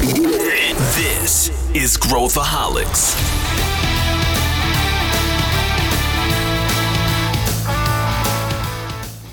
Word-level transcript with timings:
This 0.00 1.52
is 1.74 1.98
Growthaholics. 1.98 3.14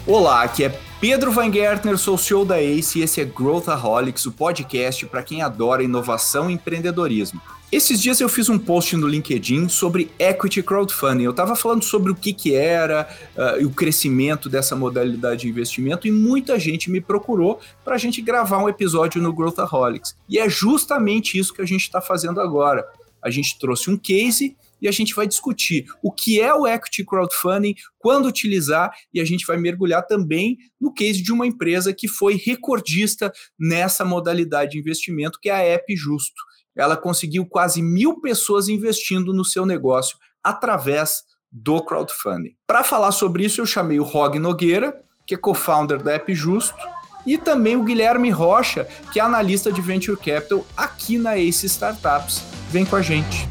Olá, 0.06 0.44
aqui 0.44 0.66
é 0.66 0.80
Pedro 1.00 1.32
Van 1.32 1.50
Gertner, 1.50 1.98
sou 1.98 2.18
CEO 2.18 2.44
da 2.44 2.60
ACE 2.62 3.00
e 3.00 3.02
esse 3.02 3.22
é 3.22 3.24
Growthaholics, 3.24 4.26
o 4.26 4.34
podcast 4.34 5.06
para 5.06 5.24
quem 5.24 5.42
adora 5.42 5.84
inovação 5.84 6.50
e 6.50 6.54
empreendedorismo. 6.56 7.42
Esses 7.70 8.02
dias 8.02 8.22
eu 8.22 8.30
fiz 8.30 8.48
um 8.48 8.58
post 8.58 8.96
no 8.96 9.06
LinkedIn 9.06 9.68
sobre 9.68 10.10
equity 10.18 10.64
crowdfunding. 10.64 11.24
Eu 11.24 11.32
estava 11.32 11.54
falando 11.54 11.84
sobre 11.84 12.14
o 12.14 12.16
que, 12.16 12.32
que 12.32 12.56
era 12.56 13.10
uh, 13.36 13.62
e 13.62 13.66
o 13.66 13.70
crescimento 13.70 14.48
dessa 14.48 14.74
modalidade 14.74 15.42
de 15.42 15.50
investimento 15.50 16.08
e 16.08 16.12
muita 16.12 16.58
gente 16.58 16.90
me 16.90 17.02
procurou 17.02 17.60
para 17.84 17.96
a 17.96 17.98
gente 17.98 18.22
gravar 18.22 18.64
um 18.64 18.70
episódio 18.70 19.22
no 19.22 19.34
Growthaholics. 19.34 20.16
E 20.30 20.40
é 20.40 20.48
justamente 20.48 21.38
isso 21.38 21.54
que 21.54 21.62
a 21.62 21.66
gente 21.66 21.82
está 21.82 22.00
fazendo 22.00 22.40
agora. 22.40 22.88
A 23.22 23.30
gente 23.30 23.60
trouxe 23.60 23.90
um 23.90 23.98
case 23.98 24.56
e 24.82 24.88
a 24.88 24.92
gente 24.92 25.14
vai 25.14 25.28
discutir 25.28 25.88
o 26.02 26.10
que 26.10 26.40
é 26.40 26.54
o 26.54 26.66
equity 26.66 27.04
crowdfunding, 27.04 27.76
quando 28.00 28.28
utilizar 28.28 28.94
e 29.14 29.20
a 29.20 29.26
gente 29.26 29.46
vai 29.46 29.58
mergulhar 29.58 30.08
também 30.08 30.58
no 30.80 30.94
case 30.94 31.22
de 31.22 31.34
uma 31.34 31.46
empresa 31.46 31.94
que 31.94 32.08
foi 32.08 32.38
recordista 32.38 33.30
nessa 33.60 34.06
modalidade 34.06 34.72
de 34.72 34.80
investimento, 34.80 35.38
que 35.42 35.50
é 35.50 35.54
a 35.54 35.64
App 35.74 35.94
Justo 35.98 36.48
ela 36.78 36.96
conseguiu 36.96 37.46
quase 37.46 37.82
mil 37.82 38.22
pessoas 38.22 38.70
investindo 38.70 39.34
no 39.34 39.44
seu 39.44 39.66
negócio 39.66 40.18
através 40.44 41.24
do 41.52 41.82
crowdfunding. 41.82 42.56
Para 42.68 42.84
falar 42.84 43.12
sobre 43.12 43.44
isso, 43.44 43.60
eu 43.60 43.66
chamei 43.66 44.00
o 44.00 44.04
Rog 44.04 44.38
Nogueira, 44.38 45.02
que 45.26 45.34
é 45.34 45.38
co-founder 45.38 46.02
da 46.02 46.14
App 46.14 46.34
Justo, 46.34 46.78
e 47.26 47.38
também 47.38 47.76
o 47.76 47.84
Guilherme 47.84 48.30
Rocha, 48.30 48.88
que 49.12 49.20
é 49.20 49.24
analista 49.24 49.72
de 49.72 49.82
Venture 49.82 50.16
Capital 50.16 50.66
aqui 50.78 51.18
na 51.18 51.38
Ace 51.38 51.66
Startups. 51.66 52.44
Vem 52.70 52.86
com 52.86 52.96
a 52.96 53.02
gente. 53.02 53.50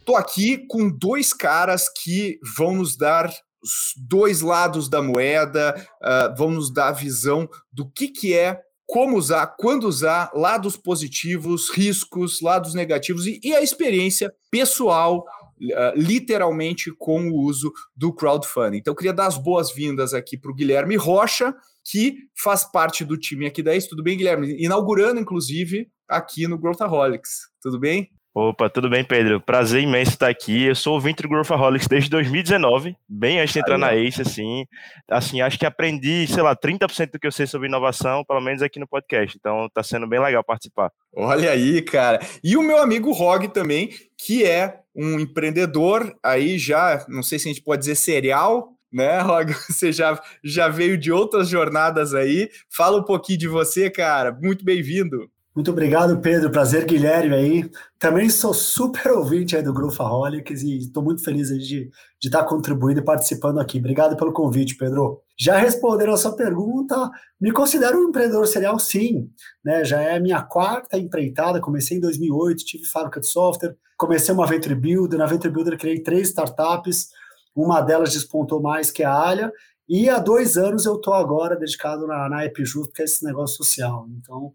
Estou 0.00 0.16
aqui 0.16 0.66
com 0.66 0.88
dois 0.90 1.32
caras 1.32 1.88
que 1.88 2.40
vão 2.56 2.76
nos 2.76 2.96
dar 2.96 3.30
os 3.62 3.92
dois 3.96 4.40
lados 4.40 4.88
da 4.88 5.02
moeda, 5.02 5.86
uh, 6.02 6.36
vão 6.36 6.50
nos 6.50 6.72
dar 6.72 6.88
a 6.88 6.92
visão 6.92 7.48
do 7.70 7.88
que, 7.88 8.08
que 8.08 8.34
é 8.34 8.60
como 8.90 9.16
usar, 9.16 9.46
quando 9.56 9.84
usar, 9.84 10.32
lados 10.34 10.76
positivos, 10.76 11.70
riscos, 11.70 12.40
lados 12.40 12.74
negativos 12.74 13.24
e, 13.24 13.40
e 13.42 13.54
a 13.54 13.62
experiência 13.62 14.34
pessoal, 14.50 15.24
uh, 15.60 15.92
literalmente, 15.94 16.92
com 16.98 17.28
o 17.30 17.36
uso 17.40 17.72
do 17.94 18.12
crowdfunding. 18.12 18.78
Então, 18.78 18.90
eu 18.90 18.96
queria 18.96 19.12
dar 19.12 19.26
as 19.26 19.38
boas-vindas 19.38 20.12
aqui 20.12 20.36
para 20.36 20.50
o 20.50 20.54
Guilherme 20.54 20.96
Rocha, 20.96 21.54
que 21.84 22.16
faz 22.36 22.64
parte 22.64 23.04
do 23.04 23.16
time 23.16 23.46
aqui 23.46 23.62
da 23.62 23.76
ICE. 23.76 23.88
Tudo 23.88 24.02
bem, 24.02 24.16
Guilherme? 24.16 24.56
Inaugurando, 24.60 25.20
inclusive, 25.20 25.88
aqui 26.08 26.48
no 26.48 26.58
Growthaholics. 26.58 27.48
Tudo 27.62 27.78
bem? 27.78 28.10
Opa, 28.32 28.70
tudo 28.70 28.88
bem, 28.88 29.02
Pedro? 29.02 29.40
Prazer 29.40 29.82
imenso 29.82 30.12
estar 30.12 30.28
aqui. 30.28 30.66
Eu 30.66 30.74
sou 30.76 30.96
o 30.96 31.00
Venture 31.00 31.28
Growthaholics 31.28 31.88
desde 31.88 32.08
2019, 32.10 32.96
bem 33.08 33.40
antes 33.40 33.52
de 33.52 33.58
entrar 33.58 33.76
na 33.76 33.92
ACE, 33.92 34.22
assim. 34.22 34.66
Assim, 35.10 35.40
acho 35.40 35.58
que 35.58 35.66
aprendi, 35.66 36.28
sei 36.28 36.40
lá, 36.40 36.54
30% 36.54 37.10
do 37.10 37.18
que 37.18 37.26
eu 37.26 37.32
sei 37.32 37.48
sobre 37.48 37.66
inovação, 37.66 38.24
pelo 38.24 38.40
menos 38.40 38.62
aqui 38.62 38.78
no 38.78 38.86
podcast. 38.86 39.36
Então, 39.36 39.68
tá 39.74 39.82
sendo 39.82 40.06
bem 40.06 40.20
legal 40.20 40.44
participar. 40.44 40.92
Olha 41.12 41.50
aí, 41.50 41.82
cara. 41.82 42.20
E 42.44 42.56
o 42.56 42.62
meu 42.62 42.80
amigo 42.80 43.10
Rog 43.10 43.48
também, 43.48 43.90
que 44.16 44.44
é 44.44 44.78
um 44.94 45.18
empreendedor 45.18 46.16
aí 46.22 46.56
já, 46.56 47.04
não 47.08 47.24
sei 47.24 47.36
se 47.36 47.48
a 47.48 47.52
gente 47.52 47.64
pode 47.64 47.80
dizer 47.80 47.96
serial, 47.96 48.68
né, 48.92 49.18
Rog? 49.18 49.52
Você 49.68 49.90
já, 49.90 50.20
já 50.44 50.68
veio 50.68 50.96
de 50.96 51.10
outras 51.10 51.48
jornadas 51.48 52.14
aí. 52.14 52.48
Fala 52.70 52.96
um 52.96 53.04
pouquinho 53.04 53.40
de 53.40 53.48
você, 53.48 53.90
cara. 53.90 54.30
Muito 54.40 54.64
bem-vindo. 54.64 55.28
Muito 55.54 55.72
obrigado, 55.72 56.20
Pedro. 56.20 56.48
Prazer, 56.48 56.84
Guilherme 56.84 57.34
aí. 57.34 57.70
Também 57.98 58.30
sou 58.30 58.54
super 58.54 59.10
ouvinte 59.10 59.56
aí 59.56 59.62
do 59.62 59.72
Growthaholics 59.72 60.62
e 60.62 60.78
estou 60.78 61.02
muito 61.02 61.24
feliz 61.24 61.48
de, 61.48 61.90
de 62.20 62.28
estar 62.28 62.44
contribuindo 62.44 63.00
e 63.00 63.04
participando 63.04 63.58
aqui. 63.58 63.78
Obrigado 63.78 64.16
pelo 64.16 64.32
convite, 64.32 64.76
Pedro. 64.76 65.20
Já 65.36 65.58
respondendo 65.58 66.12
a 66.12 66.16
sua 66.16 66.36
pergunta, 66.36 67.10
me 67.40 67.50
considero 67.50 67.98
um 67.98 68.10
empreendedor 68.10 68.46
serial, 68.46 68.78
sim. 68.78 69.28
Né? 69.64 69.84
Já 69.84 70.00
é 70.00 70.16
a 70.16 70.20
minha 70.20 70.40
quarta 70.40 70.96
empreitada. 70.96 71.60
Comecei 71.60 71.96
em 71.96 72.00
2008, 72.00 72.64
tive 72.64 72.84
fábrica 72.84 73.18
de 73.18 73.26
software, 73.26 73.74
comecei 73.98 74.32
uma 74.32 74.46
Venture 74.46 74.76
Builder. 74.76 75.18
Na 75.18 75.26
Venture 75.26 75.52
Builder 75.52 75.76
criei 75.76 76.00
três 76.00 76.28
startups. 76.28 77.08
Uma 77.56 77.80
delas 77.80 78.12
despontou 78.12 78.62
mais 78.62 78.92
que 78.92 79.02
a 79.02 79.12
Alha, 79.12 79.52
e 79.92 80.08
há 80.08 80.20
dois 80.20 80.56
anos 80.56 80.86
eu 80.86 80.94
estou 80.94 81.12
agora 81.12 81.56
dedicado 81.56 82.06
na, 82.06 82.28
na 82.28 82.48
Justo, 82.60 82.92
que 82.92 83.02
é 83.02 83.04
esse 83.04 83.24
negócio 83.24 83.56
social. 83.56 84.06
Então, 84.16 84.54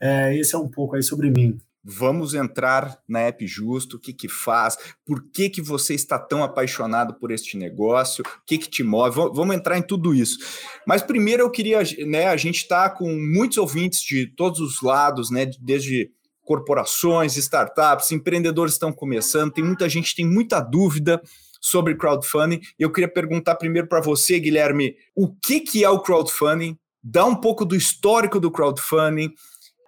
é, 0.00 0.36
esse 0.36 0.56
é 0.56 0.58
um 0.58 0.68
pouco 0.68 0.96
aí 0.96 1.04
sobre 1.04 1.30
mim. 1.30 1.56
Vamos 1.84 2.34
entrar 2.34 2.98
na 3.08 3.20
App 3.20 3.46
Justo, 3.46 3.96
o 3.96 4.00
que 4.00 4.12
que 4.12 4.28
faz, 4.28 4.76
por 5.06 5.22
que 5.30 5.48
que 5.48 5.62
você 5.62 5.94
está 5.94 6.18
tão 6.18 6.42
apaixonado 6.42 7.14
por 7.14 7.30
este 7.30 7.56
negócio, 7.56 8.24
o 8.24 8.44
que 8.44 8.58
que 8.58 8.68
te 8.68 8.82
move, 8.82 9.14
vamos 9.32 9.54
entrar 9.54 9.78
em 9.78 9.82
tudo 9.82 10.12
isso. 10.12 10.38
Mas 10.84 11.00
primeiro 11.00 11.44
eu 11.44 11.50
queria, 11.50 11.80
né, 12.04 12.26
a 12.26 12.36
gente 12.36 12.56
está 12.56 12.90
com 12.90 13.08
muitos 13.08 13.58
ouvintes 13.58 14.00
de 14.00 14.26
todos 14.26 14.58
os 14.58 14.82
lados, 14.82 15.30
né, 15.30 15.48
desde 15.60 16.10
corporações, 16.42 17.36
startups, 17.36 18.10
empreendedores 18.10 18.74
estão 18.74 18.92
começando, 18.92 19.52
tem 19.52 19.62
muita 19.62 19.88
gente 19.88 20.14
tem 20.16 20.26
muita 20.26 20.58
dúvida, 20.58 21.22
sobre 21.62 21.94
crowdfunding. 21.94 22.60
Eu 22.76 22.90
queria 22.90 23.08
perguntar 23.08 23.54
primeiro 23.54 23.86
para 23.86 24.00
você, 24.00 24.38
Guilherme, 24.40 24.96
o 25.14 25.32
que, 25.32 25.60
que 25.60 25.84
é 25.84 25.88
o 25.88 26.00
crowdfunding? 26.00 26.76
Dá 27.02 27.24
um 27.24 27.36
pouco 27.36 27.64
do 27.64 27.76
histórico 27.76 28.40
do 28.40 28.50
crowdfunding 28.50 29.32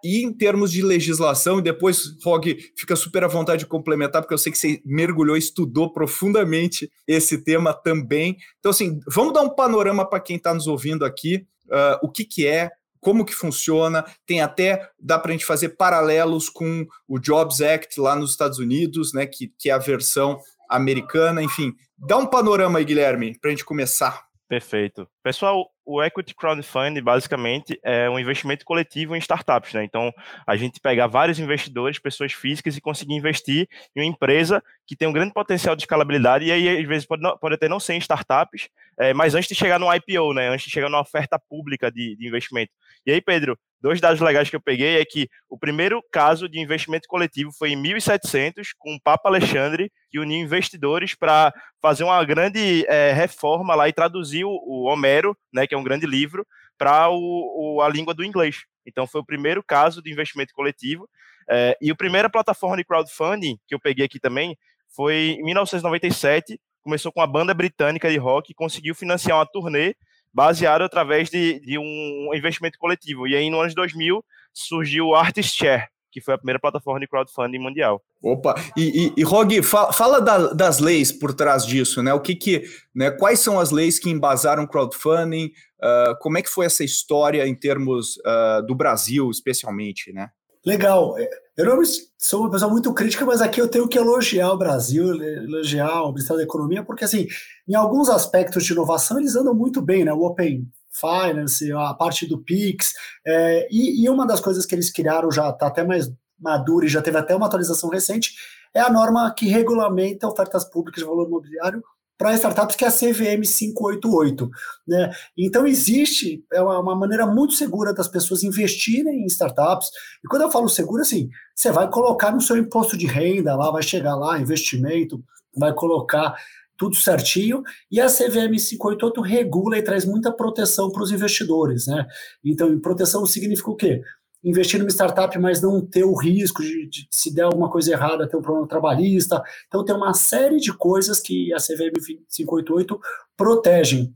e 0.04 0.22
em 0.22 0.30
termos 0.30 0.70
de 0.70 0.82
legislação, 0.82 1.58
e 1.58 1.62
depois, 1.62 2.14
Rog, 2.22 2.58
fica 2.76 2.94
super 2.94 3.24
à 3.24 3.26
vontade 3.26 3.60
de 3.60 3.66
complementar, 3.66 4.20
porque 4.20 4.34
eu 4.34 4.38
sei 4.38 4.52
que 4.52 4.58
você 4.58 4.82
mergulhou, 4.84 5.34
estudou 5.34 5.90
profundamente 5.90 6.90
esse 7.08 7.38
tema 7.38 7.72
também. 7.72 8.36
Então, 8.58 8.70
assim, 8.70 9.00
vamos 9.08 9.32
dar 9.32 9.40
um 9.40 9.54
panorama 9.54 10.04
para 10.04 10.20
quem 10.20 10.36
está 10.36 10.52
nos 10.52 10.66
ouvindo 10.66 11.06
aqui, 11.06 11.46
uh, 11.68 11.98
o 12.02 12.10
que, 12.10 12.22
que 12.22 12.46
é, 12.46 12.70
como 13.00 13.24
que 13.24 13.34
funciona, 13.34 14.04
tem 14.26 14.42
até, 14.42 14.90
dá 15.00 15.18
para 15.18 15.30
a 15.30 15.32
gente 15.32 15.46
fazer 15.46 15.70
paralelos 15.70 16.50
com 16.50 16.86
o 17.08 17.18
Jobs 17.18 17.62
Act 17.62 17.98
lá 17.98 18.14
nos 18.14 18.30
Estados 18.30 18.58
Unidos, 18.58 19.12
né, 19.14 19.26
que, 19.26 19.52
que 19.58 19.70
é 19.70 19.72
a 19.72 19.78
versão 19.78 20.38
americana, 20.74 21.42
enfim. 21.42 21.72
Dá 21.98 22.16
um 22.16 22.26
panorama 22.26 22.78
aí, 22.78 22.84
Guilherme, 22.84 23.38
para 23.38 23.50
a 23.50 23.52
gente 23.52 23.64
começar. 23.64 24.24
Perfeito. 24.46 25.08
Pessoal, 25.22 25.70
o 25.86 26.02
Equity 26.02 26.34
Crowdfunding 26.34 27.02
basicamente 27.02 27.78
é 27.82 28.08
um 28.10 28.18
investimento 28.18 28.64
coletivo 28.64 29.16
em 29.16 29.18
startups, 29.18 29.72
né? 29.72 29.82
Então, 29.84 30.12
a 30.46 30.54
gente 30.54 30.78
pega 30.80 31.08
vários 31.08 31.38
investidores, 31.38 31.98
pessoas 31.98 32.32
físicas 32.32 32.76
e 32.76 32.80
conseguir 32.80 33.14
investir 33.14 33.66
em 33.96 34.00
uma 34.00 34.06
empresa 34.06 34.62
que 34.86 34.94
tem 34.94 35.08
um 35.08 35.12
grande 35.12 35.32
potencial 35.32 35.74
de 35.74 35.82
escalabilidade 35.82 36.44
e 36.44 36.52
aí 36.52 36.68
às 36.68 36.86
vezes 36.86 37.06
pode, 37.06 37.22
não, 37.22 37.36
pode 37.38 37.54
até 37.54 37.68
não 37.68 37.80
ser 37.80 37.94
em 37.94 37.98
startups, 37.98 38.68
é, 38.98 39.14
mas 39.14 39.34
antes 39.34 39.48
de 39.48 39.54
chegar 39.54 39.80
no 39.80 39.92
IPO, 39.92 40.34
né? 40.34 40.48
Antes 40.50 40.66
de 40.66 40.72
chegar 40.72 40.90
numa 40.90 41.00
oferta 41.00 41.38
pública 41.38 41.90
de, 41.90 42.14
de 42.14 42.28
investimento. 42.28 42.70
E 43.06 43.12
aí, 43.12 43.20
Pedro, 43.20 43.58
dois 43.84 44.00
dados 44.00 44.18
legais 44.18 44.48
que 44.48 44.56
eu 44.56 44.62
peguei 44.62 44.98
é 44.98 45.04
que 45.04 45.28
o 45.46 45.58
primeiro 45.58 46.02
caso 46.10 46.48
de 46.48 46.58
investimento 46.58 47.06
coletivo 47.06 47.52
foi 47.52 47.72
em 47.72 47.76
1700 47.76 48.72
com 48.78 48.94
o 48.94 48.98
Papa 48.98 49.28
Alexandre 49.28 49.92
que 50.10 50.18
uniu 50.18 50.38
investidores 50.38 51.14
para 51.14 51.52
fazer 51.82 52.02
uma 52.02 52.24
grande 52.24 52.86
é, 52.88 53.12
reforma 53.12 53.74
lá 53.74 53.86
e 53.86 53.92
traduzir 53.92 54.42
o, 54.46 54.84
Homero, 54.84 55.36
né? 55.52 55.66
Que 55.66 55.74
é 55.74 55.78
um 55.78 55.84
grande 55.84 56.06
livro, 56.06 56.46
para 56.78 57.08
a 57.08 57.88
língua 57.92 58.14
do 58.14 58.24
inglês. 58.24 58.64
Então, 58.86 59.06
foi 59.06 59.20
o 59.20 59.24
primeiro 59.24 59.62
caso 59.62 60.00
de 60.00 60.10
investimento 60.10 60.54
coletivo. 60.54 61.06
É, 61.46 61.76
e 61.78 61.90
a 61.90 61.94
primeira 61.94 62.30
plataforma 62.30 62.78
de 62.78 62.84
crowdfunding 62.84 63.58
que 63.68 63.74
eu 63.74 63.80
peguei 63.80 64.06
aqui 64.06 64.18
também 64.18 64.56
foi 64.96 65.36
em 65.38 65.44
1997. 65.44 66.58
Começou 66.82 67.12
com 67.12 67.20
a 67.20 67.26
banda 67.26 67.52
britânica 67.52 68.10
de 68.10 68.16
rock 68.16 68.54
conseguiu 68.54 68.94
financiar 68.94 69.36
uma 69.36 69.44
turnê 69.44 69.94
baseada 70.34 70.84
através 70.84 71.30
de, 71.30 71.60
de 71.60 71.78
um 71.78 72.30
investimento 72.34 72.78
coletivo. 72.78 73.28
E 73.28 73.36
aí, 73.36 73.48
no 73.48 73.60
ano 73.60 73.68
de 73.68 73.74
2000, 73.76 74.24
surgiu 74.52 75.06
o 75.08 75.14
Artist 75.14 75.56
Share, 75.56 75.86
que 76.10 76.20
foi 76.20 76.34
a 76.34 76.38
primeira 76.38 76.58
plataforma 76.58 76.98
de 76.98 77.06
crowdfunding 77.06 77.58
mundial. 77.58 78.02
Opa, 78.20 78.54
e, 78.76 79.06
e, 79.06 79.20
e 79.20 79.22
Rog, 79.22 79.62
fala, 79.62 79.92
fala 79.92 80.20
da, 80.20 80.52
das 80.52 80.80
leis 80.80 81.12
por 81.12 81.32
trás 81.32 81.64
disso, 81.64 82.02
né? 82.02 82.12
O 82.12 82.20
que 82.20 82.34
que, 82.34 82.64
né? 82.94 83.10
Quais 83.12 83.38
são 83.38 83.60
as 83.60 83.70
leis 83.70 83.98
que 83.98 84.10
embasaram 84.10 84.66
crowdfunding? 84.66 85.52
Uh, 85.80 86.18
como 86.20 86.38
é 86.38 86.42
que 86.42 86.50
foi 86.50 86.66
essa 86.66 86.82
história 86.82 87.46
em 87.46 87.54
termos 87.54 88.16
uh, 88.18 88.66
do 88.66 88.74
Brasil, 88.74 89.30
especialmente, 89.30 90.12
né? 90.12 90.30
Legal. 90.64 91.14
Eu 91.56 91.66
não 91.66 91.82
sou 92.18 92.40
uma 92.40 92.50
pessoa 92.50 92.70
muito 92.70 92.92
crítica, 92.92 93.24
mas 93.24 93.40
aqui 93.40 93.60
eu 93.60 93.68
tenho 93.68 93.86
que 93.86 93.98
elogiar 93.98 94.50
o 94.50 94.58
Brasil, 94.58 95.14
elogiar 95.22 96.02
o 96.02 96.08
Ministério 96.08 96.38
da 96.38 96.44
Economia, 96.44 96.82
porque 96.82 97.04
assim, 97.04 97.28
em 97.68 97.74
alguns 97.74 98.08
aspectos 98.08 98.64
de 98.64 98.72
inovação 98.72 99.20
eles 99.20 99.36
andam 99.36 99.54
muito 99.54 99.80
bem, 99.80 100.04
né? 100.04 100.12
O 100.12 100.24
Open 100.24 100.66
Finance, 100.90 101.70
a 101.72 101.94
parte 101.94 102.26
do 102.26 102.38
Pix. 102.42 102.92
É, 103.26 103.68
e, 103.70 104.04
e, 104.04 104.08
uma 104.08 104.26
das 104.26 104.40
coisas 104.40 104.64
que 104.64 104.74
eles 104.74 104.90
criaram 104.90 105.30
já 105.30 105.50
está 105.50 105.66
até 105.66 105.84
mais 105.84 106.10
madura 106.40 106.86
e 106.86 106.88
já 106.88 107.02
teve 107.02 107.18
até 107.18 107.36
uma 107.36 107.46
atualização 107.46 107.90
recente, 107.90 108.34
é 108.74 108.80
a 108.80 108.90
norma 108.90 109.32
que 109.32 109.46
regulamenta 109.46 110.26
ofertas 110.26 110.64
públicas 110.64 111.02
de 111.02 111.08
valor 111.08 111.26
imobiliário 111.26 111.82
para 112.16 112.34
startups, 112.34 112.76
que 112.76 112.84
é 112.84 112.88
a 112.88 112.92
CVM 112.92 113.42
588. 113.42 114.48
Né? 114.86 115.10
Então, 115.36 115.66
existe 115.66 116.44
é 116.52 116.60
uma, 116.60 116.78
uma, 116.80 116.96
maneira 116.96 117.26
muito 117.26 117.54
segura 117.54 117.92
das 117.92 118.08
pessoas 118.08 118.42
investirem 118.42 119.22
em 119.22 119.26
startups. 119.26 119.88
E 120.24 120.28
quando 120.28 120.42
eu 120.42 120.50
falo 120.50 120.68
seguro, 120.68 121.02
assim, 121.02 121.28
você 121.54 121.70
vai 121.72 121.90
colocar 121.90 122.32
no 122.32 122.40
seu 122.40 122.56
imposto 122.56 122.96
de 122.96 123.06
renda 123.06 123.56
lá, 123.56 123.70
vai 123.70 123.82
chegar 123.82 124.14
lá, 124.14 124.38
investimento, 124.38 125.22
vai 125.56 125.74
colocar 125.74 126.34
tudo 126.76 126.96
certinho, 126.96 127.62
e 127.90 128.00
a 128.00 128.06
CVM 128.06 128.56
588 128.58 129.20
regula 129.20 129.78
e 129.78 129.82
traz 129.82 130.04
muita 130.04 130.32
proteção 130.32 130.90
para 130.90 131.02
os 131.02 131.12
investidores, 131.12 131.86
né? 131.86 132.04
Então, 132.44 132.78
proteção 132.80 133.24
significa 133.26 133.70
o 133.70 133.76
quê? 133.76 134.02
Investir 134.44 134.78
numa 134.78 134.90
startup, 134.90 135.36
mas 135.38 135.62
não 135.62 135.80
ter 135.80 136.04
o 136.04 136.14
risco 136.14 136.62
de, 136.62 136.88
de, 136.88 137.08
se 137.10 137.34
der 137.34 137.42
alguma 137.42 137.70
coisa 137.70 137.90
errada, 137.92 138.28
ter 138.28 138.36
um 138.36 138.42
problema 138.42 138.68
trabalhista. 138.68 139.42
Então, 139.66 139.84
tem 139.84 139.96
uma 139.96 140.12
série 140.12 140.58
de 140.58 140.72
coisas 140.76 141.20
que 141.20 141.52
a 141.54 141.56
CVM 141.56 141.98
588 142.28 143.00
protegem. 143.36 144.12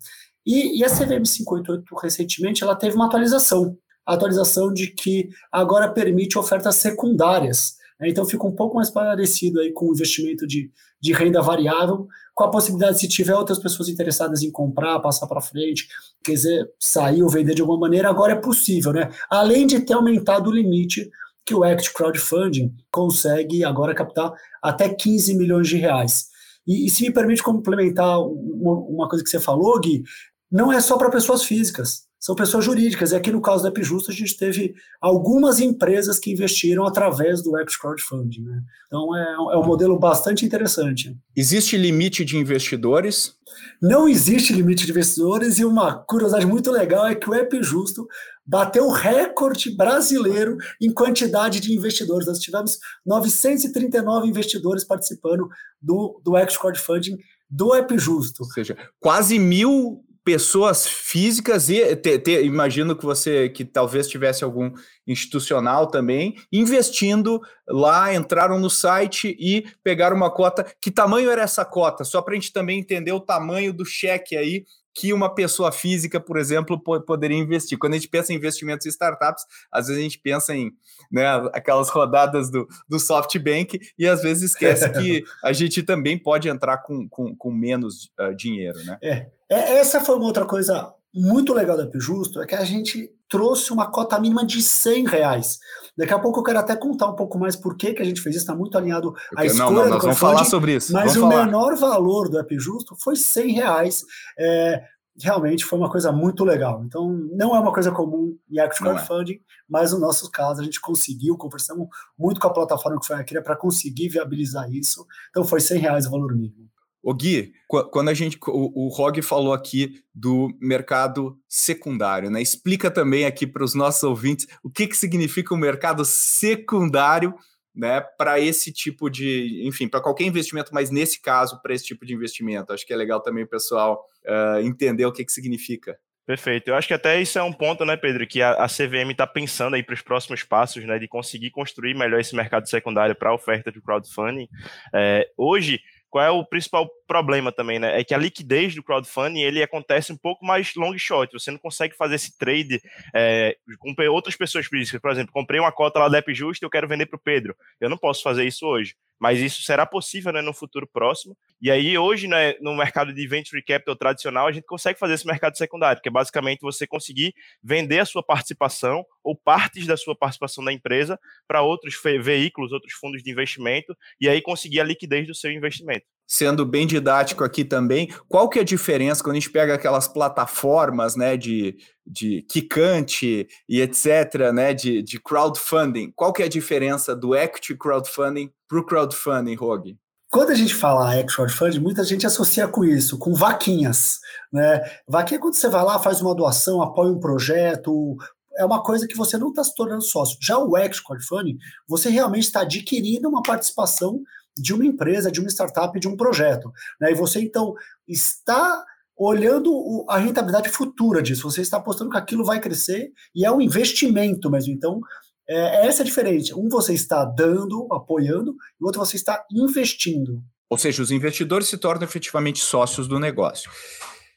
E, 0.46 0.78
e 0.78 0.84
a 0.84 0.88
CVM 0.88 1.24
588, 1.24 1.94
recentemente, 1.96 2.62
ela 2.62 2.76
teve 2.76 2.94
uma 2.94 3.06
atualização. 3.06 3.76
A 4.06 4.14
atualização 4.14 4.72
de 4.72 4.88
que 4.88 5.30
agora 5.50 5.90
permite 5.90 6.38
ofertas 6.38 6.76
secundárias. 6.76 7.76
Né? 7.98 8.08
Então, 8.10 8.26
fica 8.26 8.46
um 8.46 8.54
pouco 8.54 8.76
mais 8.76 8.90
parecido 8.90 9.60
aí 9.60 9.72
com 9.72 9.86
o 9.86 9.92
investimento 9.94 10.46
de, 10.46 10.70
de 11.00 11.12
renda 11.12 11.40
variável, 11.40 12.06
com 12.38 12.44
a 12.44 12.50
possibilidade, 12.50 13.00
se 13.00 13.08
tiver 13.08 13.34
outras 13.34 13.58
pessoas 13.58 13.88
interessadas 13.88 14.44
em 14.44 14.52
comprar, 14.52 15.00
passar 15.00 15.26
para 15.26 15.40
frente, 15.40 15.88
quer 16.22 16.34
dizer, 16.34 16.70
sair 16.78 17.20
ou 17.20 17.28
vender 17.28 17.52
de 17.52 17.62
alguma 17.62 17.80
maneira, 17.80 18.08
agora 18.08 18.34
é 18.34 18.36
possível, 18.36 18.92
né? 18.92 19.10
Além 19.28 19.66
de 19.66 19.80
ter 19.80 19.94
aumentado 19.94 20.48
o 20.48 20.52
limite 20.52 21.10
que 21.44 21.52
o 21.52 21.64
Act 21.64 21.92
Crowdfunding 21.92 22.72
consegue 22.92 23.64
agora 23.64 23.92
captar 23.92 24.32
até 24.62 24.88
15 24.88 25.34
milhões 25.34 25.66
de 25.66 25.78
reais. 25.78 26.26
E, 26.64 26.86
e 26.86 26.90
se 26.90 27.02
me 27.02 27.12
permite 27.12 27.42
complementar 27.42 28.20
uma, 28.20 28.72
uma 28.72 29.08
coisa 29.08 29.24
que 29.24 29.30
você 29.30 29.40
falou, 29.40 29.80
Gui, 29.80 30.04
não 30.48 30.72
é 30.72 30.80
só 30.80 30.96
para 30.96 31.10
pessoas 31.10 31.42
físicas 31.42 32.07
são 32.20 32.34
pessoas 32.34 32.64
jurídicas. 32.64 33.12
E 33.12 33.16
aqui 33.16 33.30
no 33.30 33.40
caso 33.40 33.62
da 33.62 33.68
Epijusto, 33.68 34.10
a 34.10 34.14
gente 34.14 34.36
teve 34.36 34.74
algumas 35.00 35.60
empresas 35.60 36.18
que 36.18 36.32
investiram 36.32 36.86
através 36.86 37.42
do 37.42 37.56
Equity 37.56 37.78
Crowdfunding. 37.78 38.42
Né? 38.42 38.60
Então 38.86 39.16
é, 39.16 39.54
é 39.54 39.56
um 39.56 39.64
modelo 39.64 39.98
bastante 39.98 40.44
interessante. 40.44 41.16
Existe 41.36 41.76
limite 41.76 42.24
de 42.24 42.36
investidores? 42.36 43.34
Não 43.80 44.08
existe 44.08 44.52
limite 44.52 44.84
de 44.84 44.92
investidores, 44.92 45.58
e 45.58 45.64
uma 45.64 45.94
curiosidade 45.94 46.46
muito 46.46 46.70
legal 46.70 47.06
é 47.06 47.14
que 47.14 47.28
o 47.28 47.34
Epijusto 47.34 48.06
bateu 48.44 48.86
o 48.86 48.92
recorde 48.92 49.76
brasileiro 49.76 50.56
em 50.80 50.92
quantidade 50.92 51.60
de 51.60 51.74
investidores. 51.74 52.26
Nós 52.26 52.38
tivemos 52.38 52.78
939 53.04 54.26
investidores 54.26 54.84
participando 54.84 55.48
do, 55.80 56.20
do 56.24 56.36
Equity 56.36 56.58
Crowdfunding 56.58 57.18
do 57.50 57.74
Epijusto. 57.74 58.42
Ou 58.42 58.50
seja, 58.50 58.76
quase 59.00 59.38
mil 59.38 60.02
pessoas 60.28 60.86
físicas 60.86 61.70
e 61.70 61.96
te, 61.96 62.18
te, 62.18 62.42
imagino 62.42 62.94
que 62.94 63.02
você 63.02 63.48
que 63.48 63.64
talvez 63.64 64.06
tivesse 64.06 64.44
algum 64.44 64.70
institucional 65.06 65.86
também 65.86 66.34
investindo 66.52 67.40
lá, 67.66 68.14
entraram 68.14 68.60
no 68.60 68.68
site 68.68 69.34
e 69.40 69.64
pegaram 69.82 70.14
uma 70.14 70.30
cota. 70.30 70.66
Que 70.82 70.90
tamanho 70.90 71.30
era 71.30 71.40
essa 71.40 71.64
cota? 71.64 72.04
Só 72.04 72.20
para 72.20 72.34
a 72.34 72.34
gente 72.34 72.52
também 72.52 72.78
entender 72.78 73.10
o 73.12 73.20
tamanho 73.20 73.72
do 73.72 73.86
cheque 73.86 74.36
aí 74.36 74.66
que 74.98 75.12
uma 75.12 75.32
pessoa 75.32 75.70
física, 75.70 76.18
por 76.18 76.36
exemplo, 76.36 76.76
poderia 76.82 77.38
investir. 77.38 77.78
Quando 77.78 77.92
a 77.92 77.96
gente 77.96 78.08
pensa 78.08 78.32
em 78.32 78.36
investimentos 78.36 78.84
em 78.84 78.90
startups, 78.90 79.44
às 79.70 79.86
vezes 79.86 80.00
a 80.00 80.02
gente 80.02 80.18
pensa 80.18 80.56
em 80.56 80.72
né, 81.08 81.24
aquelas 81.52 81.88
rodadas 81.88 82.50
do, 82.50 82.66
do 82.88 82.98
SoftBank 82.98 83.78
e 83.96 84.08
às 84.08 84.22
vezes 84.22 84.50
esquece 84.50 84.90
que 84.90 85.24
a 85.44 85.52
gente 85.52 85.84
também 85.84 86.18
pode 86.18 86.48
entrar 86.48 86.78
com, 86.78 87.08
com, 87.08 87.36
com 87.36 87.52
menos 87.52 88.10
uh, 88.18 88.34
dinheiro. 88.34 88.82
Né? 88.84 88.98
É. 89.00 89.26
é. 89.48 89.78
Essa 89.78 90.00
foi 90.00 90.16
uma 90.16 90.26
outra 90.26 90.44
coisa 90.44 90.92
muito 91.14 91.54
legal 91.54 91.76
da 91.76 91.88
Justo, 91.94 92.40
é 92.40 92.46
que 92.46 92.54
a 92.54 92.64
gente 92.64 93.10
trouxe 93.28 93.72
uma 93.72 93.90
cota 93.90 94.18
mínima 94.18 94.44
de 94.44 94.62
100 94.62 95.06
reais. 95.06 95.58
Daqui 95.96 96.12
a 96.12 96.18
pouco 96.18 96.40
eu 96.40 96.44
quero 96.44 96.58
até 96.58 96.76
contar 96.76 97.08
um 97.08 97.14
pouco 97.14 97.38
mais 97.38 97.56
por 97.56 97.76
que, 97.76 97.92
que 97.92 98.02
a 98.02 98.04
gente 98.04 98.20
fez 98.20 98.36
isso, 98.36 98.44
está 98.44 98.54
muito 98.54 98.76
alinhado 98.76 99.14
à 99.36 99.44
escolha 99.44 99.64
não, 99.64 99.72
não, 99.72 99.88
nós 99.90 100.02
vamos 100.02 100.18
falar 100.18 100.44
sobre 100.44 100.76
isso. 100.76 100.92
Mas 100.92 101.16
o 101.16 101.20
falar. 101.20 101.46
menor 101.46 101.76
valor 101.76 102.28
do 102.28 102.38
App 102.38 102.58
Justo 102.58 102.96
foi 103.02 103.16
100 103.16 103.52
reais. 103.52 104.04
É, 104.38 104.82
realmente 105.20 105.64
foi 105.64 105.78
uma 105.78 105.90
coisa 105.90 106.12
muito 106.12 106.44
legal. 106.44 106.82
Então, 106.84 107.10
não 107.32 107.54
é 107.54 107.58
uma 107.58 107.72
coisa 107.72 107.90
comum 107.90 108.36
em 108.50 108.58
Active 108.58 108.88
é. 108.88 108.92
Crowdfunding, 108.92 109.34
é. 109.34 109.40
mas 109.68 109.92
no 109.92 109.98
nosso 109.98 110.30
caso 110.30 110.60
a 110.60 110.64
gente 110.64 110.80
conseguiu, 110.80 111.36
conversamos 111.36 111.88
muito 112.16 112.40
com 112.40 112.46
a 112.46 112.52
plataforma 112.52 113.00
que 113.00 113.06
foi 113.06 113.16
a 113.16 113.24
Cria 113.24 113.42
para 113.42 113.56
conseguir 113.56 114.08
viabilizar 114.08 114.70
isso. 114.70 115.04
Então, 115.30 115.44
foi 115.44 115.60
100 115.60 115.78
reais 115.80 116.06
o 116.06 116.10
valor 116.10 116.34
mínimo. 116.34 116.67
O 117.02 117.14
Gui, 117.14 117.52
quando 117.90 118.08
a 118.08 118.14
gente, 118.14 118.38
o, 118.48 118.86
o 118.86 118.88
Rog 118.88 119.22
falou 119.22 119.52
aqui 119.52 120.02
do 120.14 120.48
mercado 120.60 121.38
secundário, 121.48 122.30
né? 122.30 122.42
Explica 122.42 122.90
também 122.90 123.24
aqui 123.24 123.46
para 123.46 123.64
os 123.64 123.74
nossos 123.74 124.02
ouvintes 124.02 124.46
o 124.62 124.70
que, 124.70 124.86
que 124.86 124.96
significa 124.96 125.54
o 125.54 125.58
mercado 125.58 126.04
secundário, 126.04 127.34
né? 127.74 128.00
Para 128.00 128.40
esse 128.40 128.72
tipo 128.72 129.08
de, 129.08 129.62
enfim, 129.64 129.86
para 129.88 130.00
qualquer 130.00 130.24
investimento, 130.24 130.74
mas 130.74 130.90
nesse 130.90 131.20
caso, 131.20 131.62
para 131.62 131.72
esse 131.72 131.84
tipo 131.84 132.04
de 132.04 132.14
investimento. 132.14 132.72
Acho 132.72 132.84
que 132.84 132.92
é 132.92 132.96
legal 132.96 133.22
também 133.22 133.44
o 133.44 133.48
pessoal 133.48 134.04
uh, 134.26 134.60
entender 134.60 135.06
o 135.06 135.12
que, 135.12 135.24
que 135.24 135.32
significa. 135.32 135.96
Perfeito. 136.28 136.68
Eu 136.68 136.74
acho 136.74 136.86
que 136.86 136.92
até 136.92 137.18
isso 137.18 137.38
é 137.38 137.42
um 137.42 137.54
ponto, 137.54 137.86
né, 137.86 137.96
Pedro, 137.96 138.26
que 138.26 138.42
a, 138.42 138.66
CVM 138.66 139.12
está 139.12 139.26
pensando 139.26 139.76
aí 139.76 139.82
para 139.82 139.94
os 139.94 140.02
próximos 140.02 140.42
passos, 140.42 140.84
né, 140.84 140.98
de 140.98 141.08
conseguir 141.08 141.50
construir 141.50 141.94
melhor 141.94 142.20
esse 142.20 142.36
mercado 142.36 142.68
secundário 142.68 143.14
para 143.14 143.30
a 143.30 143.34
oferta 143.34 143.72
de 143.72 143.80
crowdfunding. 143.80 144.46
É, 144.94 145.26
hoje, 145.38 145.80
qual 146.10 146.24
é 146.24 146.30
o 146.30 146.44
principal 146.44 146.88
problema 147.06 147.52
também, 147.52 147.78
né? 147.78 148.00
É 148.00 148.04
que 148.04 148.14
a 148.14 148.18
liquidez 148.18 148.74
do 148.74 148.82
crowdfunding 148.82 149.40
ele 149.40 149.62
acontece 149.62 150.12
um 150.12 150.16
pouco 150.16 150.44
mais 150.44 150.74
long 150.74 150.96
shot. 150.96 151.32
Você 151.32 151.50
não 151.50 151.58
consegue 151.58 151.96
fazer 151.96 152.14
esse 152.14 152.36
trade 152.36 152.80
é, 153.14 153.56
com 153.78 153.94
outras 154.10 154.36
pessoas 154.36 154.66
físicas. 154.66 155.00
Por 155.00 155.10
exemplo, 155.10 155.32
comprei 155.32 155.60
uma 155.60 155.72
cota 155.72 155.98
lá 155.98 156.08
da 156.08 156.18
AppJust 156.18 156.62
e 156.62 156.64
eu 156.64 156.70
quero 156.70 156.88
vender 156.88 157.06
para 157.06 157.16
o 157.16 157.22
Pedro. 157.22 157.54
Eu 157.80 157.90
não 157.90 157.98
posso 157.98 158.22
fazer 158.22 158.44
isso 158.44 158.66
hoje 158.66 158.94
mas 159.18 159.40
isso 159.40 159.62
será 159.62 159.84
possível 159.84 160.32
né, 160.32 160.40
no 160.40 160.52
futuro 160.52 160.86
próximo. 160.86 161.36
E 161.60 161.70
aí, 161.70 161.98
hoje, 161.98 162.28
né, 162.28 162.54
no 162.60 162.76
mercado 162.76 163.12
de 163.12 163.26
venture 163.26 163.62
capital 163.62 163.96
tradicional, 163.96 164.46
a 164.46 164.52
gente 164.52 164.64
consegue 164.64 164.98
fazer 164.98 165.14
esse 165.14 165.26
mercado 165.26 165.56
secundário, 165.56 166.00
que 166.00 166.08
é 166.08 166.12
basicamente 166.12 166.60
você 166.60 166.86
conseguir 166.86 167.34
vender 167.62 167.98
a 167.98 168.04
sua 168.04 168.22
participação 168.22 169.04
ou 169.22 169.36
partes 169.36 169.86
da 169.86 169.96
sua 169.96 170.16
participação 170.16 170.64
da 170.64 170.72
empresa 170.72 171.18
para 171.46 171.62
outros 171.62 171.94
veículos, 172.22 172.72
outros 172.72 172.92
fundos 172.94 173.22
de 173.22 173.30
investimento, 173.30 173.96
e 174.20 174.28
aí 174.28 174.40
conseguir 174.40 174.80
a 174.80 174.84
liquidez 174.84 175.26
do 175.26 175.34
seu 175.34 175.50
investimento 175.50 176.06
sendo 176.28 176.66
bem 176.66 176.86
didático 176.86 177.42
aqui 177.42 177.64
também, 177.64 178.12
qual 178.28 178.50
que 178.50 178.58
é 178.58 178.62
a 178.62 178.64
diferença 178.64 179.24
quando 179.24 179.36
a 179.36 179.40
gente 179.40 179.50
pega 179.50 179.74
aquelas 179.74 180.06
plataformas, 180.06 181.16
né, 181.16 181.38
de, 181.38 181.74
de 182.06 182.42
Kikante 182.42 183.48
e 183.66 183.80
etc., 183.80 184.52
né, 184.52 184.74
de, 184.74 185.02
de 185.02 185.18
crowdfunding, 185.18 186.12
qual 186.14 186.30
que 186.30 186.42
é 186.42 186.44
a 186.44 186.50
diferença 186.50 187.16
do 187.16 187.34
equity 187.34 187.74
crowdfunding 187.74 188.52
para 188.68 188.78
o 188.78 188.84
crowdfunding, 188.84 189.54
Rogue? 189.54 189.96
Quando 190.30 190.50
a 190.50 190.54
gente 190.54 190.74
fala 190.74 191.16
equity 191.16 191.34
crowdfunding, 191.34 191.78
muita 191.78 192.04
gente 192.04 192.26
associa 192.26 192.68
com 192.68 192.84
isso, 192.84 193.18
com 193.18 193.32
vaquinhas, 193.32 194.18
né? 194.52 194.82
Vaquinha 195.08 195.38
é 195.38 195.40
quando 195.40 195.54
você 195.54 195.70
vai 195.70 195.82
lá, 195.82 195.98
faz 195.98 196.20
uma 196.20 196.34
doação, 196.34 196.82
apoia 196.82 197.10
um 197.10 197.18
projeto, 197.18 198.14
é 198.58 198.64
uma 198.66 198.82
coisa 198.82 199.08
que 199.08 199.16
você 199.16 199.38
não 199.38 199.48
está 199.48 199.64
se 199.64 199.74
tornando 199.74 200.02
sócio. 200.02 200.36
Já 200.42 200.58
o 200.58 200.76
equity 200.76 201.02
crowdfunding, 201.02 201.56
você 201.88 202.10
realmente 202.10 202.42
está 202.42 202.60
adquirindo 202.60 203.26
uma 203.26 203.42
participação 203.42 204.20
de 204.60 204.74
uma 204.74 204.84
empresa, 204.84 205.30
de 205.30 205.40
uma 205.40 205.48
startup, 205.48 205.98
de 205.98 206.08
um 206.08 206.16
projeto. 206.16 206.72
Né? 207.00 207.12
E 207.12 207.14
você, 207.14 207.40
então, 207.40 207.74
está 208.06 208.84
olhando 209.16 210.04
a 210.08 210.18
rentabilidade 210.18 210.68
futura 210.68 211.20
disso. 211.20 211.50
Você 211.50 211.60
está 211.60 211.78
apostando 211.78 212.10
que 212.10 212.16
aquilo 212.16 212.44
vai 212.44 212.60
crescer 212.60 213.10
e 213.34 213.44
é 213.44 213.50
um 213.50 213.60
investimento 213.60 214.50
mesmo. 214.50 214.72
Então, 214.72 215.00
é, 215.48 215.86
essa 215.86 216.02
é 216.02 216.04
a 216.04 216.06
diferença. 216.06 216.56
Um 216.56 216.68
você 216.68 216.94
está 216.94 217.24
dando, 217.24 217.88
apoiando, 217.90 218.52
e 218.80 218.84
o 218.84 218.86
outro 218.86 219.04
você 219.04 219.16
está 219.16 219.44
investindo. 219.50 220.42
Ou 220.70 220.76
seja, 220.76 221.02
os 221.02 221.10
investidores 221.10 221.68
se 221.68 221.78
tornam 221.78 222.04
efetivamente 222.04 222.60
sócios 222.60 223.08
do 223.08 223.18
negócio. 223.18 223.70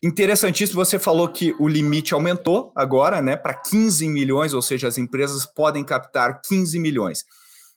Interessantíssimo, 0.04 0.84
você 0.84 0.98
falou 0.98 1.28
que 1.28 1.54
o 1.60 1.68
limite 1.68 2.14
aumentou 2.14 2.72
agora, 2.76 3.22
né, 3.22 3.36
para 3.36 3.54
15 3.54 4.08
milhões, 4.08 4.52
ou 4.52 4.62
seja, 4.62 4.88
as 4.88 4.98
empresas 4.98 5.46
podem 5.46 5.84
captar 5.84 6.42
15 6.42 6.80
milhões. 6.80 7.24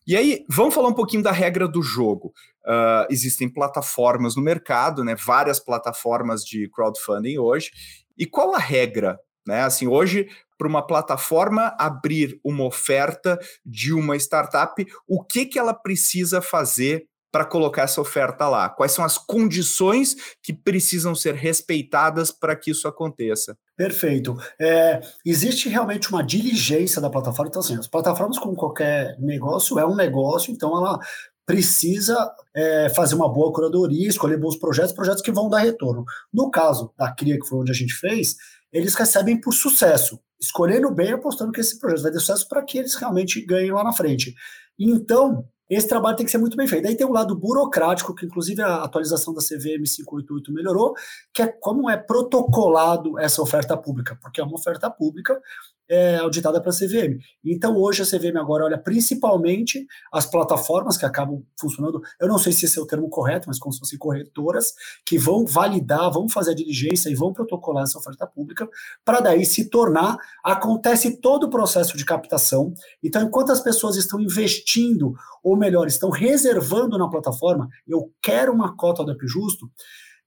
E 0.06 0.16
aí, 0.16 0.44
vamos 0.48 0.74
falar 0.74 0.88
um 0.88 0.94
pouquinho 0.94 1.22
da 1.22 1.32
regra 1.32 1.66
do 1.66 1.82
jogo. 1.82 2.32
Uh, 2.66 3.06
existem 3.08 3.48
plataformas 3.48 4.36
no 4.36 4.42
mercado, 4.42 5.02
né? 5.02 5.14
Várias 5.14 5.58
plataformas 5.58 6.44
de 6.44 6.68
crowdfunding 6.68 7.38
hoje. 7.38 7.70
E 8.16 8.26
qual 8.26 8.54
a 8.54 8.58
regra? 8.58 9.18
Né? 9.46 9.62
Assim, 9.62 9.86
hoje, 9.86 10.28
para 10.58 10.68
uma 10.68 10.86
plataforma 10.86 11.74
abrir 11.78 12.38
uma 12.44 12.64
oferta 12.64 13.38
de 13.64 13.92
uma 13.92 14.16
startup, 14.16 14.86
o 15.08 15.24
que, 15.24 15.46
que 15.46 15.58
ela 15.58 15.74
precisa 15.74 16.42
fazer 16.42 17.06
para 17.34 17.44
colocar 17.44 17.82
essa 17.82 18.00
oferta 18.00 18.48
lá? 18.48 18.68
Quais 18.68 18.92
são 18.92 19.04
as 19.04 19.18
condições 19.18 20.14
que 20.40 20.52
precisam 20.52 21.16
ser 21.16 21.34
respeitadas 21.34 22.30
para 22.30 22.54
que 22.54 22.70
isso 22.70 22.86
aconteça? 22.86 23.58
Perfeito. 23.76 24.36
É, 24.60 25.00
existe 25.26 25.68
realmente 25.68 26.08
uma 26.10 26.22
diligência 26.22 27.02
da 27.02 27.10
plataforma. 27.10 27.48
Então, 27.48 27.58
assim, 27.58 27.76
as 27.76 27.88
plataformas, 27.88 28.38
como 28.38 28.54
qualquer 28.54 29.18
negócio, 29.18 29.80
é 29.80 29.84
um 29.84 29.96
negócio, 29.96 30.52
então 30.52 30.76
ela 30.76 30.96
precisa 31.44 32.16
é, 32.54 32.88
fazer 32.90 33.16
uma 33.16 33.28
boa 33.28 33.52
curadoria, 33.52 34.08
escolher 34.08 34.38
bons 34.38 34.54
projetos, 34.56 34.92
projetos 34.92 35.20
que 35.20 35.32
vão 35.32 35.50
dar 35.50 35.58
retorno. 35.58 36.04
No 36.32 36.52
caso 36.52 36.94
da 36.96 37.12
CRIA, 37.12 37.40
que 37.40 37.48
foi 37.48 37.58
onde 37.58 37.72
a 37.72 37.74
gente 37.74 37.94
fez, 37.94 38.36
eles 38.72 38.94
recebem 38.94 39.40
por 39.40 39.52
sucesso, 39.52 40.20
escolhendo 40.40 40.88
bem, 40.94 41.10
apostando 41.10 41.50
que 41.50 41.60
esse 41.60 41.80
projeto 41.80 42.02
vai 42.04 42.12
ter 42.12 42.20
sucesso 42.20 42.48
para 42.48 42.62
que 42.62 42.78
eles 42.78 42.94
realmente 42.94 43.44
ganhem 43.44 43.72
lá 43.72 43.82
na 43.82 43.92
frente. 43.92 44.36
Então, 44.78 45.44
esse 45.68 45.88
trabalho 45.88 46.16
tem 46.16 46.26
que 46.26 46.32
ser 46.32 46.38
muito 46.38 46.56
bem 46.56 46.66
feito. 46.66 46.84
Daí 46.84 46.96
tem 46.96 47.06
um 47.06 47.12
lado 47.12 47.34
burocrático, 47.34 48.14
que 48.14 48.26
inclusive 48.26 48.60
a 48.60 48.82
atualização 48.82 49.32
da 49.32 49.40
CVM 49.40 49.84
588 49.84 50.52
melhorou, 50.52 50.94
que 51.32 51.42
é 51.42 51.46
como 51.46 51.88
é 51.88 51.96
protocolado 51.96 53.18
essa 53.18 53.40
oferta 53.40 53.76
pública, 53.76 54.18
porque 54.20 54.40
é 54.40 54.44
uma 54.44 54.54
oferta 54.54 54.90
pública 54.90 55.40
é, 55.88 56.16
auditada 56.16 56.60
pela 56.60 56.74
CVM. 56.74 57.18
Então, 57.44 57.76
hoje 57.76 58.02
a 58.02 58.06
CVM 58.06 58.36
agora 58.38 58.64
olha 58.64 58.78
principalmente 58.78 59.86
as 60.12 60.26
plataformas 60.26 60.96
que 60.96 61.04
acabam 61.04 61.42
funcionando, 61.58 62.00
eu 62.20 62.28
não 62.28 62.38
sei 62.38 62.52
se 62.52 62.64
esse 62.64 62.78
é 62.78 62.82
o 62.82 62.86
termo 62.86 63.08
correto, 63.08 63.48
mas 63.48 63.58
como 63.58 63.72
se 63.72 63.78
fossem 63.78 63.98
corretoras, 63.98 64.72
que 65.04 65.18
vão 65.18 65.44
validar, 65.46 66.10
vão 66.10 66.28
fazer 66.28 66.52
a 66.52 66.54
diligência 66.54 67.10
e 67.10 67.14
vão 67.14 67.32
protocolar 67.32 67.84
essa 67.84 67.98
oferta 67.98 68.26
pública, 68.26 68.68
para 69.04 69.20
daí 69.20 69.44
se 69.44 69.68
tornar, 69.68 70.16
acontece 70.42 71.20
todo 71.20 71.44
o 71.44 71.50
processo 71.50 71.96
de 71.96 72.04
captação. 72.04 72.72
Então, 73.02 73.22
enquanto 73.22 73.52
as 73.52 73.60
pessoas 73.60 73.96
estão 73.96 74.20
investindo, 74.20 75.14
ou 75.42 75.56
melhor, 75.56 75.86
estão 75.86 76.10
reservando 76.10 76.96
na 76.96 77.08
plataforma, 77.08 77.68
eu 77.86 78.10
quero 78.22 78.52
uma 78.52 78.76
cota 78.76 79.04
do 79.04 79.12
App 79.12 79.26
Justo, 79.26 79.70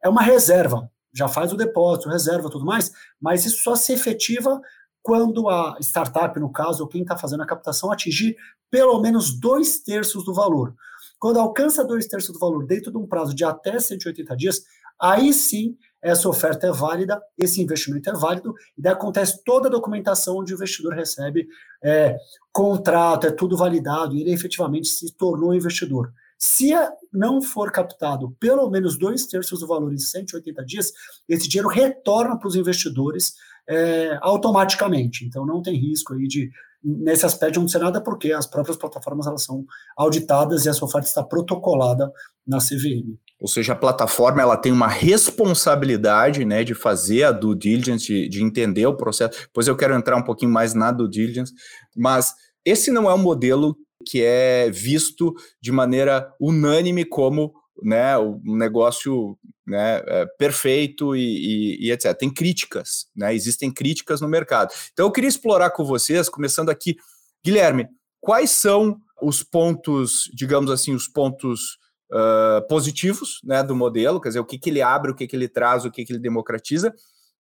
é 0.03 0.07
uma 0.07 0.21
reserva, 0.21 0.89
já 1.13 1.27
faz 1.27 1.51
o 1.51 1.57
depósito, 1.57 2.09
reserva 2.09 2.49
tudo 2.49 2.65
mais, 2.65 2.91
mas 3.19 3.45
isso 3.45 3.63
só 3.63 3.75
se 3.75 3.93
efetiva 3.93 4.61
quando 5.07 5.47
a 5.47 5.77
startup, 5.79 6.37
no 6.37 6.51
caso, 6.51 6.83
ou 6.83 6.89
quem 6.89 7.01
está 7.01 7.15
fazendo 7.15 7.41
a 7.41 7.45
captação, 7.45 7.89
atingir 7.89 8.35
pelo 8.69 8.99
menos 8.99 9.39
dois 9.39 9.79
terços 9.79 10.25
do 10.25 10.33
valor. 10.33 10.75
Quando 11.17 11.39
alcança 11.39 11.81
dois 11.81 12.07
terços 12.07 12.33
do 12.33 12.39
valor 12.39 12.67
dentro 12.67 12.91
de 12.91 12.97
um 12.97 13.07
prazo 13.07 13.33
de 13.33 13.45
até 13.45 13.79
180 13.79 14.35
dias, 14.35 14.63
aí 14.99 15.31
sim 15.31 15.77
essa 16.01 16.27
oferta 16.27 16.67
é 16.67 16.73
válida, 16.73 17.21
esse 17.37 17.61
investimento 17.61 18.09
é 18.09 18.13
válido, 18.13 18.53
e 18.77 18.81
daí 18.81 18.91
acontece 18.91 19.41
toda 19.45 19.69
a 19.69 19.71
documentação 19.71 20.35
onde 20.39 20.53
o 20.53 20.55
investidor 20.55 20.93
recebe 20.93 21.47
é, 21.81 22.17
contrato, 22.51 23.27
é 23.27 23.31
tudo 23.31 23.55
validado, 23.55 24.13
e 24.13 24.19
ele 24.19 24.33
efetivamente 24.33 24.89
se 24.89 25.13
tornou 25.13 25.55
investidor. 25.55 26.11
Se 26.37 26.73
não 27.13 27.41
for 27.41 27.71
captado 27.71 28.35
pelo 28.41 28.69
menos 28.69 28.97
dois 28.97 29.25
terços 29.25 29.61
do 29.61 29.67
valor 29.67 29.93
em 29.93 29.97
180 29.97 30.65
dias, 30.65 30.91
esse 31.29 31.47
dinheiro 31.47 31.69
retorna 31.69 32.37
para 32.37 32.47
os 32.49 32.57
investidores 32.57 33.35
é, 33.67 34.17
automaticamente. 34.21 35.25
Então 35.25 35.45
não 35.45 35.61
tem 35.61 35.75
risco 35.75 36.13
aí 36.13 36.27
de 36.27 36.49
nesse 36.83 37.25
aspecto 37.25 37.59
não 37.59 37.67
ser 37.67 37.79
nada 37.79 37.99
porque 38.01 38.31
as 38.31 38.45
próprias 38.45 38.77
plataformas 38.77 39.27
elas 39.27 39.43
são 39.43 39.65
auditadas 39.97 40.65
e 40.65 40.69
essa 40.69 40.85
oferta 40.85 41.07
está 41.07 41.23
protocolada 41.23 42.11
na 42.45 42.59
CVM. 42.59 43.17
Ou 43.39 43.47
seja, 43.47 43.73
a 43.73 43.75
plataforma 43.75 44.41
ela 44.41 44.57
tem 44.57 44.71
uma 44.71 44.87
responsabilidade 44.87 46.45
né, 46.45 46.63
de 46.63 46.73
fazer 46.73 47.23
a 47.23 47.31
due 47.31 47.55
diligence, 47.55 48.05
de, 48.05 48.29
de 48.29 48.43
entender 48.43 48.85
o 48.87 48.95
processo. 48.95 49.41
Depois 49.41 49.67
eu 49.67 49.75
quero 49.75 49.93
entrar 49.93 50.15
um 50.15 50.23
pouquinho 50.23 50.51
mais 50.51 50.73
na 50.73 50.91
due 50.91 51.09
diligence, 51.09 51.53
mas 51.95 52.33
esse 52.65 52.89
não 52.89 53.09
é 53.09 53.13
um 53.13 53.19
modelo 53.19 53.75
que 54.07 54.23
é 54.23 54.69
visto 54.71 55.33
de 55.61 55.71
maneira 55.71 56.31
unânime 56.39 57.03
como 57.03 57.53
né, 57.83 58.17
um 58.17 58.55
negócio 58.55 59.37
né, 59.65 60.01
é, 60.05 60.25
perfeito 60.37 61.15
e, 61.15 61.21
e, 61.21 61.87
e, 61.87 61.91
etc. 61.91 62.13
Tem 62.17 62.29
críticas, 62.29 63.07
né, 63.15 63.33
existem 63.33 63.71
críticas 63.71 64.21
no 64.21 64.27
mercado. 64.27 64.73
Então 64.93 65.05
eu 65.05 65.11
queria 65.11 65.27
explorar 65.27 65.71
com 65.71 65.83
vocês, 65.83 66.29
começando 66.29 66.69
aqui, 66.69 66.95
Guilherme, 67.43 67.87
quais 68.19 68.51
são 68.51 68.99
os 69.21 69.43
pontos, 69.43 70.29
digamos 70.33 70.69
assim, 70.69 70.93
os 70.93 71.07
pontos 71.07 71.77
uh, 72.11 72.67
positivos 72.67 73.39
né, 73.43 73.63
do 73.63 73.75
modelo, 73.75 74.21
quer 74.21 74.29
dizer, 74.29 74.39
o 74.39 74.45
que, 74.45 74.59
que 74.59 74.69
ele 74.69 74.81
abre, 74.81 75.11
o 75.11 75.15
que, 75.15 75.27
que 75.27 75.35
ele 75.35 75.47
traz, 75.47 75.85
o 75.85 75.91
que, 75.91 76.05
que 76.05 76.11
ele 76.11 76.19
democratiza, 76.19 76.93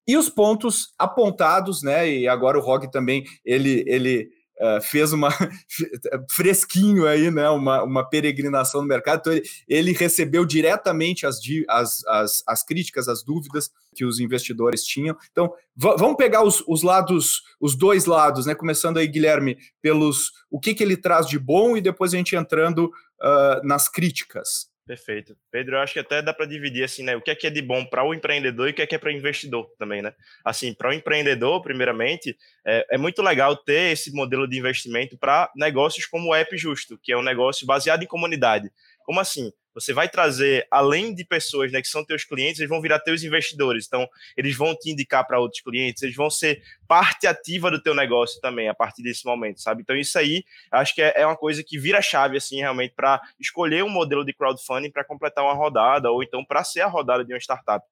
e 0.07 0.15
os 0.15 0.29
pontos 0.29 0.93
apontados, 0.97 1.83
né? 1.83 2.09
E 2.09 2.27
agora 2.27 2.57
o 2.57 2.61
Rock 2.61 2.89
também 2.89 3.25
ele, 3.43 3.83
ele 3.85 4.29
Uh, 4.59 4.81
fez 4.81 5.13
uma 5.13 5.29
fresquinho 6.31 7.05
aí, 7.05 7.29
né? 7.29 7.47
Uma, 7.49 7.83
uma 7.83 8.03
peregrinação 8.03 8.81
no 8.81 8.87
mercado. 8.87 9.19
Então, 9.19 9.33
ele, 9.33 9.43
ele 9.67 9.91
recebeu 9.91 10.45
diretamente 10.45 11.27
as, 11.27 11.39
as, 11.69 12.03
as, 12.07 12.43
as, 12.47 12.63
críticas, 12.63 13.07
as 13.07 13.23
dúvidas 13.23 13.69
que 13.95 14.03
os 14.03 14.19
investidores 14.19 14.83
tinham. 14.83 15.15
Então, 15.31 15.53
vamos 15.75 16.15
pegar 16.17 16.43
os, 16.43 16.63
os 16.67 16.81
lados, 16.81 17.43
os 17.61 17.75
dois 17.75 18.05
lados, 18.05 18.47
né? 18.47 18.55
Começando 18.55 18.97
aí, 18.97 19.07
Guilherme, 19.07 19.57
pelos 19.81 20.31
o 20.49 20.59
que, 20.59 20.73
que 20.73 20.83
ele 20.83 20.97
traz 20.97 21.27
de 21.27 21.37
bom 21.37 21.77
e 21.77 21.81
depois 21.81 22.13
a 22.13 22.17
gente 22.17 22.35
entrando 22.35 22.91
uh, 23.21 23.65
nas 23.65 23.87
críticas. 23.87 24.69
Perfeito. 24.87 25.37
Pedro, 25.51 25.75
eu 25.75 25.81
acho 25.81 25.91
que 25.91 25.99
até 25.99 26.21
dá 26.21 26.33
para 26.33 26.45
dividir 26.45 26.85
assim, 26.85 27.03
né? 27.03 27.13
O 27.17 27.21
que 27.21 27.29
é 27.29 27.35
que 27.35 27.45
é 27.45 27.49
de 27.49 27.61
bom 27.61 27.85
para 27.85 28.05
o 28.05 28.13
empreendedor 28.13 28.69
e 28.69 28.71
o 28.71 28.73
que 28.73 28.81
é 28.81 28.87
que 28.87 28.95
é 28.95 28.97
para 28.97 29.09
o 29.09 29.11
investidor 29.11 29.69
também, 29.77 30.01
né? 30.01 30.13
Assim, 30.45 30.73
para 30.73 30.89
o 30.89 30.93
empreendedor, 30.93 31.61
primeiramente, 31.61 32.37
é, 32.65 32.87
é, 32.91 32.97
muito 32.97 33.21
legal 33.21 33.57
ter 33.57 33.91
esse 33.91 34.13
modelo 34.13 34.47
de 34.47 34.57
investimento 34.57 35.17
para 35.17 35.51
negócios 35.57 36.05
como 36.05 36.29
o 36.29 36.35
App 36.35 36.57
Justo, 36.57 36.97
que 37.03 37.11
é 37.11 37.17
um 37.17 37.21
negócio 37.21 37.67
baseado 37.67 38.01
em 38.01 38.07
comunidade. 38.07 38.71
Como 39.03 39.19
assim? 39.19 39.51
Você 39.79 39.93
vai 39.93 40.09
trazer, 40.09 40.67
além 40.71 41.13
de 41.13 41.23
pessoas 41.23 41.71
né, 41.71 41.81
que 41.81 41.87
são 41.87 42.03
teus 42.03 42.23
clientes, 42.23 42.59
eles 42.59 42.69
vão 42.69 42.81
virar 42.81 42.99
teus 42.99 43.23
investidores. 43.23 43.85
Então, 43.85 44.07
eles 44.35 44.55
vão 44.55 44.75
te 44.75 44.89
indicar 44.89 45.25
para 45.25 45.39
outros 45.39 45.61
clientes, 45.61 46.01
eles 46.01 46.15
vão 46.15 46.29
ser 46.29 46.63
parte 46.87 47.27
ativa 47.27 47.69
do 47.69 47.81
teu 47.81 47.93
negócio 47.93 48.41
também 48.41 48.69
a 48.69 48.73
partir 48.73 49.03
desse 49.03 49.25
momento, 49.25 49.61
sabe? 49.61 49.81
Então, 49.81 49.95
isso 49.95 50.17
aí, 50.17 50.43
acho 50.71 50.95
que 50.95 51.01
é, 51.01 51.13
é 51.17 51.25
uma 51.25 51.37
coisa 51.37 51.63
que 51.63 51.77
vira 51.77 52.01
chave, 52.01 52.37
assim, 52.37 52.57
realmente, 52.57 52.93
para 52.95 53.21
escolher 53.39 53.83
um 53.83 53.89
modelo 53.89 54.25
de 54.25 54.33
crowdfunding 54.33 54.89
para 54.89 55.03
completar 55.03 55.43
uma 55.43 55.53
rodada, 55.53 56.09
ou 56.09 56.23
então 56.23 56.43
para 56.43 56.63
ser 56.63 56.81
a 56.81 56.87
rodada 56.87 57.23
de 57.23 57.33
uma 57.33 57.39
startup 57.39 57.85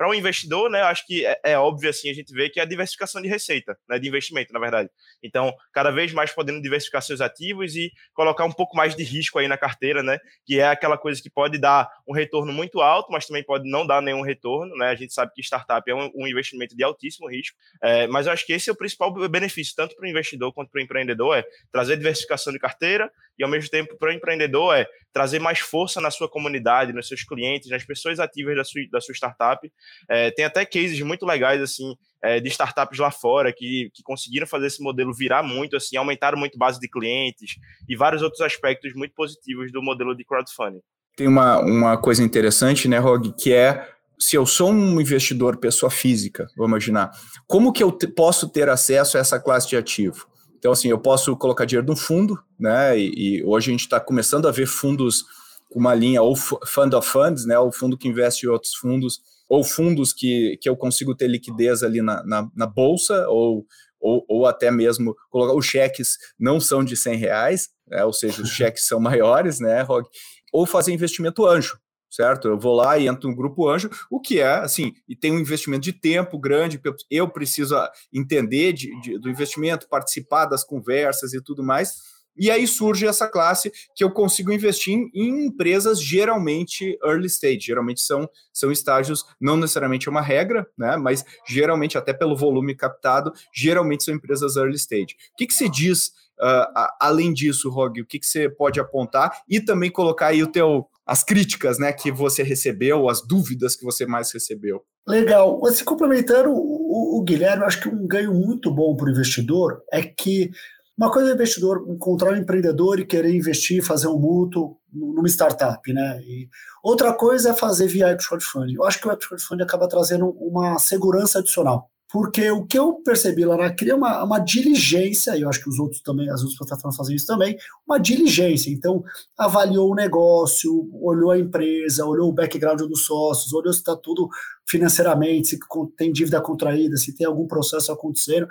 para 0.00 0.08
um 0.08 0.14
investidor, 0.14 0.70
né, 0.70 0.80
acho 0.80 1.06
que 1.06 1.26
é, 1.26 1.38
é, 1.44 1.58
óbvio 1.58 1.90
assim 1.90 2.08
a 2.08 2.14
gente 2.14 2.32
vê 2.32 2.48
que 2.48 2.58
é 2.58 2.62
a 2.62 2.66
diversificação 2.66 3.20
de 3.20 3.28
receita, 3.28 3.76
né, 3.86 3.98
de 3.98 4.08
investimento, 4.08 4.50
na 4.50 4.58
verdade. 4.58 4.88
Então, 5.22 5.52
cada 5.74 5.90
vez 5.90 6.10
mais 6.14 6.32
podendo 6.32 6.62
diversificar 6.62 7.02
seus 7.02 7.20
ativos 7.20 7.76
e 7.76 7.92
colocar 8.14 8.46
um 8.46 8.50
pouco 8.50 8.74
mais 8.74 8.96
de 8.96 9.02
risco 9.02 9.38
aí 9.38 9.46
na 9.46 9.58
carteira, 9.58 10.02
né, 10.02 10.18
que 10.46 10.58
é 10.58 10.68
aquela 10.68 10.96
coisa 10.96 11.20
que 11.22 11.28
pode 11.28 11.58
dar 11.58 11.86
um 12.08 12.14
retorno 12.14 12.50
muito 12.50 12.80
alto, 12.80 13.12
mas 13.12 13.26
também 13.26 13.44
pode 13.44 13.70
não 13.70 13.86
dar 13.86 14.00
nenhum 14.00 14.22
retorno, 14.22 14.74
né. 14.74 14.86
A 14.86 14.94
gente 14.94 15.12
sabe 15.12 15.32
que 15.34 15.42
startup 15.42 15.82
é 15.90 15.94
um, 15.94 16.10
um 16.14 16.26
investimento 16.26 16.74
de 16.74 16.82
altíssimo 16.82 17.28
risco, 17.28 17.54
é, 17.82 18.06
mas 18.06 18.26
eu 18.26 18.32
acho 18.32 18.46
que 18.46 18.54
esse 18.54 18.70
é 18.70 18.72
o 18.72 18.76
principal 18.76 19.12
benefício 19.28 19.74
tanto 19.76 19.94
para 19.94 20.06
o 20.06 20.08
investidor 20.08 20.50
quanto 20.54 20.70
para 20.70 20.78
o 20.78 20.82
empreendedor 20.82 21.36
é 21.36 21.44
trazer 21.70 21.98
diversificação 21.98 22.54
de 22.54 22.58
carteira 22.58 23.12
e 23.40 23.42
ao 23.42 23.48
mesmo 23.48 23.70
tempo 23.70 23.96
para 23.96 24.10
o 24.10 24.12
empreendedor 24.12 24.76
é 24.76 24.86
trazer 25.12 25.38
mais 25.38 25.58
força 25.58 25.98
na 25.98 26.10
sua 26.10 26.28
comunidade, 26.28 26.92
nos 26.92 27.08
seus 27.08 27.24
clientes, 27.24 27.70
nas 27.70 27.82
pessoas 27.82 28.20
ativas 28.20 28.54
da 28.54 28.62
sua, 28.62 28.82
da 28.92 29.00
sua 29.00 29.14
startup 29.14 29.72
é, 30.08 30.30
tem 30.30 30.44
até 30.44 30.64
cases 30.66 31.00
muito 31.00 31.24
legais, 31.24 31.60
assim, 31.62 31.94
é, 32.22 32.38
de 32.38 32.48
startups 32.48 32.98
lá 32.98 33.10
fora 33.10 33.50
que, 33.50 33.90
que 33.94 34.02
conseguiram 34.02 34.46
fazer 34.46 34.66
esse 34.66 34.82
modelo 34.82 35.14
virar 35.14 35.42
muito, 35.42 35.74
assim, 35.74 35.96
aumentaram 35.96 36.38
muito 36.38 36.58
base 36.58 36.78
de 36.78 36.88
clientes 36.88 37.54
e 37.88 37.96
vários 37.96 38.20
outros 38.20 38.42
aspectos 38.42 38.92
muito 38.94 39.14
positivos 39.14 39.72
do 39.72 39.82
modelo 39.82 40.14
de 40.14 40.22
crowdfunding. 40.22 40.82
Tem 41.16 41.26
uma, 41.26 41.58
uma 41.60 41.96
coisa 41.96 42.22
interessante, 42.22 42.86
né, 42.88 42.98
Rog, 42.98 43.32
que 43.32 43.54
é 43.54 43.88
se 44.18 44.36
eu 44.36 44.44
sou 44.44 44.70
um 44.70 45.00
investidor 45.00 45.56
pessoa 45.56 45.90
física, 45.90 46.46
vou 46.54 46.68
imaginar, 46.68 47.10
como 47.46 47.72
que 47.72 47.82
eu 47.82 47.90
posso 48.14 48.50
ter 48.50 48.68
acesso 48.68 49.16
a 49.16 49.20
essa 49.20 49.40
classe 49.40 49.66
de 49.66 49.78
ativo? 49.78 50.29
Então, 50.60 50.72
assim, 50.72 50.88
eu 50.88 50.98
posso 50.98 51.34
colocar 51.36 51.64
dinheiro 51.64 51.86
num 51.86 51.96
fundo, 51.96 52.38
né? 52.58 52.96
E, 52.96 53.38
e 53.38 53.44
hoje 53.44 53.70
a 53.70 53.72
gente 53.72 53.80
está 53.80 53.98
começando 53.98 54.46
a 54.46 54.50
ver 54.50 54.66
fundos 54.66 55.24
com 55.70 55.80
uma 55.80 55.94
linha 55.94 56.20
ou 56.20 56.36
fund 56.36 56.92
of 56.94 57.08
funds, 57.08 57.46
né? 57.46 57.58
O 57.58 57.72
fundo 57.72 57.96
que 57.96 58.06
investe 58.06 58.44
em 58.44 58.50
outros 58.50 58.74
fundos 58.74 59.20
ou 59.48 59.64
fundos 59.64 60.12
que, 60.12 60.58
que 60.60 60.68
eu 60.68 60.76
consigo 60.76 61.14
ter 61.14 61.28
liquidez 61.28 61.82
ali 61.82 62.02
na, 62.02 62.22
na, 62.24 62.48
na 62.54 62.66
bolsa, 62.66 63.26
ou, 63.28 63.66
ou, 63.98 64.24
ou, 64.28 64.46
até 64.46 64.70
mesmo 64.70 65.16
colocar 65.30 65.54
os 65.54 65.64
cheques 65.66 66.18
não 66.38 66.60
são 66.60 66.84
de 66.84 66.96
100 66.96 67.16
reais, 67.16 67.68
né, 67.88 68.04
ou 68.04 68.12
seja, 68.12 68.42
os 68.42 68.50
cheques 68.54 68.86
são 68.86 69.00
maiores, 69.00 69.58
né, 69.58 69.80
Rog? 69.82 70.06
Ou 70.52 70.66
fazer 70.66 70.92
investimento 70.92 71.44
anjo, 71.46 71.80
certo? 72.10 72.48
Eu 72.48 72.58
vou 72.58 72.74
lá 72.74 72.98
e 72.98 73.06
entro 73.06 73.28
no 73.28 73.36
grupo 73.36 73.68
anjo, 73.68 73.88
o 74.10 74.20
que 74.20 74.40
é, 74.40 74.54
assim, 74.54 74.92
e 75.08 75.14
tem 75.14 75.32
um 75.32 75.38
investimento 75.38 75.82
de 75.82 75.92
tempo 75.92 76.38
grande, 76.38 76.80
eu 77.10 77.28
preciso 77.28 77.76
entender 78.12 78.72
de, 78.72 79.00
de, 79.00 79.18
do 79.18 79.30
investimento, 79.30 79.88
participar 79.88 80.46
das 80.46 80.64
conversas 80.64 81.32
e 81.32 81.40
tudo 81.40 81.62
mais, 81.62 82.10
e 82.36 82.50
aí 82.50 82.66
surge 82.66 83.06
essa 83.06 83.28
classe 83.28 83.72
que 83.94 84.02
eu 84.02 84.10
consigo 84.10 84.52
investir 84.52 84.94
em, 84.94 85.10
em 85.14 85.46
empresas 85.46 86.00
geralmente 86.02 86.98
early 87.04 87.26
stage, 87.26 87.60
geralmente 87.60 88.00
são, 88.00 88.28
são 88.52 88.72
estágios, 88.72 89.24
não 89.40 89.56
necessariamente 89.56 90.08
é 90.08 90.10
uma 90.10 90.22
regra, 90.22 90.66
né? 90.78 90.96
Mas 90.96 91.24
geralmente, 91.46 91.98
até 91.98 92.12
pelo 92.12 92.36
volume 92.36 92.74
captado, 92.74 93.32
geralmente 93.52 94.04
são 94.04 94.14
empresas 94.14 94.56
early 94.56 94.76
stage. 94.76 95.16
O 95.32 95.36
que, 95.36 95.48
que 95.48 95.54
se 95.54 95.68
diz 95.68 96.12
uh, 96.40 96.88
além 96.98 97.32
disso, 97.32 97.68
Rog? 97.68 98.00
O 98.00 98.06
que, 98.06 98.18
que 98.18 98.26
você 98.26 98.48
pode 98.48 98.80
apontar 98.80 99.42
e 99.48 99.60
também 99.60 99.90
colocar 99.90 100.28
aí 100.28 100.42
o 100.42 100.50
teu 100.50 100.88
as 101.10 101.24
críticas 101.24 101.76
né, 101.76 101.92
que 101.92 102.12
você 102.12 102.40
recebeu, 102.40 103.08
as 103.08 103.20
dúvidas 103.20 103.74
que 103.74 103.84
você 103.84 104.06
mais 104.06 104.32
recebeu. 104.32 104.80
Legal. 105.08 105.60
Se 105.72 105.82
complementando 105.82 106.50
o, 106.50 107.18
o 107.18 107.22
Guilherme, 107.24 107.64
acho 107.64 107.80
que 107.80 107.88
um 107.88 108.06
ganho 108.06 108.32
muito 108.32 108.72
bom 108.72 108.94
para 108.94 109.08
o 109.08 109.10
investidor 109.10 109.82
é 109.92 110.02
que 110.02 110.52
uma 110.96 111.10
coisa 111.10 111.30
é 111.30 111.32
o 111.32 111.34
investidor 111.34 111.84
encontrar 111.88 112.32
um 112.32 112.36
empreendedor 112.36 113.00
e 113.00 113.04
querer 113.04 113.34
investir, 113.34 113.82
fazer 113.82 114.06
um 114.06 114.20
mútuo 114.20 114.76
numa 114.92 115.26
startup, 115.26 115.92
né? 115.92 116.20
E 116.22 116.48
outra 116.80 117.12
coisa 117.12 117.50
é 117.50 117.54
fazer 117.54 117.88
via 117.88 118.12
equity 118.12 118.28
crowdfunding. 118.28 118.74
Eu 118.74 118.84
acho 118.84 119.00
que 119.00 119.08
o 119.08 119.10
equity 119.10 119.26
crowdfunding 119.26 119.64
acaba 119.64 119.88
trazendo 119.88 120.28
uma 120.38 120.78
segurança 120.78 121.40
adicional. 121.40 121.90
Porque 122.10 122.50
o 122.50 122.66
que 122.66 122.76
eu 122.76 122.94
percebi 123.04 123.44
lá 123.44 123.56
na 123.56 123.72
CRIA 123.72 123.92
é 123.92 123.96
uma, 123.96 124.24
uma 124.24 124.38
diligência, 124.40 125.36
e 125.36 125.42
eu 125.42 125.48
acho 125.48 125.62
que 125.62 125.68
os 125.68 125.78
outros 125.78 126.02
também, 126.02 126.28
as 126.28 126.40
outras 126.40 126.58
plataformas 126.58 126.96
fazem 126.96 127.14
isso 127.14 127.26
também, 127.26 127.56
uma 127.86 127.98
diligência. 127.98 128.70
Então, 128.70 129.04
avaliou 129.38 129.92
o 129.92 129.94
negócio, 129.94 130.90
olhou 131.00 131.30
a 131.30 131.38
empresa, 131.38 132.04
olhou 132.04 132.28
o 132.28 132.32
background 132.32 132.80
dos 132.80 133.06
sócios, 133.06 133.52
olhou 133.52 133.72
se 133.72 133.78
está 133.78 133.94
tudo 133.94 134.28
financeiramente, 134.66 135.48
se 135.50 135.58
tem 135.96 136.12
dívida 136.12 136.40
contraída, 136.40 136.96
se 136.96 137.14
tem 137.14 137.26
algum 137.26 137.46
processo 137.46 137.92
acontecendo 137.92 138.48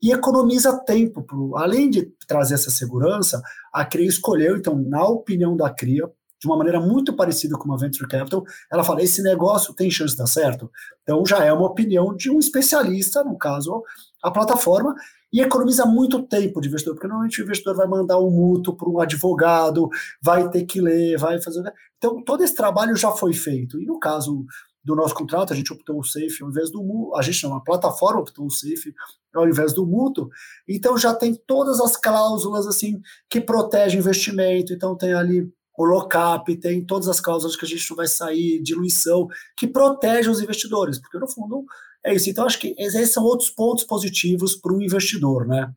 e 0.00 0.12
economiza 0.12 0.76
tempo. 0.84 1.22
Pro, 1.22 1.56
além 1.56 1.90
de 1.90 2.12
trazer 2.26 2.54
essa 2.54 2.70
segurança, 2.70 3.42
a 3.72 3.84
CRIA 3.84 4.08
escolheu, 4.08 4.56
então, 4.56 4.76
na 4.76 5.04
opinião 5.06 5.56
da 5.56 5.70
CRIA, 5.70 6.08
de 6.42 6.48
uma 6.48 6.56
maneira 6.56 6.80
muito 6.80 7.14
parecida 7.14 7.56
com 7.56 7.66
uma 7.66 7.78
venture 7.78 8.08
capital, 8.08 8.42
ela 8.70 8.82
fala: 8.82 9.00
esse 9.00 9.22
negócio 9.22 9.72
tem 9.72 9.88
chance 9.88 10.12
de 10.12 10.18
dar 10.18 10.26
certo? 10.26 10.68
Então 11.02 11.24
já 11.24 11.44
é 11.44 11.52
uma 11.52 11.66
opinião 11.66 12.14
de 12.16 12.28
um 12.30 12.40
especialista, 12.40 13.22
no 13.22 13.38
caso, 13.38 13.80
a 14.20 14.30
plataforma, 14.30 14.92
e 15.32 15.40
economiza 15.40 15.86
muito 15.86 16.20
tempo 16.24 16.60
de 16.60 16.66
investidor, 16.66 16.94
porque 16.94 17.06
normalmente 17.06 17.40
o 17.40 17.44
investidor 17.44 17.76
vai 17.76 17.86
mandar 17.86 18.18
um 18.18 18.30
mútuo 18.30 18.76
para 18.76 18.88
um 18.88 19.00
advogado, 19.00 19.88
vai 20.20 20.50
ter 20.50 20.64
que 20.64 20.80
ler, 20.80 21.16
vai 21.16 21.40
fazer. 21.40 21.62
Então 21.96 22.22
todo 22.24 22.42
esse 22.42 22.56
trabalho 22.56 22.96
já 22.96 23.12
foi 23.12 23.32
feito. 23.32 23.80
E 23.80 23.86
no 23.86 24.00
caso 24.00 24.44
do 24.84 24.96
nosso 24.96 25.14
contrato, 25.14 25.52
a 25.52 25.56
gente 25.56 25.72
optou 25.72 26.00
o 26.00 26.04
Safe 26.04 26.42
ao 26.42 26.50
invés 26.50 26.72
do 26.72 26.82
mútuo, 26.82 27.16
a 27.16 27.22
gente 27.22 27.44
não, 27.44 27.54
a 27.54 27.60
plataforma 27.60 28.20
optou 28.20 28.44
o 28.44 28.50
Safe 28.50 28.92
ao 29.32 29.48
invés 29.48 29.72
do 29.72 29.86
mútuo, 29.86 30.28
então 30.68 30.98
já 30.98 31.14
tem 31.14 31.34
todas 31.46 31.80
as 31.80 31.96
cláusulas 31.96 32.66
assim 32.66 33.00
que 33.30 33.40
protegem 33.40 34.00
investimento, 34.00 34.72
então 34.72 34.96
tem 34.96 35.14
ali 35.14 35.48
o 35.90 36.56
tem 36.56 36.84
todas 36.84 37.08
as 37.08 37.20
cláusulas 37.20 37.56
que 37.56 37.64
a 37.64 37.68
gente 37.68 37.88
não 37.90 37.96
vai 37.96 38.06
sair, 38.06 38.62
diluição, 38.62 39.26
que 39.56 39.66
protege 39.66 40.28
os 40.28 40.40
investidores, 40.40 40.98
porque 40.98 41.18
no 41.18 41.28
fundo 41.28 41.64
é 42.04 42.14
isso. 42.14 42.28
Então 42.28 42.44
acho 42.44 42.58
que 42.58 42.74
esses 42.78 43.12
são 43.12 43.24
outros 43.24 43.50
pontos 43.50 43.84
positivos 43.84 44.54
para 44.54 44.72
o 44.72 44.82
investidor, 44.82 45.46
né? 45.46 45.72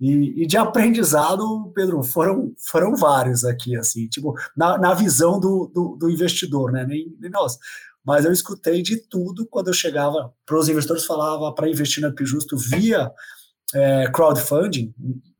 E, 0.00 0.44
e, 0.44 0.46
de 0.46 0.56
aprendizado, 0.56 1.72
Pedro, 1.74 2.04
foram, 2.04 2.52
foram 2.70 2.94
vários 2.94 3.44
aqui, 3.44 3.76
assim, 3.76 4.06
tipo, 4.06 4.32
na, 4.56 4.78
na 4.78 4.94
visão 4.94 5.40
do, 5.40 5.68
do, 5.74 5.96
do 5.96 6.08
investidor, 6.08 6.70
né? 6.70 6.86
Nem, 6.86 7.16
nem 7.18 7.30
nós 7.30 7.58
mas 8.08 8.24
eu 8.24 8.32
escutei 8.32 8.80
de 8.80 8.96
tudo 8.96 9.46
quando 9.46 9.68
eu 9.68 9.74
chegava 9.74 10.32
para 10.46 10.56
os 10.56 10.66
investidores, 10.66 11.04
falava 11.04 11.52
para 11.52 11.68
investir 11.68 12.02
na 12.02 12.10
Justo 12.24 12.56
via 12.56 13.12
é, 13.74 14.10
crowdfunding. 14.10 14.94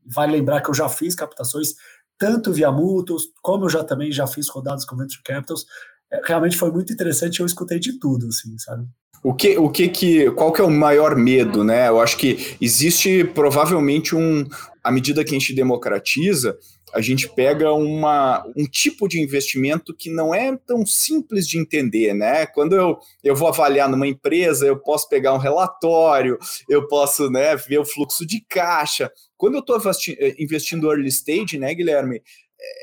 Vale 0.05 0.33
lembrar 0.33 0.61
que 0.61 0.69
eu 0.69 0.75
já 0.75 0.87
fiz 0.87 1.15
captações 1.15 1.75
tanto 2.19 2.53
via 2.53 2.71
mútuos, 2.71 3.29
como 3.41 3.65
eu 3.65 3.71
já 3.71 3.85
também 3.85 4.11
já 4.11 4.27
fiz 4.27 4.49
rodadas 4.49 4.85
com 4.85 4.97
venture 4.97 5.23
capitals. 5.23 5.65
É, 6.13 6.21
realmente 6.25 6.57
foi 6.57 6.71
muito 6.71 6.93
interessante, 6.93 7.41
eu 7.41 7.47
escutei 7.47 7.79
de 7.79 7.99
tudo, 7.99 8.27
assim, 8.29 8.57
sabe? 8.59 8.87
O 9.23 9.35
que, 9.35 9.59
o 9.59 9.69
que 9.69 9.89
que, 9.89 10.31
qual 10.31 10.53
que 10.53 10.61
é 10.61 10.65
o 10.65 10.71
maior 10.71 11.17
medo, 11.17 11.65
né? 11.65 11.89
Eu 11.89 12.01
acho 12.01 12.17
que 12.17 12.57
existe 12.61 13.25
provavelmente 13.25 14.15
um, 14.15 14.47
à 14.83 14.93
medida 14.93 15.25
que 15.25 15.35
a 15.35 15.39
gente 15.39 15.55
democratiza, 15.55 16.57
a 16.95 17.01
gente 17.01 17.29
pega 17.29 17.73
uma, 17.73 18.45
um 18.57 18.65
tipo 18.65 19.09
de 19.09 19.21
investimento 19.21 19.95
que 19.95 20.11
não 20.11 20.35
é 20.35 20.57
tão 20.67 20.87
simples 20.87 21.47
de 21.47 21.59
entender, 21.59 22.15
né? 22.15 22.47
Quando 22.47 22.75
eu, 22.75 22.99
eu 23.23 23.35
vou 23.35 23.49
avaliar 23.49 23.89
numa 23.89 24.07
empresa, 24.07 24.67
eu 24.67 24.79
posso 24.79 25.09
pegar 25.09 25.35
um 25.35 25.39
relatório, 25.39 26.39
eu 26.69 26.87
posso 26.87 27.29
né, 27.31 27.57
ver 27.57 27.79
o 27.79 27.85
fluxo 27.85 28.25
de 28.27 28.41
caixa. 28.49 29.11
Quando 29.39 29.55
eu 29.55 29.61
estou 29.61 29.79
eh, 29.79 30.35
investindo 30.39 30.91
early 30.91 31.09
stage, 31.09 31.59
né, 31.59 31.73
Guilherme? 31.75 32.21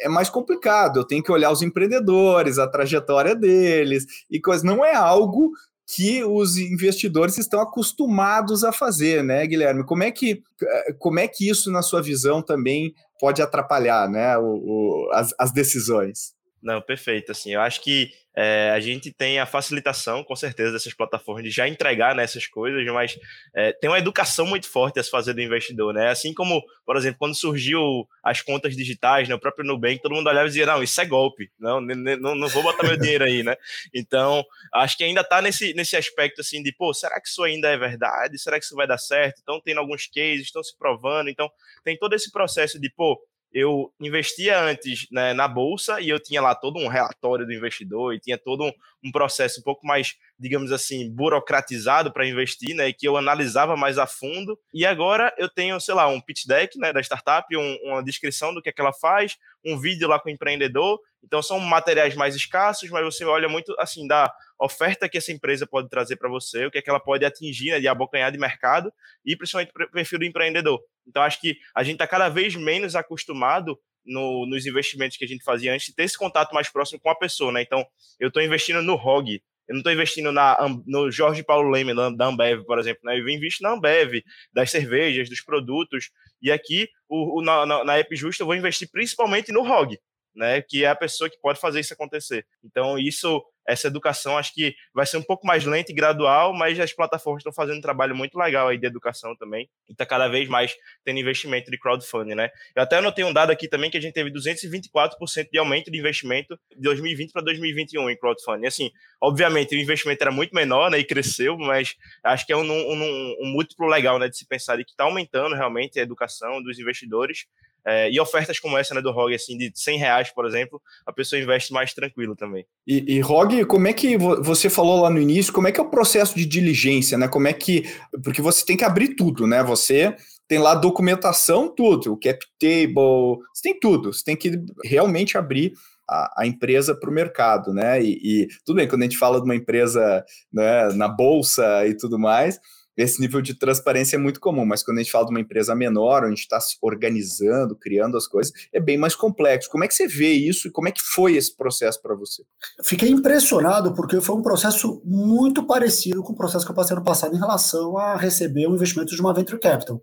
É 0.02 0.08
mais 0.08 0.30
complicado, 0.30 1.02
eu 1.02 1.04
tenho 1.04 1.22
que 1.22 1.32
olhar 1.32 1.52
os 1.52 1.62
empreendedores, 1.62 2.58
a 2.58 2.66
trajetória 2.66 3.36
deles 3.36 4.06
e 4.32 4.40
coisas. 4.40 4.64
Não 4.64 4.86
é 4.86 4.96
algo 4.96 5.52
que 5.86 6.24
os 6.24 6.58
investidores 6.58 7.38
estão 7.38 7.60
acostumados 7.60 8.64
a 8.64 8.72
fazer, 8.72 9.24
né, 9.24 9.46
Guilherme? 9.46 9.86
Como 9.86 10.02
é 10.02 10.12
que, 10.12 10.42
eh, 10.64 10.94
como 10.98 11.20
é 11.20 11.28
que 11.28 11.50
isso, 11.50 11.70
na 11.72 11.82
sua 11.82 12.02
visão, 12.02 12.42
também 12.42 12.94
pode 13.20 13.42
atrapalhar 13.42 14.10
né, 14.10 14.38
o, 14.38 14.44
o 14.44 15.10
as, 15.12 15.36
as 15.38 15.52
decisões? 15.52 16.35
Não, 16.66 16.82
perfeito. 16.82 17.32
Assim, 17.32 17.54
eu 17.54 17.62
acho 17.62 17.80
que 17.80 18.10
é, 18.36 18.72
a 18.72 18.80
gente 18.80 19.14
tem 19.14 19.40
a 19.40 19.46
facilitação, 19.46 20.24
com 20.24 20.36
certeza, 20.36 20.72
dessas 20.72 20.96
plataformas 20.96 21.44
de 21.44 21.52
já 21.52 21.68
entregar 21.68 22.16
nessas 22.16 22.48
coisas, 22.48 22.84
mas 22.88 23.20
é, 23.56 23.72
tem 23.72 23.88
uma 23.88 24.00
educação 24.00 24.48
muito 24.48 24.68
forte 24.68 25.00
a 25.00 25.04
se 25.04 25.12
fazer 25.12 25.34
do 25.36 25.42
investidor, 25.44 25.94
né? 25.94 26.10
Assim 26.10 26.34
como, 26.34 26.64
por 26.84 26.98
exemplo, 26.98 27.20
quando 27.20 27.36
surgiu 27.36 28.08
as 28.24 28.42
contas 28.42 28.76
digitais, 28.76 29.30
né, 29.30 29.36
o 29.36 29.40
próprio 29.40 29.64
Nubank, 29.64 30.02
todo 30.02 30.16
mundo 30.16 30.28
olhava 30.28 30.48
e 30.48 30.50
dizia, 30.50 30.66
não, 30.66 30.82
isso 30.82 31.00
é 31.00 31.06
golpe, 31.06 31.52
não, 31.60 31.80
não, 31.80 32.34
não 32.34 32.50
vou 32.50 32.64
botar 32.64 32.82
meu 32.82 32.98
dinheiro 32.98 33.26
aí, 33.26 33.44
né? 33.44 33.56
Então, 33.94 34.44
acho 34.74 34.98
que 34.98 35.04
ainda 35.04 35.22
está 35.22 35.44
nesse, 35.44 35.72
nesse 35.76 35.96
aspecto, 35.96 36.42
assim, 36.42 36.64
de, 36.64 36.74
pô, 36.74 36.96
será 36.96 37.22
que 37.22 37.28
isso 37.28 37.44
ainda 37.44 37.68
é 37.70 37.78
verdade? 37.78 38.40
Será 38.40 38.58
que 38.58 38.66
isso 38.66 38.76
vai 38.76 38.88
dar 38.88 38.98
certo? 38.98 39.40
Então, 39.44 39.62
tem 39.62 39.78
alguns 39.78 40.08
cases, 40.08 40.48
estão 40.48 40.64
se 40.64 40.76
provando, 40.76 41.30
então, 41.30 41.48
tem 41.84 41.96
todo 41.96 42.16
esse 42.16 42.32
processo 42.32 42.82
de, 42.82 42.90
pô, 42.90 43.22
eu 43.56 43.90
investia 44.02 44.60
antes 44.60 45.08
né, 45.10 45.34
na 45.34 45.48
bolsa 45.48 46.02
e 46.02 46.10
eu 46.10 46.20
tinha 46.20 46.42
lá 46.42 46.54
todo 46.54 46.78
um 46.78 46.90
relatório 46.90 47.46
do 47.46 47.54
investidor 47.54 48.14
e 48.14 48.20
tinha 48.20 48.38
todo 48.38 48.66
um, 48.66 48.72
um 49.02 49.10
processo 49.10 49.62
um 49.62 49.64
pouco 49.64 49.88
mais, 49.88 50.18
digamos 50.38 50.72
assim, 50.72 51.10
burocratizado 51.10 52.12
para 52.12 52.28
investir, 52.28 52.76
né, 52.76 52.92
que 52.92 53.08
eu 53.08 53.18
analisava 53.18 53.76
mais 53.76 53.98
a 53.98 54.06
fundo. 54.06 54.60
E 54.74 54.86
agora 54.86 55.34
eu 55.38 55.50
tenho, 55.50 55.80
sei 55.80 55.94
lá, 55.94 56.08
um 56.08 56.20
pitch 56.20 56.46
deck 56.46 56.78
né, 56.78 56.92
da 56.92 57.02
startup, 57.02 57.56
um, 57.56 57.78
uma 57.84 58.04
descrição 58.04 58.54
do 58.54 58.62
que, 58.62 58.70
é 58.70 58.72
que 58.72 58.82
ela 58.82 58.94
faz, 58.94 59.38
um 59.66 59.80
vídeo 59.80 60.08
lá 60.08 60.20
com 60.20 60.30
o 60.30 60.32
empreendedor. 60.32 61.00
Então 61.24 61.42
são 61.42 61.60
materiais 61.60 62.16
mais 62.16 62.36
escassos, 62.36 62.90
mas 62.90 63.04
você 63.04 63.26
olha 63.26 63.50
muito 63.50 63.74
assim 63.80 64.06
da 64.08 64.32
oferta 64.60 65.10
que 65.10 65.18
essa 65.18 65.32
empresa 65.32 65.66
pode 65.66 65.90
trazer 65.90 66.16
para 66.18 66.30
você, 66.30 66.66
o 66.66 66.72
que 66.72 66.78
é 66.78 66.82
que 66.82 66.90
ela 66.90 67.00
pode 67.00 67.26
atingir 67.26 67.72
né, 67.72 67.80
de 67.80 67.88
abocanhar 67.88 68.32
de 68.32 68.38
mercado 68.38 68.92
e 69.26 69.36
principalmente 69.36 69.72
o 69.76 69.92
perfil 69.92 70.20
do 70.20 70.26
empreendedor. 70.26 70.80
Então, 71.08 71.22
acho 71.22 71.40
que 71.40 71.58
a 71.74 71.84
gente 71.84 71.96
está 71.96 72.08
cada 72.08 72.30
vez 72.30 72.56
menos 72.56 72.96
acostumado 72.96 73.78
no, 74.06 74.46
nos 74.46 74.66
investimentos 74.66 75.18
que 75.18 75.26
a 75.26 75.28
gente 75.28 75.44
fazia 75.44 75.74
antes 75.74 75.94
ter 75.94 76.04
esse 76.04 76.18
contato 76.18 76.54
mais 76.54 76.70
próximo 76.70 77.00
com 77.00 77.10
a 77.10 77.16
pessoa, 77.16 77.52
né? 77.52 77.62
Então, 77.62 77.86
eu 78.20 78.28
estou 78.28 78.42
investindo 78.42 78.82
no 78.82 78.96
ROG, 78.96 79.42
eu 79.68 79.74
não 79.74 79.80
estou 79.80 79.92
investindo 79.92 80.32
na, 80.32 80.58
no 80.86 81.12
Jorge 81.12 81.44
Paulo 81.44 81.70
Leme, 81.70 81.94
da 82.16 82.26
Ambev, 82.26 82.64
por 82.66 82.80
exemplo, 82.80 83.02
né? 83.04 83.20
Eu 83.20 83.28
invisto 83.28 83.64
na 83.64 83.72
Ambev, 83.72 84.22
das 84.54 84.70
cervejas, 84.72 85.30
dos 85.30 85.42
produtos, 85.42 86.12
e 86.42 86.52
aqui, 86.52 86.88
o, 87.10 87.40
o 87.40 87.42
na, 87.44 87.84
na, 87.84 87.98
App 87.98 88.16
Justa, 88.16 88.44
eu 88.44 88.48
vou 88.48 88.56
investir 88.56 88.90
principalmente 88.92 89.52
no 89.52 89.64
ROG, 89.64 89.98
né? 90.36 90.62
Que 90.62 90.84
é 90.84 90.88
a 90.88 90.96
pessoa 90.96 91.30
que 91.30 91.40
pode 91.42 91.60
fazer 91.60 91.80
isso 91.80 91.94
acontecer. 91.94 92.46
Então, 92.64 93.00
isso 93.00 93.44
essa 93.68 93.88
educação 93.88 94.38
acho 94.38 94.54
que 94.54 94.76
vai 94.94 95.06
ser 95.06 95.18
um 95.18 95.24
pouco 95.24 95.46
mais 95.46 95.66
lenta 95.66 95.92
e 95.92 95.96
gradual, 95.96 96.54
mas 96.54 96.80
as 96.80 96.94
plataformas 96.94 97.42
estão 97.42 97.54
fazendo 97.54 97.78
um 97.78 97.82
trabalho 97.82 98.16
muito 98.16 98.38
legal 98.38 98.68
aí 98.68 98.78
de 98.78 98.86
educação 98.86 99.36
também 99.36 99.70
e 99.90 99.92
está 99.92 100.06
cada 100.06 100.28
vez 100.28 100.48
mais 100.48 100.76
tendo 101.04 101.20
investimento 101.20 101.72
de 101.72 101.78
crowdfunding, 101.78 102.36
né? 102.36 102.50
Eu 102.76 102.84
até 102.84 102.98
anotei 102.98 103.24
um 103.24 103.34
dado 103.34 103.52
aqui 103.52 103.68
também 103.68 103.90
que 103.90 103.98
a 103.98 104.02
gente 104.02 104.14
teve 104.14 104.32
224% 104.32 105.50
de 105.52 105.58
aumento 105.58 105.92
de 105.92 105.98
investimento 105.98 106.58
de 106.72 106.82
2020 106.82 107.32
para 107.32 107.42
2021 107.42 108.10
em 108.10 108.18
crowdfunding. 108.18 108.68
Assim, 108.68 108.92
obviamente 109.22 109.76
o 109.76 109.80
investimento 109.80 110.22
era 110.22 110.32
muito 110.32 110.54
menor, 110.54 110.92
né, 110.92 111.00
e 111.00 111.04
cresceu, 111.04 111.58
mas 111.58 111.96
acho 112.24 112.46
que 112.46 112.54
é 112.54 112.58
um, 112.58 112.64
um, 112.64 113.36
um 113.42 113.52
múltiplo 113.52 113.88
legal, 113.88 114.20
né, 114.20 114.28
de 114.28 114.38
se 114.38 114.48
pensar 114.48 114.78
de 114.78 114.86
que 114.86 114.92
está 114.92 115.04
aumentando 115.04 115.56
realmente 115.56 116.00
a 116.00 116.04
educação 116.04 116.62
dos 116.62 116.80
investidores 116.80 117.46
é, 117.86 118.12
e 118.12 118.20
ofertas 118.20 118.60
como 118.60 118.78
essa 118.78 118.96
né, 118.96 119.02
do 119.02 119.12
ROG, 119.12 119.34
assim, 119.34 119.58
de 119.58 119.72
100 119.74 120.00
reais, 120.00 120.34
por 120.34 120.46
exemplo, 120.46 120.82
a 121.06 121.14
pessoa 121.14 121.40
investe 121.40 121.72
mais 121.72 121.94
tranquilo 121.94 122.36
também. 122.36 122.66
E, 122.88 123.16
e 123.16 123.20
ROG, 123.20 123.66
como 123.66 123.88
é 123.88 123.94
que 123.94 124.18
você 124.18 124.70
falou 124.70 125.02
lá 125.02 125.10
no 125.10 125.20
início, 125.20 125.54
como 125.54 125.68
é 125.68 125.72
que 125.72 125.80
é 125.80 125.84
o 125.84 125.90
processo 125.90 126.36
de 126.36 126.46
diligência, 126.46 127.18
né? 127.18 127.28
Como 127.28 127.48
é 127.48 127.54
que. 127.54 127.84
Porque 128.24 128.42
você 128.42 128.66
tem 128.66 128.76
que 128.76 128.84
abrir 128.84 129.16
tudo, 129.16 129.46
né? 129.46 129.64
Você 129.64 130.16
tem 130.48 130.60
lá 130.60 130.76
documentação, 130.76 131.74
tudo, 131.74 132.14
o 132.14 132.20
cap 132.20 132.40
table, 132.60 133.40
você 133.54 133.62
tem 133.64 133.80
tudo, 133.80 134.14
você 134.14 134.24
tem 134.24 134.36
que 134.36 134.60
realmente 134.84 135.38
abrir 135.38 135.74
a, 136.08 136.42
a 136.42 136.48
empresa 136.48 136.96
para 136.96 137.10
o 137.10 137.14
mercado, 137.14 137.74
né? 137.74 138.02
E, 138.02 138.20
e, 138.24 138.48
tudo 138.64 138.78
bem, 138.78 138.88
quando 138.88 139.02
a 139.02 139.06
gente 139.06 139.18
fala 139.18 139.40
de 139.40 139.46
uma 139.46 139.56
empresa 139.56 140.24
né, 140.54 140.90
na 140.94 141.08
bolsa 141.08 141.86
e 141.88 141.96
tudo 141.96 142.20
mais, 142.20 142.60
esse 142.98 143.20
nível 143.20 143.42
de 143.42 143.54
transparência 143.54 144.16
é 144.16 144.20
muito 144.20 144.40
comum, 144.40 144.66
mas 144.66 144.84
quando 144.84 145.00
a 145.00 145.02
gente 145.02 145.12
fala 145.12 145.26
de 145.26 145.32
uma 145.32 145.40
empresa 145.40 145.76
menor, 145.76 146.20
onde 146.20 146.28
a 146.28 146.30
gente 146.30 146.40
está 146.40 146.60
se 146.60 146.78
organizando, 146.82 147.76
criando 147.76 148.16
as 148.18 148.28
coisas, 148.28 148.54
é 148.72 148.80
bem 148.80 148.98
mais 148.98 149.16
complexo. 149.16 149.70
Como 149.70 149.84
é 149.84 149.88
que 149.88 149.94
você 149.94 150.08
vê 150.08 150.32
isso 150.32 150.68
e 150.68 150.72
como 150.72 150.88
é 150.88 150.92
que 150.92 151.02
foi 151.02 151.36
esse 151.36 151.56
processo 151.56 152.02
para 152.02 152.16
você? 152.16 152.44
Fiquei 152.84 153.10
impressionado 153.10 153.94
porque 153.94 154.22
foi 154.22 154.36
um 154.36 154.42
processo 154.42 155.02
muito 155.04 155.66
parecido 155.66 156.24
com 156.24 156.34
o 156.34 156.36
processo 156.36 156.66
que 156.66 156.72
eu 156.72 156.76
passei 156.76 156.96
no 156.96 157.04
passado 157.04 157.36
em 157.36 157.40
relação 157.40 157.98
a 157.98 158.16
receber 158.16 158.68
um 158.68 158.76
investimento 158.76 159.14
de 159.14 159.22
uma 159.22 159.34
venture 159.34 159.60
capital. 159.60 160.02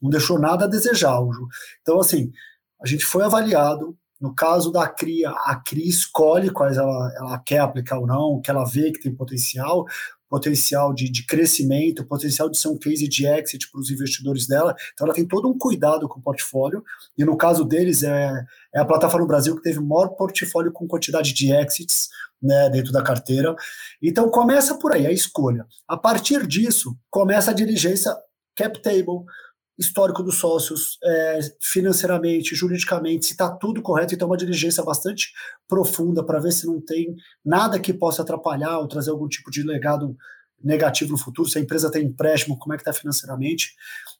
Não 0.00 0.10
deixou 0.10 0.38
nada 0.38 0.64
a 0.64 0.68
desejar. 0.68 1.18
Então, 1.80 2.00
assim, 2.00 2.32
a 2.82 2.86
gente 2.86 3.04
foi 3.04 3.24
avaliado. 3.24 3.96
No 4.20 4.32
caso 4.32 4.70
da 4.70 4.86
CRIA, 4.86 5.30
a 5.30 5.56
CRIA 5.56 5.88
escolhe 5.88 6.48
quais 6.48 6.76
ela, 6.76 7.12
ela 7.16 7.38
quer 7.40 7.58
aplicar 7.58 7.98
ou 7.98 8.06
não, 8.06 8.34
o 8.34 8.40
que 8.40 8.50
ela 8.50 8.64
vê 8.64 8.92
que 8.92 9.00
tem 9.00 9.12
potencial 9.12 9.84
potencial 10.32 10.94
de, 10.94 11.10
de 11.10 11.26
crescimento, 11.26 12.06
potencial 12.06 12.48
de 12.48 12.56
ser 12.56 12.68
um 12.68 12.78
case 12.78 13.06
de 13.06 13.26
exit 13.26 13.70
para 13.70 13.78
os 13.78 13.90
investidores 13.90 14.46
dela. 14.46 14.74
Então, 14.94 15.06
ela 15.06 15.14
tem 15.14 15.28
todo 15.28 15.46
um 15.46 15.58
cuidado 15.58 16.08
com 16.08 16.18
o 16.18 16.22
portfólio, 16.22 16.82
e 17.18 17.22
no 17.22 17.36
caso 17.36 17.66
deles, 17.66 18.02
é, 18.02 18.42
é 18.74 18.80
a 18.80 18.84
plataforma 18.86 19.26
Brasil 19.26 19.54
que 19.54 19.62
teve 19.62 19.78
o 19.78 19.84
maior 19.84 20.08
portfólio 20.16 20.72
com 20.72 20.88
quantidade 20.88 21.34
de 21.34 21.52
exits 21.52 22.08
né, 22.42 22.70
dentro 22.70 22.92
da 22.92 23.02
carteira. 23.02 23.54
Então, 24.02 24.30
começa 24.30 24.78
por 24.78 24.94
aí, 24.94 25.06
a 25.06 25.12
escolha. 25.12 25.66
A 25.86 25.98
partir 25.98 26.46
disso, 26.46 26.96
começa 27.10 27.50
a 27.50 27.54
diligência 27.54 28.10
cap 28.56 28.80
table, 28.80 29.26
histórico 29.78 30.22
dos 30.22 30.38
sócios, 30.38 30.98
é, 31.02 31.40
financeiramente, 31.60 32.54
juridicamente, 32.54 33.26
se 33.26 33.32
está 33.32 33.50
tudo 33.50 33.82
correto, 33.82 34.14
então 34.14 34.28
uma 34.28 34.36
diligência 34.36 34.82
bastante 34.82 35.32
profunda 35.66 36.24
para 36.24 36.38
ver 36.38 36.52
se 36.52 36.66
não 36.66 36.80
tem 36.80 37.14
nada 37.44 37.78
que 37.80 37.92
possa 37.92 38.22
atrapalhar 38.22 38.78
ou 38.78 38.88
trazer 38.88 39.10
algum 39.10 39.28
tipo 39.28 39.50
de 39.50 39.62
legado 39.62 40.16
negativo 40.62 41.12
no 41.12 41.18
futuro, 41.18 41.48
se 41.48 41.58
a 41.58 41.60
empresa 41.60 41.90
tem 41.90 42.06
empréstimo, 42.06 42.58
como 42.58 42.72
é 42.72 42.76
que 42.76 42.82
está 42.82 42.92
financeiramente. 42.92 43.74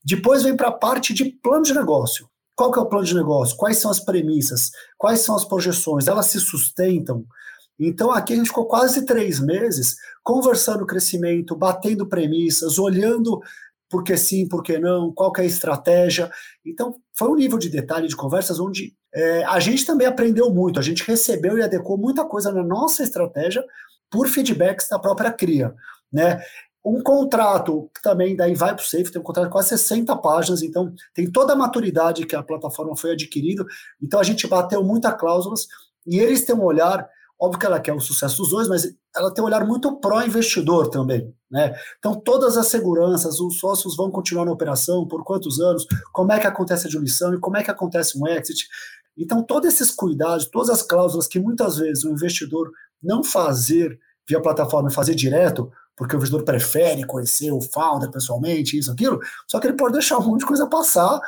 Depois 0.05 0.43
vem 0.43 0.57
para 0.57 0.69
a 0.69 0.73
parte 0.73 1.15
de 1.15 1.27
plano 1.27 1.63
de 1.63 1.75
negócio. 1.75 2.29
Qual 2.55 2.71
que 2.73 2.79
é 2.79 2.83
o 2.83 2.87
plano 2.87 3.07
de 3.07 3.15
negócio? 3.15 3.57
Quais 3.57 3.79
são 3.79 3.91
as 3.91 4.01
premissas? 4.01 4.71
Quais 4.99 5.21
são 5.21 5.35
as 5.35 5.45
projeções? 5.45 6.07
Elas 6.07 6.27
se 6.27 6.41
sustentam? 6.41 7.25
Então 7.79 8.11
aqui 8.11 8.35
a 8.35 8.37
gente 8.37 8.49
ficou 8.49 8.67
quase 8.67 9.05
três 9.07 9.41
meses 9.41 9.97
conversando 10.23 10.83
o 10.83 10.87
crescimento, 10.87 11.57
batendo 11.57 12.07
premissas, 12.07 12.79
olhando 12.79 13.41
por 13.93 14.03
que 14.03 14.17
sim, 14.17 14.49
por 14.49 14.63
que 14.63 14.79
não, 14.79 15.13
qual 15.13 15.31
que 15.31 15.43
é 15.43 15.45
a 15.45 15.47
estratégia. 15.47 16.31
Então, 16.65 16.97
foi 17.15 17.29
um 17.29 17.35
nível 17.35 17.59
de 17.59 17.69
detalhe 17.69 18.09
de 18.09 18.17
conversas 18.17 18.59
onde 18.59 18.97
é, 19.15 19.45
a 19.45 19.61
gente 19.61 19.85
também 19.85 20.07
aprendeu 20.07 20.51
muito, 20.51 20.81
a 20.81 20.83
gente 20.83 21.07
recebeu 21.07 21.59
e 21.59 21.63
adequou 21.63 21.99
muita 21.99 22.25
coisa 22.25 22.51
na 22.51 22.65
nossa 22.65 23.03
estratégia 23.03 23.63
por 24.11 24.27
feedbacks 24.29 24.89
da 24.89 24.99
própria 24.99 25.31
cria. 25.31 25.75
Né? 26.11 26.43
Um 26.83 27.03
contrato 27.03 27.91
que 27.95 28.01
também 28.01 28.35
daí 28.35 28.55
vai 28.55 28.75
para 28.75 28.83
o 28.83 28.87
Safe, 28.87 29.13
tem 29.13 29.21
um 29.21 29.25
contrato 29.25 29.49
de 29.49 29.53
quase 29.53 29.69
60 29.69 30.17
páginas, 30.17 30.63
então 30.63 30.91
tem 31.15 31.31
toda 31.31 31.53
a 31.53 31.57
maturidade 31.57 32.25
que 32.25 32.35
a 32.35 32.43
plataforma 32.43 32.97
foi 32.97 33.13
adquirindo. 33.13 33.67
Então 34.03 34.19
a 34.19 34.25
gente 34.25 34.47
bateu 34.47 34.83
muitas 34.83 35.15
cláusulas 35.21 35.67
e 36.07 36.19
eles 36.19 36.47
têm 36.47 36.57
um 36.57 36.65
olhar 36.65 37.07
Óbvio 37.43 37.59
que 37.59 37.67
ela 37.67 37.81
quer 37.81 37.93
o 37.93 37.99
sucesso 37.99 38.37
dos 38.37 38.51
dois, 38.51 38.69
mas 38.69 38.95
ela 39.15 39.33
tem 39.33 39.43
um 39.43 39.47
olhar 39.47 39.67
muito 39.67 39.97
pró-investidor 39.97 40.89
também. 40.89 41.35
Né? 41.51 41.75
Então, 41.99 42.15
todas 42.15 42.57
as 42.57 42.69
seguranças, 42.69 43.39
os 43.39 43.59
sócios 43.59 43.97
vão 43.97 44.11
continuar 44.11 44.45
na 44.45 44.53
operação, 44.53 45.07
por 45.07 45.23
quantos 45.23 45.61
anos, 45.61 45.87
como 46.13 46.33
é 46.33 46.41
que 46.41 46.47
acontece 46.47 46.87
a 46.87 46.91
diluição 46.91 47.35
e 47.35 47.39
como 47.39 47.57
é 47.57 47.63
que 47.63 47.71
acontece 47.71 48.19
um 48.19 48.27
exit. 48.27 48.67
Então, 49.17 49.43
todos 49.43 49.69
esses 49.69 49.91
cuidados, 49.91 50.47
todas 50.47 50.71
as 50.71 50.83
cláusulas 50.83 51.27
que 51.27 51.39
muitas 51.39 51.77
vezes 51.77 52.05
o 52.05 52.11
investidor 52.11 52.71
não 53.03 53.23
fazer 53.23 53.99
via 54.27 54.41
plataforma 54.41 54.89
e 54.89 54.95
fazer 54.95 55.15
direto, 55.15 55.71
porque 55.95 56.15
o 56.15 56.17
investidor 56.17 56.45
prefere 56.45 57.05
conhecer 57.05 57.53
o 57.53 57.61
founder 57.61 58.11
pessoalmente, 58.11 58.79
isso, 58.79 58.91
aquilo, 58.91 59.21
só 59.47 59.61
que 59.61 59.67
ele 59.67 59.77
pode 59.77 59.93
deixar 59.93 60.19
um 60.19 60.23
monte 60.23 60.41
de 60.41 60.47
coisa 60.47 60.67
passar 60.67 61.21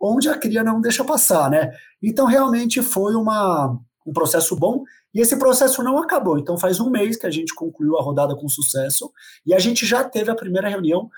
onde 0.00 0.28
a 0.28 0.38
cria 0.38 0.62
não 0.62 0.80
deixa 0.80 1.04
passar, 1.04 1.50
né? 1.50 1.72
Então, 2.02 2.26
realmente 2.26 2.82
foi 2.82 3.14
uma, 3.14 3.78
um 4.06 4.12
processo 4.12 4.54
bom 4.54 4.84
e 5.12 5.20
esse 5.20 5.36
processo 5.38 5.82
não 5.82 5.98
acabou. 5.98 6.38
Então, 6.38 6.56
faz 6.56 6.78
um 6.78 6.88
mês 6.88 7.16
que 7.16 7.26
a 7.26 7.30
gente 7.30 7.54
concluiu 7.54 7.98
a 7.98 8.02
rodada 8.02 8.36
com 8.36 8.48
sucesso 8.48 9.10
e 9.44 9.52
a 9.52 9.58
gente 9.58 9.84
já 9.84 10.04
teve 10.04 10.30
a 10.30 10.34
primeira 10.34 10.68
reunião 10.68 11.10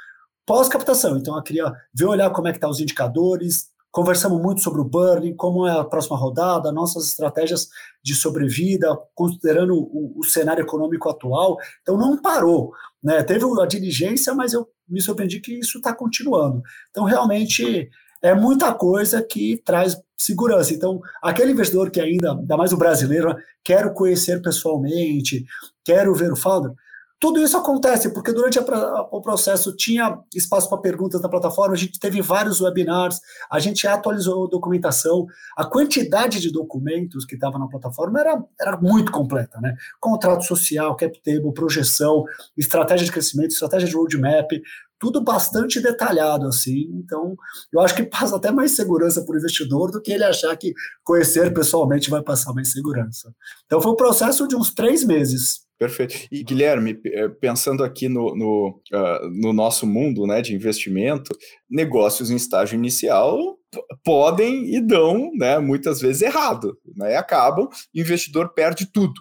pós-captação. 0.46 1.18
Então, 1.18 1.37
eu 1.37 1.42
queria 1.42 1.72
ver 1.94 2.07
olhar 2.07 2.31
como 2.31 2.48
é 2.48 2.53
que 2.53 2.59
tá 2.59 2.68
os 2.68 2.81
indicadores, 2.81 3.66
conversamos 3.90 4.40
muito 4.40 4.62
sobre 4.62 4.81
o 4.81 4.85
burning, 4.85 5.35
como 5.35 5.66
é 5.66 5.79
a 5.79 5.85
próxima 5.85 6.16
rodada, 6.16 6.72
nossas 6.72 7.09
estratégias 7.09 7.68
de 8.03 8.14
sobrevida, 8.14 8.96
considerando 9.14 9.74
o, 9.74 10.14
o 10.18 10.24
cenário 10.24 10.62
econômico 10.62 11.09
atual. 11.09 11.59
Então, 11.83 11.98
não 11.98 12.16
parou. 12.16 12.72
Né? 13.03 13.22
Teve 13.22 13.44
a 13.61 13.66
diligência, 13.66 14.33
mas 14.35 14.55
eu 14.55 14.66
me 14.88 15.03
surpreendi 15.03 15.40
que 15.40 15.59
isso 15.59 15.79
está 15.79 15.92
continuando. 15.92 16.62
Então, 16.90 17.05
realmente, 17.05 17.90
é 18.22 18.35
muita 18.35 18.72
coisa 18.74 19.22
que 19.22 19.61
traz 19.64 19.96
segurança. 20.16 20.74
Então, 20.74 21.00
aquele 21.22 21.52
investidor 21.52 21.90
que 21.90 22.00
ainda, 22.00 22.33
ainda 22.33 22.57
mais 22.57 22.72
o 22.72 22.76
brasileiro, 22.76 23.37
quero 23.64 23.92
conhecer 23.94 24.42
pessoalmente, 24.42 25.44
quero 25.85 26.14
ver 26.14 26.33
o 26.33 26.37
founder, 26.37 26.72
tudo 27.20 27.42
isso 27.42 27.57
acontece 27.57 28.12
porque 28.12 28.33
durante 28.33 28.59
a, 28.59 28.62
o 29.11 29.20
processo 29.20 29.74
tinha 29.74 30.18
espaço 30.35 30.68
para 30.68 30.78
perguntas 30.78 31.20
na 31.20 31.28
plataforma, 31.28 31.74
a 31.74 31.76
gente 31.76 31.98
teve 31.98 32.22
vários 32.22 32.61
webinars, 32.61 33.20
a 33.50 33.59
gente 33.59 33.87
atualizou 33.87 34.46
a 34.46 34.48
documentação, 34.48 35.26
a 35.57 35.64
quantidade 35.64 36.40
de 36.40 36.52
documentos 36.52 37.24
que 37.24 37.35
estava 37.35 37.59
na 37.59 37.66
plataforma 37.66 38.20
era, 38.20 38.42
era 38.61 38.76
muito 38.76 39.11
completa, 39.11 39.61
né? 39.61 39.74
Contrato 40.00 40.44
social, 40.44 40.94
cap 40.96 41.20
table, 41.22 41.52
projeção, 41.52 42.24
estratégia 42.57 43.07
de 43.07 43.12
crescimento, 43.12 43.50
estratégia 43.50 43.88
de 43.88 43.96
roadmap, 43.96 44.50
tudo 44.98 45.22
bastante 45.22 45.81
detalhado, 45.81 46.46
assim. 46.46 46.88
Então, 46.94 47.37
eu 47.72 47.81
acho 47.81 47.94
que 47.94 48.02
passa 48.02 48.37
até 48.37 48.50
mais 48.50 48.72
segurança 48.72 49.24
para 49.24 49.35
o 49.35 49.38
investidor 49.38 49.90
do 49.90 50.00
que 50.00 50.12
ele 50.12 50.24
achar 50.24 50.57
que 50.57 50.74
conhecer 51.04 51.52
pessoalmente 51.54 52.11
vai 52.11 52.22
passar 52.22 52.52
mais 52.52 52.72
segurança. 52.72 53.33
Então, 53.66 53.81
foi 53.81 53.92
um 53.92 53.96
processo 53.96 54.46
de 54.48 54.57
uns 54.57 54.74
três 54.74 55.04
meses. 55.04 55.67
Perfeito. 55.79 56.27
E 56.33 56.43
Guilherme, 56.43 57.01
eh, 57.07 57.29
pensando 57.29 57.85
aqui 57.85 58.09
no, 58.09 58.35
no, 58.35 58.83
uh, 58.93 59.31
no 59.31 59.53
nosso 59.53 59.87
mundo 59.87 60.27
né, 60.27 60.43
de 60.43 60.53
investimento, 60.53 61.31
negócios 61.71 62.31
em 62.33 62.37
estágio 62.37 62.77
inicial 62.77 63.57
podem 64.05 64.75
e 64.75 64.81
dão 64.81 65.31
né, 65.35 65.59
muitas 65.59 66.01
vezes 66.01 66.23
errado, 66.23 66.77
né, 66.97 67.17
acabam, 67.17 67.69
investidor 67.95 68.53
perde 68.55 68.91
tudo. 68.91 69.21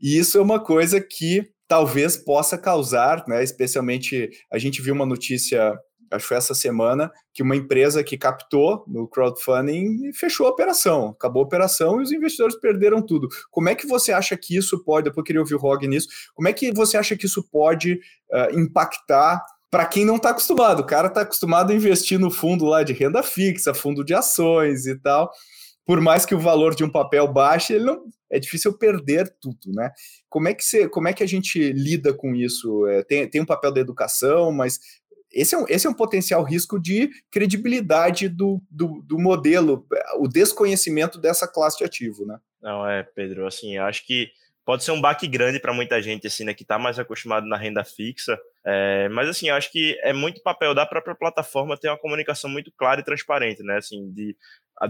E 0.00 0.16
isso 0.16 0.38
é 0.38 0.40
uma 0.40 0.60
coisa 0.60 1.00
que 1.00 1.46
talvez 1.68 2.16
possa 2.16 2.56
causar, 2.56 3.24
né, 3.28 3.42
especialmente 3.42 4.30
a 4.50 4.58
gente 4.58 4.80
viu 4.80 4.94
uma 4.94 5.06
notícia, 5.06 5.76
acho 6.12 6.24
que 6.24 6.28
foi 6.28 6.36
essa 6.36 6.54
semana, 6.54 7.10
que 7.32 7.42
uma 7.42 7.56
empresa 7.56 8.04
que 8.04 8.18
captou 8.18 8.84
no 8.86 9.08
crowdfunding 9.08 10.12
fechou 10.12 10.46
a 10.46 10.50
operação, 10.50 11.08
acabou 11.08 11.42
a 11.42 11.46
operação 11.46 12.00
e 12.00 12.04
os 12.04 12.12
investidores 12.12 12.56
perderam 12.56 13.00
tudo. 13.00 13.28
Como 13.50 13.68
é 13.68 13.74
que 13.74 13.86
você 13.86 14.12
acha 14.12 14.36
que 14.36 14.56
isso 14.56 14.82
pode, 14.84 15.04
depois 15.04 15.18
eu 15.18 15.24
queria 15.24 15.40
ouvir 15.40 15.54
o 15.54 15.58
Rog 15.58 15.86
nisso, 15.86 16.08
como 16.34 16.48
é 16.48 16.52
que 16.52 16.72
você 16.72 16.96
acha 16.96 17.16
que 17.16 17.26
isso 17.26 17.42
pode 17.50 17.94
uh, 17.94 18.58
impactar 18.58 19.42
para 19.70 19.86
quem 19.86 20.04
não 20.04 20.16
está 20.16 20.30
acostumado? 20.30 20.80
O 20.80 20.86
cara 20.86 21.08
está 21.08 21.22
acostumado 21.22 21.72
a 21.72 21.74
investir 21.74 22.18
no 22.18 22.30
fundo 22.30 22.66
lá 22.66 22.82
de 22.82 22.92
renda 22.92 23.22
fixa, 23.22 23.72
fundo 23.72 24.04
de 24.04 24.14
ações 24.14 24.86
e 24.86 24.94
tal 24.98 25.32
por 25.84 26.00
mais 26.00 26.24
que 26.24 26.34
o 26.34 26.40
valor 26.40 26.74
de 26.74 26.84
um 26.84 26.90
papel 26.90 27.26
baixe, 27.26 27.74
ele 27.74 27.84
não 27.84 28.04
é 28.30 28.38
difícil 28.38 28.72
perder 28.78 29.34
tudo, 29.40 29.72
né? 29.74 29.90
Como 30.28 30.48
é 30.48 30.54
que 30.54 30.64
você, 30.64 30.88
como 30.88 31.08
é 31.08 31.12
que 31.12 31.22
a 31.22 31.26
gente 31.26 31.72
lida 31.72 32.14
com 32.14 32.34
isso? 32.34 32.86
É, 32.86 33.02
tem, 33.02 33.28
tem 33.28 33.42
um 33.42 33.46
papel 33.46 33.72
da 33.72 33.80
educação, 33.80 34.50
mas 34.50 34.80
esse 35.32 35.54
é 35.54 35.58
um, 35.58 35.64
esse 35.68 35.86
é 35.86 35.90
um 35.90 35.94
potencial 35.94 36.42
risco 36.42 36.78
de 36.78 37.10
credibilidade 37.30 38.28
do, 38.28 38.60
do, 38.70 39.02
do 39.02 39.18
modelo, 39.18 39.86
o 40.18 40.28
desconhecimento 40.28 41.18
dessa 41.18 41.48
classe 41.48 41.78
de 41.78 41.84
ativo, 41.84 42.26
né? 42.26 42.38
Não, 42.60 42.86
é, 42.86 43.02
Pedro, 43.02 43.46
assim, 43.46 43.76
eu 43.76 43.84
acho 43.84 44.06
que 44.06 44.28
pode 44.64 44.84
ser 44.84 44.92
um 44.92 45.00
baque 45.00 45.26
grande 45.26 45.58
para 45.58 45.72
muita 45.72 46.00
gente, 46.00 46.26
assim, 46.26 46.44
né, 46.44 46.54
que 46.54 46.62
está 46.62 46.78
mais 46.78 46.98
acostumado 46.98 47.46
na 47.46 47.56
renda 47.56 47.84
fixa, 47.84 48.38
é, 48.64 49.08
mas 49.08 49.28
assim, 49.28 49.48
eu 49.48 49.54
acho 49.54 49.70
que 49.72 49.98
é 50.02 50.12
muito 50.12 50.42
papel 50.42 50.74
da 50.74 50.86
própria 50.86 51.14
plataforma 51.14 51.76
ter 51.76 51.88
uma 51.88 51.98
comunicação 51.98 52.48
muito 52.48 52.70
clara 52.76 53.00
e 53.00 53.04
transparente, 53.04 53.62
né, 53.62 53.76
assim, 53.76 54.10
de 54.12 54.36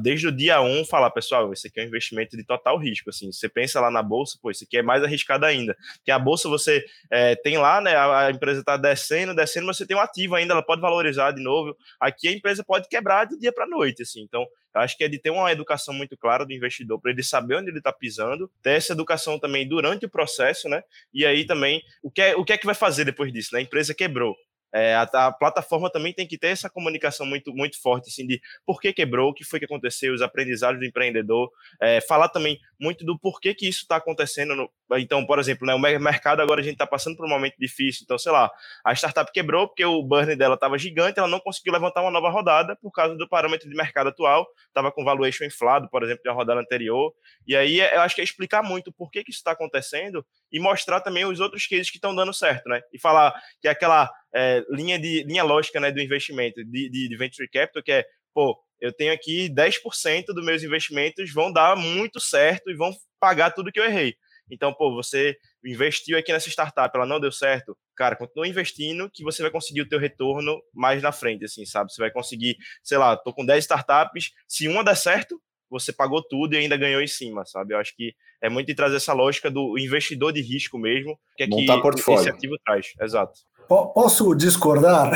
desde 0.01 0.29
o 0.29 0.33
dia 0.33 0.61
1 0.61 0.85
falar, 0.87 1.11
pessoal, 1.11 1.53
esse 1.53 1.67
aqui 1.67 1.81
é 1.81 1.85
um 1.85 1.87
investimento 1.87 2.37
de 2.37 2.45
total 2.45 2.79
risco, 2.79 3.11
assim, 3.11 3.31
você 3.31 3.49
pensa 3.49 3.81
lá 3.81 3.91
na 3.91 4.03
bolsa, 4.03 4.39
pô, 4.41 4.51
isso 4.51 4.65
aqui 4.65 4.79
é 4.79 4.83
mais 4.83 5.03
arriscado 5.03 5.45
ainda, 5.45 5.77
porque 5.97 6.11
a 6.11 6.19
bolsa 6.19 6.49
você 6.49 6.85
é, 7.11 7.35
tem 7.37 7.59
lá, 7.59 7.81
né, 7.81 7.97
a, 7.97 8.31
empresa 8.31 8.61
está 8.61 8.77
descendo, 8.77 9.35
descendo, 9.35 9.67
mas 9.67 9.77
você 9.77 9.87
tem 9.87 9.97
um 9.97 10.01
ativo 10.01 10.35
ainda, 10.35 10.55
ela 10.55 10.65
pode 10.65 10.81
valorizar 10.81 11.33
de 11.33 11.43
novo, 11.43 11.77
aqui 12.01 12.29
a 12.29 12.33
empresa 12.33 12.63
pode 12.65 12.89
quebrar 12.89 13.27
de 13.27 13.39
dia 13.39 13.53
para 13.53 13.67
noite, 13.67 14.03
assim, 14.03 14.23
então 14.23 14.47
eu 14.75 14.81
acho 14.81 14.97
que 14.97 15.05
é 15.05 15.09
de 15.09 15.19
ter 15.19 15.31
uma 15.31 15.51
educação 15.53 15.93
muito 15.93 16.17
clara 16.17 16.45
do 16.45 16.53
investidor 16.53 17.01
para 17.01 17.11
ele 17.11 17.23
saber 17.23 17.57
onde 17.57 17.71
ele 17.71 17.79
está 17.79 17.93
pisando, 17.93 18.51
ter 18.63 18.71
essa 18.71 18.93
educação 18.93 19.39
também 19.39 19.69
durante 19.69 20.07
o 20.07 20.11
processo, 20.11 20.69
né? 20.69 20.83
E 21.13 21.27
aí 21.27 21.45
também 21.45 21.83
o 22.03 22.11
que 22.11 22.23
é, 22.23 22.37
o 22.37 22.45
que 22.45 22.53
é 22.53 22.59
que 22.59 22.67
vai 22.67 22.75
fazer 22.75 23.05
depois 23.05 23.33
disso, 23.33 23.51
né? 23.53 23.61
A 23.61 23.63
empresa 23.63 23.95
quebrou. 23.95 24.35
É, 24.73 24.95
a, 24.95 25.03
a, 25.03 25.33
plataforma 25.33 25.91
também 25.91 26.13
tem 26.13 26.27
que 26.27 26.39
ter 26.39 26.49
essa 26.49 26.71
comunicação 26.71 27.27
muito, 27.27 27.53
muito 27.53 27.81
forte, 27.81 28.09
assim, 28.09 28.27
de 28.27 28.41
por 28.65 28.81
que 28.81 28.93
quebrou, 28.93 29.31
o 29.31 29.35
que 29.35 29.45
foi 29.45 29.59
que 29.59 29.67
aconteceu, 29.67 30.15
os 30.15 30.23
aprendizados 30.23 30.81
do 30.81 30.87
empreendedor, 30.87 31.51
é, 31.81 32.01
falar 32.01 32.29
também 32.29 32.59
muito 32.81 33.05
do 33.05 33.19
porquê 33.19 33.55
que 33.55 33.69
isso 33.69 33.81
está 33.83 33.97
acontecendo. 33.97 34.57
No, 34.57 34.71
então, 34.99 35.25
por 35.27 35.39
exemplo, 35.39 35.67
né, 35.67 35.75
o 35.75 35.79
mercado 35.79 36.41
agora 36.41 36.61
a 36.61 36.65
gente 36.65 36.75
está 36.75 36.87
passando 36.87 37.17
por 37.17 37.27
um 37.27 37.29
momento 37.29 37.55
difícil, 37.59 38.03
então, 38.05 38.17
sei 38.17 38.33
lá, 38.33 38.51
a 38.85 38.95
startup 38.95 39.31
quebrou 39.33 39.69
porque 39.69 39.85
o 39.85 40.03
burn 40.03 40.35
dela 40.37 40.55
estava 40.55 40.79
gigante, 40.79 41.19
ela 41.19 41.29
não 41.29 41.41
conseguiu 41.41 41.73
levantar 41.73 42.01
uma 42.01 42.11
nova 42.11 42.31
rodada 42.31 42.77
por 42.77 42.91
causa 42.91 43.15
do 43.15 43.29
parâmetro 43.29 43.69
de 43.69 43.77
mercado 43.77 44.09
atual, 44.09 44.47
estava 44.67 44.91
com 44.91 45.05
valuation 45.05 45.45
inflado, 45.45 45.89
por 45.91 46.03
exemplo, 46.03 46.23
de 46.23 46.31
uma 46.31 46.35
rodada 46.35 46.61
anterior, 46.61 47.13
e 47.47 47.55
aí 47.55 47.81
eu 47.81 48.01
acho 48.01 48.15
que 48.15 48.21
é 48.21 48.25
explicar 48.25 48.63
muito 48.63 48.93
por 48.93 49.11
que, 49.11 49.23
que 49.23 49.31
isso 49.31 49.41
está 49.41 49.53
acontecendo 49.53 50.25
e 50.51 50.61
mostrar 50.61 51.01
também 51.01 51.25
os 51.25 51.41
outros 51.41 51.67
cases 51.67 51.91
que 51.91 51.97
estão 51.97 52.15
dando 52.15 52.33
certo, 52.33 52.69
né? 52.69 52.81
E 52.93 52.99
falar 52.99 53.35
que 53.61 53.69
aquela 53.69 54.11
é, 54.35 54.65
linha 54.71 54.99
de 54.99 55.25
linha 55.25 55.43
lógica 55.43 55.81
né, 55.81 55.91
do 55.91 56.01
investimento 56.01 56.65
de, 56.65 56.89
de, 56.89 57.09
de 57.09 57.17
venture 57.17 57.49
capital, 57.49 57.83
que 57.83 57.93
é, 57.93 58.05
pô, 58.35 58.59
eu 58.81 58.93
tenho 58.93 59.13
aqui 59.13 59.49
10% 59.49 60.27
dos 60.29 60.45
meus 60.45 60.63
investimentos 60.63 61.33
vão 61.33 61.53
dar 61.53 61.77
muito 61.77 62.19
certo 62.19 62.71
e 62.71 62.75
vão 62.75 62.93
pagar 63.21 63.53
tudo 63.53 63.71
que 63.71 63.79
eu 63.79 63.85
errei. 63.85 64.15
Então, 64.51 64.75
pô, 64.75 64.93
você 64.93 65.37
investiu 65.65 66.19
aqui 66.19 66.33
nessa 66.33 66.51
startup, 66.51 66.95
ela 66.95 67.07
não 67.07 67.21
deu 67.21 67.33
certo, 67.33 67.77
cara, 67.97 68.17
continua 68.17 68.47
investindo 68.47 69.09
que 69.11 69.23
você 69.23 69.41
vai 69.41 69.51
conseguir 69.51 69.83
o 69.83 69.89
teu 69.89 69.99
retorno 69.99 70.61
mais 70.75 71.03
na 71.03 71.13
frente, 71.13 71.45
assim, 71.45 71.65
sabe? 71.65 71.93
Você 71.93 72.03
vai 72.03 72.11
conseguir, 72.11 72.57
sei 72.83 72.99
lá, 72.99 73.17
tô 73.17 73.33
com 73.33 73.47
10 73.47 73.65
startups, 73.65 74.31
se 74.49 74.69
uma 74.69 74.85
der 74.85 74.97
certo, 74.97 75.41
você 75.71 75.91
pagou 75.91 76.23
tudo 76.23 76.55
e 76.55 76.59
ainda 76.59 76.77
ganhou 76.77 77.01
em 77.01 77.07
cima, 77.07 77.47
sabe? 77.47 77.73
Eu 77.73 77.79
acho 77.79 77.97
que 77.97 78.15
é 78.43 78.51
muito 78.51 78.67
de 78.67 78.75
trazer 78.75 78.97
essa 78.97 79.15
lógica 79.15 79.51
do 79.51 79.79
investidor 79.79 80.33
de 80.33 80.43
risco 80.43 80.79
mesmo, 80.79 81.19
que 81.35 81.45
é 81.45 81.47
Montar 81.47 81.77
que 81.77 81.83
portfólio. 81.83 82.21
esse 82.21 82.31
ativo 82.31 82.57
traz. 82.63 82.93
Exato. 83.01 83.33
Posso 83.69 84.35
discordar? 84.35 85.13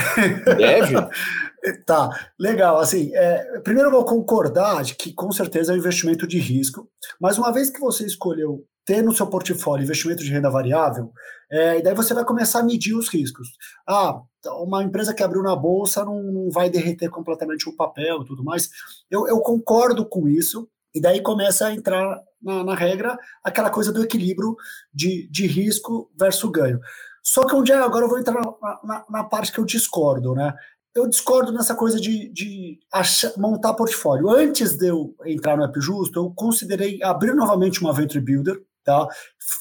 Deve. 0.57 0.95
tá, 1.85 2.11
legal. 2.39 2.79
Assim, 2.79 3.11
é, 3.15 3.61
primeiro 3.61 3.89
eu 3.89 3.93
vou 3.93 4.05
concordar 4.05 4.83
de 4.83 4.95
que 4.95 5.13
com 5.13 5.31
certeza 5.33 5.73
é 5.73 5.75
um 5.75 5.79
investimento 5.79 6.27
de 6.27 6.39
risco, 6.39 6.89
mas 7.21 7.39
uma 7.39 7.53
vez 7.53 7.71
que 7.71 7.81
você 7.81 8.07
escolheu 8.07 8.65
ter 8.85 9.03
no 9.03 9.13
seu 9.13 9.27
portfólio 9.27 9.83
investimento 9.83 10.23
de 10.23 10.31
renda 10.31 10.49
variável, 10.49 11.13
é, 11.51 11.79
e 11.79 11.83
daí 11.83 11.95
você 11.95 12.15
vai 12.15 12.25
começar 12.25 12.61
a 12.61 12.63
medir 12.63 12.95
os 12.95 13.09
riscos. 13.09 13.49
Ah, 13.87 14.21
uma 14.63 14.83
empresa 14.85 15.13
que 15.13 15.25
abriu 15.25 15.43
na 15.43 15.57
bolsa 15.57 16.05
não, 16.05 16.23
não 16.23 16.51
vai 16.51 16.71
derreter 16.71 17.11
completamente 17.11 17.69
o 17.69 17.77
papel 17.77 18.23
e 18.23 18.25
tudo 18.25 18.45
mais. 18.45 18.71
Eu, 19.11 19.27
eu, 19.27 19.41
concordo 19.41 20.07
com 20.07 20.29
isso, 20.29 20.69
e 20.95 21.01
daí 21.01 21.21
começa 21.21 21.67
a 21.67 21.75
entrar 21.75 22.23
na, 22.41 22.65
na 22.65 22.75
regra 22.75 23.19
aquela 23.45 23.71
coisa 23.71 23.93
do 23.93 24.03
equilíbrio 24.03 24.57
de, 24.95 25.29
de 25.31 25.47
risco 25.47 26.11
versus 26.19 26.51
ganho. 26.51 26.81
Só 27.27 27.45
que 27.45 27.57
onde 27.57 27.73
é, 27.73 27.77
agora 27.77 28.05
eu 28.05 28.09
vou 28.09 28.21
entrar 28.21 28.35
na, 28.35 28.81
na, 28.85 29.05
na, 29.11 29.25
parte 29.25 29.51
que 29.51 29.59
eu 29.59 29.65
discordo, 29.65 30.33
né? 30.33 30.55
Eu 30.95 31.09
discordo 31.09 31.53
nessa 31.53 31.75
coisa 31.75 32.01
de, 32.01 32.33
de 32.33 32.79
achar, 32.93 33.33
montar 33.37 33.75
portfólio. 33.75 34.31
Antes 34.31 34.77
de 34.77 34.87
eu 34.87 35.13
entrar 35.27 35.57
no 35.57 35.65
App 35.65 35.79
Justo, 35.81 36.21
eu 36.21 36.33
considerei 36.35 37.03
abrir 37.03 37.35
novamente 37.35 37.81
uma 37.81 37.93
Venture 37.93 38.25
Builder, 38.25 38.63
Tá? 38.87 39.09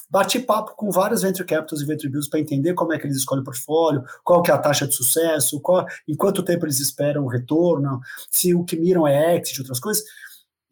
Bati 0.08 0.38
papo 0.38 0.76
com 0.76 0.88
vários 0.88 1.22
venture 1.22 1.44
capitals 1.44 1.82
e 1.82 1.84
venture 1.84 2.08
builders 2.08 2.28
para 2.28 2.38
entender 2.38 2.74
como 2.74 2.92
é 2.92 2.98
que 2.98 3.08
eles 3.08 3.16
escolhem 3.16 3.42
o 3.42 3.44
portfólio, 3.44 4.04
qual 4.22 4.40
que 4.40 4.52
é 4.52 4.54
a 4.54 4.58
taxa 4.58 4.86
de 4.86 4.94
sucesso, 4.94 5.60
qual, 5.60 5.84
em 6.06 6.14
quanto 6.14 6.44
tempo 6.44 6.64
eles 6.64 6.78
esperam 6.78 7.24
o 7.24 7.28
retorno, 7.28 7.98
se 8.30 8.54
o 8.54 8.64
que 8.64 8.76
miram 8.76 9.04
é 9.04 9.36
exit, 9.36 9.58
outras 9.58 9.80
coisas. 9.80 10.04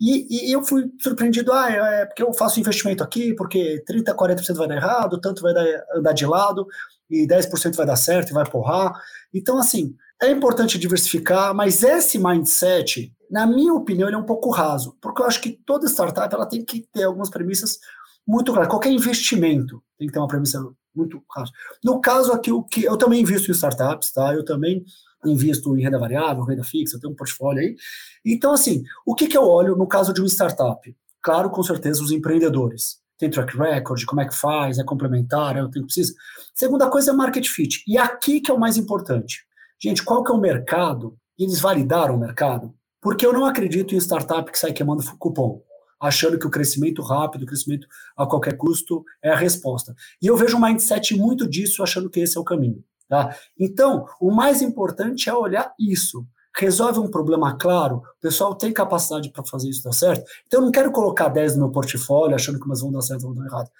E, 0.00 0.48
e, 0.48 0.52
eu 0.52 0.64
fui 0.64 0.90
surpreendido, 1.00 1.52
ah, 1.52 1.70
é, 1.70 2.02
é 2.02 2.07
porque 2.07 2.22
eu 2.22 2.33
faço 2.33 2.59
investimento 2.59 3.02
aqui, 3.02 3.33
porque 3.35 3.83
30%, 3.88 4.14
40% 4.14 4.57
vai 4.57 4.68
dar 4.68 4.76
errado, 4.76 5.20
tanto 5.20 5.42
vai 5.42 5.54
dar, 5.54 5.64
andar 5.94 6.12
de 6.12 6.26
lado, 6.26 6.66
e 7.09 7.26
10% 7.26 7.76
vai 7.76 7.87
dar 7.87 7.96
certo 7.96 8.30
e 8.30 8.35
vai 8.35 8.48
porrar. 8.48 8.92
Então, 9.33 9.59
assim, 9.59 9.94
é 10.22 10.30
importante 10.30 10.78
diversificar, 10.78 11.54
mas 11.54 11.83
esse 11.83 12.18
mindset, 12.18 13.12
na 13.30 13.46
minha 13.46 13.72
opinião, 13.72 14.09
ele 14.09 14.16
é 14.16 14.18
um 14.18 14.26
pouco 14.26 14.50
raso, 14.50 14.96
porque 15.00 15.22
eu 15.22 15.26
acho 15.26 15.40
que 15.40 15.52
toda 15.64 15.87
startup 15.87 16.35
ela 16.35 16.46
tem 16.46 16.64
que 16.64 16.87
ter 16.92 17.04
algumas 17.04 17.30
premissas 17.30 17.78
muito 18.26 18.52
claro. 18.52 18.68
Qualquer 18.68 18.90
investimento 18.90 19.83
tem 19.98 20.09
que 20.09 20.12
ter 20.12 20.18
uma 20.18 20.28
premissa 20.28 20.64
muito 20.94 21.20
clara. 21.28 21.50
No 21.83 22.00
caso 22.00 22.33
aqui, 22.33 22.52
o 22.52 22.62
que 22.62 22.85
eu 22.85 22.96
também 22.96 23.20
invisto 23.20 23.50
em 23.50 23.54
startups, 23.54 24.12
tá? 24.12 24.33
Eu 24.33 24.44
também 24.44 24.85
invisto 25.26 25.76
em 25.76 25.82
renda 25.82 25.98
variável, 25.98 26.44
renda 26.44 26.64
fixa, 26.64 26.98
tenho 27.00 27.12
um 27.12 27.16
portfólio 27.16 27.60
aí. 27.60 27.76
Então, 28.24 28.52
assim, 28.52 28.82
o 29.06 29.14
que, 29.14 29.26
que 29.26 29.37
eu 29.37 29.42
olho 29.42 29.76
no 29.76 29.87
caso 29.87 30.12
de 30.12 30.20
uma 30.20 30.28
startup? 30.28 30.96
Claro, 31.22 31.50
com 31.50 31.62
certeza, 31.62 32.02
os 32.02 32.10
empreendedores. 32.10 32.98
Tem 33.18 33.30
track 33.30 33.56
record, 33.56 34.04
como 34.04 34.20
é 34.20 34.26
que 34.26 34.34
faz, 34.34 34.78
é 34.78 34.84
complementar, 34.84 35.56
é 35.56 35.62
o 35.62 35.70
que 35.70 35.80
precisa. 35.80 36.12
Segunda 36.54 36.90
coisa 36.90 37.12
é 37.12 37.14
market 37.14 37.46
fit. 37.46 37.82
E 37.87 37.96
aqui 37.96 38.40
que 38.40 38.50
é 38.50 38.54
o 38.54 38.58
mais 38.58 38.76
importante. 38.76 39.44
Gente, 39.80 40.02
qual 40.02 40.24
que 40.24 40.32
é 40.32 40.34
o 40.34 40.40
mercado? 40.40 41.16
Eles 41.38 41.60
validaram 41.60 42.16
o 42.16 42.20
mercado? 42.20 42.74
Porque 43.00 43.24
eu 43.24 43.32
não 43.32 43.44
acredito 43.44 43.94
em 43.94 43.98
startup 43.98 44.50
que 44.50 44.58
sai 44.58 44.72
queimando 44.72 45.02
cupom 45.18 45.62
achando 46.06 46.38
que 46.38 46.46
o 46.46 46.50
crescimento 46.50 47.02
rápido, 47.02 47.42
o 47.42 47.46
crescimento 47.46 47.87
a 48.16 48.26
qualquer 48.26 48.56
custo 48.56 49.04
é 49.22 49.30
a 49.30 49.37
resposta. 49.37 49.94
E 50.20 50.26
eu 50.26 50.37
vejo 50.37 50.56
um 50.56 50.60
mindset 50.60 51.16
muito 51.16 51.48
disso, 51.48 51.82
achando 51.82 52.10
que 52.10 52.20
esse 52.20 52.37
é 52.37 52.40
o 52.40 52.44
caminho. 52.44 52.84
Tá? 53.09 53.37
Então, 53.59 54.07
o 54.21 54.31
mais 54.31 54.62
importante 54.62 55.29
é 55.29 55.35
olhar 55.35 55.73
isso. 55.79 56.27
Resolve 56.57 57.01
um 57.01 57.11
problema 57.11 57.57
claro, 57.57 57.97
o 57.97 58.21
pessoal 58.21 58.55
tem 58.55 58.73
capacidade 58.73 59.31
para 59.31 59.45
fazer 59.45 59.69
isso 59.69 59.83
dar 59.83 59.93
certo. 59.93 60.25
Então, 60.47 60.61
eu 60.61 60.64
não 60.67 60.73
quero 60.73 60.93
colocar 60.93 61.29
10 61.29 61.55
no 61.55 61.64
meu 61.64 61.71
portfólio, 61.71 62.35
achando 62.35 62.59
que 62.59 62.67
umas 62.67 62.81
vão 62.81 62.93
dar 62.93 63.03
certo 63.03 63.27
ou 63.27 63.35
vão 63.35 63.43
dar 63.43 63.51
errado. 63.51 63.71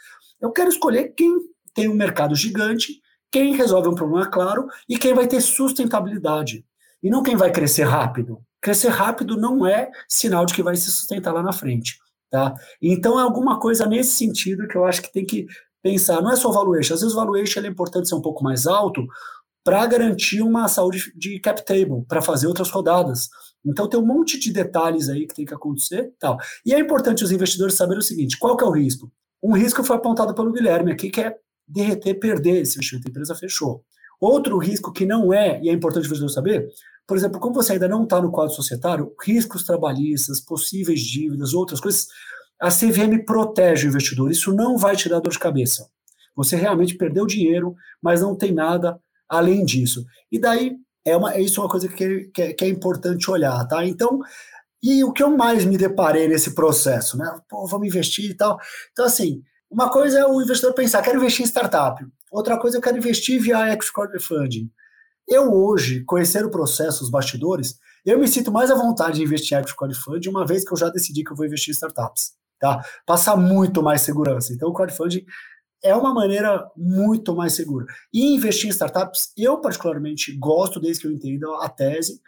Eu 0.41 0.51
quero 0.51 0.69
escolher 0.69 1.15
quem 1.17 1.39
tem 1.73 1.89
um 1.89 1.95
mercado 1.95 2.35
gigante, 2.35 3.01
quem 3.31 3.57
resolve 3.57 3.89
um 3.89 3.95
problema 3.95 4.31
claro 4.31 4.67
e 4.89 4.99
quem 4.99 5.15
vai 5.15 5.27
ter 5.27 5.41
sustentabilidade. 5.41 6.65
E 7.03 7.11
não 7.11 7.23
quem 7.23 7.37
vai 7.37 7.51
crescer 7.51 7.85
rápido. 7.85 8.41
Crescer 8.61 8.89
rápido 8.89 9.37
não 9.37 9.67
é 9.67 9.91
sinal 10.09 10.47
de 10.47 10.55
que 10.55 10.63
vai 10.63 10.77
se 10.77 10.91
sustentar 10.91 11.35
lá 11.35 11.43
na 11.43 11.53
frente. 11.53 11.99
Tá? 12.31 12.55
Então 12.81 13.19
é 13.19 13.23
alguma 13.23 13.61
coisa 13.61 13.87
nesse 13.87 14.17
sentido 14.17 14.67
que 14.67 14.77
eu 14.77 14.85
acho 14.85 15.03
que 15.03 15.13
tem 15.13 15.25
que 15.25 15.47
pensar. 15.85 16.23
Não 16.23 16.33
é 16.33 16.37
só 16.37 16.51
valuation, 16.51 16.95
às 16.95 17.03
vezes 17.03 17.15
o 17.15 17.19
valuation 17.19 17.61
é 17.61 17.69
importante 17.69 18.09
ser 18.09 18.15
um 18.15 18.23
pouco 18.23 18.43
mais 18.43 18.67
alto 18.67 19.07
para 19.63 19.87
garantir 19.87 20.43
uma 20.43 20.67
saúde 20.67 21.13
de 21.15 21.39
cap 21.39 21.65
table, 21.65 22.05
para 22.09 22.23
fazer 22.23 22.47
outras 22.47 22.71
rodadas. 22.71 23.29
Então 23.65 23.89
tem 23.89 24.01
um 24.01 24.07
monte 24.07 24.39
de 24.39 24.53
detalhes 24.53 25.09
aí 25.09 25.27
que 25.27 25.35
tem 25.35 25.45
que 25.45 25.55
acontecer. 25.55 26.13
Tal. 26.19 26.39
E 26.65 26.75
é 26.75 26.79
importante 26.79 27.23
os 27.23 27.31
investidores 27.31 27.75
saberem 27.75 28.01
o 28.01 28.03
seguinte: 28.03 28.39
qual 28.39 28.57
que 28.57 28.65
é 28.65 28.67
o 28.67 28.71
risco? 28.71 29.13
Um 29.43 29.53
risco 29.53 29.85
foi 29.85 29.97
apontado 29.97 30.35
pelo 30.35 30.53
Guilherme 30.53 30.91
aqui, 30.91 31.11
que 31.11 31.21
é 31.21 31.37
derreter, 31.69 32.15
perder 32.19 32.63
esse 32.63 32.77
investimento. 32.77 33.09
A 33.09 33.11
empresa 33.11 33.35
fechou. 33.35 33.85
Outro 34.21 34.57
risco 34.59 34.93
que 34.93 35.05
não 35.05 35.33
é, 35.33 35.61
e 35.63 35.69
é 35.69 35.73
importante 35.73 36.05
o 36.05 36.07
investidor 36.07 36.31
saber, 36.31 36.69
por 37.07 37.17
exemplo, 37.17 37.39
como 37.39 37.55
você 37.55 37.75
ainda 37.75 37.89
não 37.89 38.05
está 38.05 38.23
no 38.23 38.31
quadro 38.31 38.55
societário, 38.55 39.13
riscos 39.23 39.65
trabalhistas, 39.65 40.41
possíveis 40.41 41.01
dívidas, 41.01 41.53
outras 41.53 41.81
coisas, 41.81 42.07
a 42.65 42.71
CVM 42.71 43.27
protege 43.27 43.87
o 43.87 43.91
investidor. 43.91 44.31
Isso 44.31 44.51
não 44.51 44.79
vai 44.79 44.97
te 44.97 45.07
dar 45.07 45.21
dor 45.21 45.31
de 45.31 45.39
cabeça. 45.39 45.87
Você 46.35 46.57
realmente 46.57 46.97
perdeu 46.97 47.27
dinheiro, 47.27 47.75
mas 48.03 48.23
não 48.23 48.35
tem 48.35 48.55
nada 48.55 48.99
além 49.29 49.67
disso. 49.67 50.03
E 50.33 50.39
daí, 50.39 50.75
é 51.05 51.15
uma, 51.15 51.39
isso 51.39 51.61
é 51.61 51.65
uma 51.65 51.69
coisa 51.69 51.87
que, 51.89 52.31
que, 52.33 52.41
é, 52.41 52.53
que 52.55 52.65
é 52.65 52.69
importante 52.69 53.31
olhar, 53.31 53.63
tá? 53.69 53.85
Então, 53.85 54.19
e 54.83 55.05
o 55.05 55.13
que 55.13 55.23
eu 55.23 55.37
mais 55.37 55.67
me 55.67 55.77
deparei 55.77 56.27
nesse 56.27 56.55
processo, 56.55 57.19
né? 57.19 57.39
Pô, 57.51 57.67
vamos 57.67 57.87
investir 57.87 58.31
e 58.31 58.35
tal. 58.35 58.59
Então, 58.93 59.05
assim, 59.05 59.43
uma 59.71 59.91
coisa 59.91 60.21
é 60.21 60.27
o 60.27 60.41
investidor 60.41 60.73
pensar, 60.73 61.03
quero 61.03 61.19
investir 61.19 61.45
em 61.45 61.49
startup. 61.49 62.03
Outra 62.33 62.59
coisa, 62.59 62.79
eu 62.79 62.81
quero 62.81 62.97
investir 62.97 63.43
via 63.43 63.71
equity 63.75 63.93
crowdfunding. 63.93 64.71
Eu 65.29 65.53
hoje, 65.53 66.03
conhecer 66.05 66.43
o 66.47 66.51
processo, 66.51 67.05
os 67.05 67.11
bastidores, 67.11 67.79
eu 68.07 68.19
me 68.19 68.27
sinto 68.27 68.51
mais 68.51 68.71
à 68.71 68.75
vontade 68.75 69.17
de 69.17 69.23
investir 69.23 69.55
em 69.55 69.61
equity 69.61 69.77
crowdfunding, 69.77 70.31
uma 70.31 70.47
vez 70.47 70.65
que 70.65 70.73
eu 70.73 70.79
já 70.79 70.89
decidi 70.89 71.23
que 71.23 71.31
eu 71.31 71.37
vou 71.37 71.45
investir 71.45 71.69
em 71.69 71.75
startups, 71.75 72.43
tá? 72.59 72.83
Passar 73.07 73.37
muito 73.37 73.83
mais 73.83 74.01
segurança. 74.01 74.53
Então, 74.53 74.69
o 74.69 74.73
crowdfunding 74.73 75.25
é 75.83 75.95
uma 75.95 76.15
maneira 76.15 76.67
muito 76.77 77.37
mais 77.37 77.53
segura. 77.53 77.87
E 78.13 78.35
investir 78.35 78.67
em 78.67 78.71
startups, 78.71 79.33
eu 79.37 79.61
particularmente 79.61 80.37
gosto, 80.39 80.81
desde 80.81 81.03
que 81.03 81.07
eu 81.07 81.13
entenda 81.13 81.47
a 81.61 81.69
tese, 81.69 82.21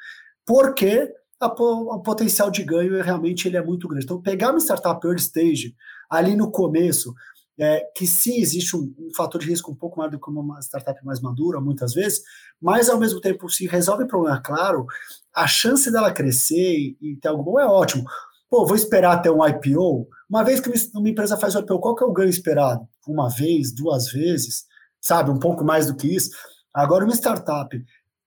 porque 0.44 1.10
a, 1.40 1.46
o 1.46 2.00
potencial 2.02 2.50
de 2.50 2.62
ganho 2.62 2.96
é 2.96 3.02
realmente 3.02 3.48
ele 3.48 3.56
é 3.56 3.64
muito 3.64 3.88
grande. 3.88 4.04
Então, 4.04 4.20
pegar 4.20 4.50
uma 4.50 4.60
startup 4.60 5.04
early 5.06 5.20
stage, 5.20 5.74
ali 6.10 6.36
no 6.36 6.50
começo, 6.50 7.14
é, 7.58 7.80
que 7.96 8.06
sim 8.06 8.38
existe 8.38 8.76
um, 8.76 8.94
um, 8.98 9.14
fator 9.14 9.40
de 9.40 9.46
risco 9.48 9.72
um 9.72 9.74
pouco 9.74 9.96
maior 9.98 10.10
do 10.10 10.20
que 10.20 10.30
uma 10.30 10.60
startup 10.60 11.02
mais 11.04 11.20
madura, 11.20 11.60
muitas 11.60 11.94
vezes, 11.94 12.20
mas 12.60 12.90
ao 12.90 12.98
mesmo 12.98 13.20
tempo, 13.20 13.48
se 13.48 13.66
resolve 13.66 14.04
o 14.04 14.08
problema 14.08 14.40
claro, 14.40 14.86
a 15.34 15.46
chance 15.46 15.90
dela 15.90 16.12
crescer 16.12 16.76
e, 16.78 16.96
e 17.00 17.16
ter 17.16 17.28
algo 17.28 17.42
bom 17.42 17.58
é 17.58 17.66
ótimo. 17.66 18.04
Pô, 18.48 18.64
vou 18.64 18.76
esperar 18.76 19.12
até 19.12 19.30
um 19.30 19.46
IPO. 19.46 20.08
Uma 20.30 20.44
vez 20.44 20.60
que 20.60 20.70
uma 20.94 21.08
empresa 21.08 21.36
faz 21.36 21.54
o 21.54 21.60
IPO, 21.60 21.80
qual 21.80 21.94
que 21.94 22.04
é 22.04 22.06
o 22.06 22.12
ganho 22.12 22.30
esperado? 22.30 22.86
Uma 23.06 23.28
vez, 23.28 23.74
duas 23.74 24.10
vezes, 24.10 24.64
sabe? 25.00 25.30
Um 25.30 25.38
pouco 25.38 25.64
mais 25.64 25.86
do 25.86 25.96
que 25.96 26.14
isso. 26.14 26.30
Agora, 26.72 27.04
uma 27.04 27.14
startup 27.14 27.76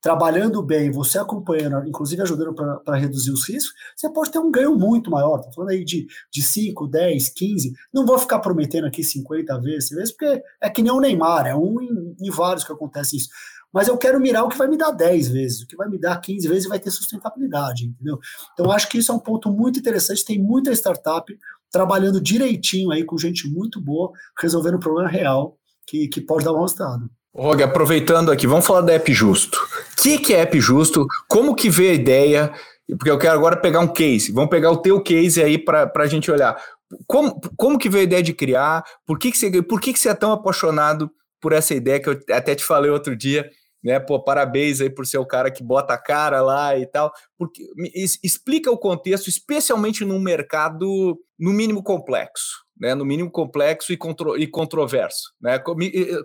trabalhando 0.01 0.63
bem, 0.63 0.91
você 0.91 1.19
acompanhando, 1.19 1.87
inclusive 1.87 2.21
ajudando 2.21 2.53
para 2.53 2.95
reduzir 2.95 3.31
os 3.31 3.47
riscos, 3.47 3.73
você 3.95 4.11
pode 4.11 4.31
ter 4.31 4.39
um 4.39 4.51
ganho 4.51 4.75
muito 4.75 5.11
maior. 5.11 5.39
Estou 5.39 5.53
falando 5.53 5.71
aí 5.71 5.83
de, 5.83 6.07
de 6.31 6.41
5, 6.41 6.87
10, 6.87 7.29
15. 7.29 7.73
Não 7.93 8.05
vou 8.05 8.17
ficar 8.17 8.39
prometendo 8.39 8.87
aqui 8.87 9.03
50 9.03 9.59
vezes, 9.59 10.11
porque 10.11 10.41
é 10.61 10.69
que 10.69 10.81
nem 10.81 10.91
o 10.91 11.01
Neymar, 11.01 11.47
é 11.47 11.55
um 11.55 11.81
em, 11.81 12.15
em, 12.21 12.31
vários 12.31 12.63
que 12.63 12.71
acontece 12.71 13.17
isso. 13.17 13.29
Mas 13.73 13.87
eu 13.87 13.97
quero 13.97 14.19
mirar 14.19 14.43
o 14.43 14.49
que 14.49 14.57
vai 14.57 14.67
me 14.67 14.77
dar 14.77 14.91
10 14.91 15.29
vezes, 15.29 15.61
o 15.61 15.67
que 15.67 15.75
vai 15.75 15.87
me 15.87 15.99
dar 15.99 16.19
15 16.19 16.47
vezes 16.47 16.65
e 16.65 16.69
vai 16.69 16.79
ter 16.79 16.89
sustentabilidade, 16.89 17.85
entendeu? 17.85 18.19
Então, 18.53 18.71
acho 18.71 18.89
que 18.89 18.97
isso 18.97 19.11
é 19.11 19.15
um 19.15 19.19
ponto 19.19 19.51
muito 19.51 19.79
interessante. 19.79 20.25
Tem 20.25 20.39
muita 20.39 20.71
startup 20.73 21.31
trabalhando 21.71 22.19
direitinho 22.19 22.91
aí 22.91 23.03
com 23.03 23.17
gente 23.17 23.47
muito 23.47 23.79
boa, 23.79 24.11
resolvendo 24.39 24.75
um 24.75 24.79
problema 24.79 25.07
real 25.07 25.57
que, 25.85 26.07
que 26.07 26.21
pode 26.21 26.43
dar 26.43 26.53
um 26.53 26.61
resultado. 26.61 27.09
Rog, 27.35 27.61
aproveitando 27.61 28.31
aqui, 28.31 28.47
vamos 28.47 28.65
falar 28.65 28.81
da 28.81 28.93
App 28.93 29.13
Justo. 29.13 29.57
O 29.57 30.01
que, 30.01 30.17
que 30.17 30.33
é 30.33 30.41
App 30.41 30.59
Justo? 30.59 31.05
Como 31.27 31.55
que 31.55 31.69
veio 31.69 31.91
a 31.91 31.93
ideia? 31.93 32.53
Porque 32.87 33.11
eu 33.11 33.19
quero 33.19 33.35
agora 33.35 33.55
pegar 33.55 33.81
um 33.81 33.87
case. 33.87 34.31
Vamos 34.31 34.49
pegar 34.49 34.71
o 34.71 34.77
teu 34.77 35.01
case 35.01 35.41
aí 35.41 35.57
para 35.57 35.91
a 35.95 36.07
gente 36.07 36.31
olhar. 36.31 36.59
Como, 37.05 37.39
como 37.55 37.77
que 37.77 37.87
veio 37.87 38.01
a 38.01 38.05
ideia 38.05 38.23
de 38.23 38.33
criar? 38.33 38.83
Por 39.05 39.19
que, 39.19 39.31
que, 39.31 39.37
você, 39.37 39.61
por 39.61 39.79
que, 39.79 39.93
que 39.93 39.99
você 39.99 40.09
é 40.09 40.15
tão 40.15 40.31
apaixonado 40.31 41.11
por 41.39 41.53
essa 41.53 41.75
ideia 41.75 41.99
que 41.99 42.09
eu 42.09 42.19
até 42.31 42.55
te 42.55 42.63
falei 42.63 42.89
outro 42.89 43.15
dia? 43.15 43.47
Né, 43.83 43.99
pô, 43.99 44.21
parabéns 44.21 44.81
aí 44.81 44.89
por 44.89 45.05
ser 45.05 45.19
o 45.19 45.25
cara 45.25 45.49
que 45.49 45.63
bota 45.63 45.93
a 45.93 45.97
cara 45.97 46.41
lá 46.41 46.77
e 46.77 46.85
tal. 46.85 47.11
Porque 47.37 47.63
explica 47.95 48.69
o 48.69 48.77
contexto, 48.77 49.29
especialmente 49.29 50.03
num 50.03 50.19
mercado 50.19 51.17
no 51.39 51.53
mínimo 51.53 51.81
complexo 51.81 52.69
né, 52.79 52.95
no 52.95 53.05
mínimo 53.05 53.29
complexo 53.29 53.91
e, 53.91 53.97
contro 53.97 54.37
e 54.37 54.47
controverso. 54.47 55.33
Né? 55.41 55.59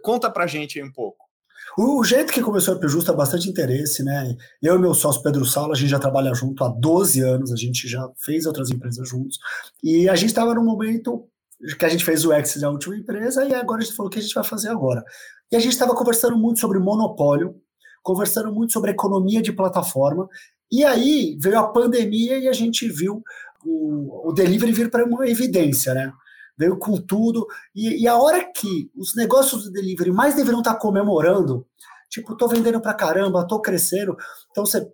Conta 0.02 0.30
para 0.30 0.46
gente 0.46 0.78
aí 0.78 0.86
um 0.86 0.92
pouco. 0.92 1.24
O, 1.76 2.04
jeito 2.04 2.32
que 2.32 2.42
começou 2.42 2.74
a 2.74 2.78
P 2.78 2.86
Justo 2.86 3.10
é 3.10 3.16
bastante 3.16 3.48
interesse, 3.48 4.04
né? 4.04 4.36
Eu 4.62 4.76
e 4.76 4.78
meu 4.78 4.94
sócio 4.94 5.22
Pedro 5.22 5.44
Saulo, 5.44 5.72
a 5.72 5.74
gente 5.74 5.88
já 5.88 5.98
trabalha 5.98 6.32
junto 6.32 6.62
há 6.62 6.68
12 6.68 7.20
anos, 7.20 7.52
a 7.52 7.56
gente 7.56 7.88
já 7.88 8.06
fez 8.24 8.46
outras 8.46 8.70
empresas 8.70 9.08
juntos, 9.08 9.38
e 9.82 10.08
a 10.08 10.14
gente 10.14 10.28
estava 10.28 10.54
num 10.54 10.64
momento 10.64 11.26
que 11.78 11.84
a 11.84 11.88
gente 11.88 12.04
fez 12.04 12.24
o 12.24 12.32
exit 12.32 12.60
da 12.60 12.70
última 12.70 12.96
empresa 12.96 13.44
e 13.44 13.54
agora 13.54 13.80
a 13.80 13.84
gente 13.84 13.96
falou 13.96 14.08
o 14.08 14.10
que 14.10 14.18
a 14.18 14.22
gente 14.22 14.34
vai 14.34 14.44
fazer 14.44 14.68
agora. 14.68 15.02
E 15.50 15.56
a 15.56 15.60
gente 15.60 15.72
estava 15.72 15.94
conversando 15.94 16.36
muito 16.36 16.60
sobre 16.60 16.78
monopólio, 16.78 17.54
conversando 18.02 18.52
muito 18.52 18.72
sobre 18.72 18.90
economia 18.90 19.40
de 19.40 19.52
plataforma, 19.52 20.28
e 20.70 20.84
aí 20.84 21.36
veio 21.40 21.58
a 21.58 21.68
pandemia 21.68 22.38
e 22.38 22.48
a 22.48 22.52
gente 22.52 22.88
viu 22.88 23.22
o, 23.64 24.28
o 24.28 24.32
delivery 24.32 24.72
vir 24.72 24.90
para 24.90 25.04
uma 25.04 25.28
evidência, 25.28 25.94
né? 25.94 26.12
Veio 26.58 26.78
com 26.78 27.00
tudo. 27.00 27.46
E, 27.74 28.02
e, 28.02 28.08
a 28.08 28.16
hora 28.16 28.44
que 28.52 28.90
os 28.96 29.14
negócios 29.14 29.64
do 29.64 29.72
delivery 29.72 30.12
mais 30.12 30.34
deveriam 30.34 30.60
estar 30.60 30.74
comemorando, 30.76 31.66
tipo, 32.10 32.36
tô 32.36 32.46
vendendo 32.46 32.80
para 32.80 32.94
caramba, 32.94 33.46
tô 33.46 33.60
crescendo. 33.60 34.16
Então 34.50 34.64
você 34.64 34.86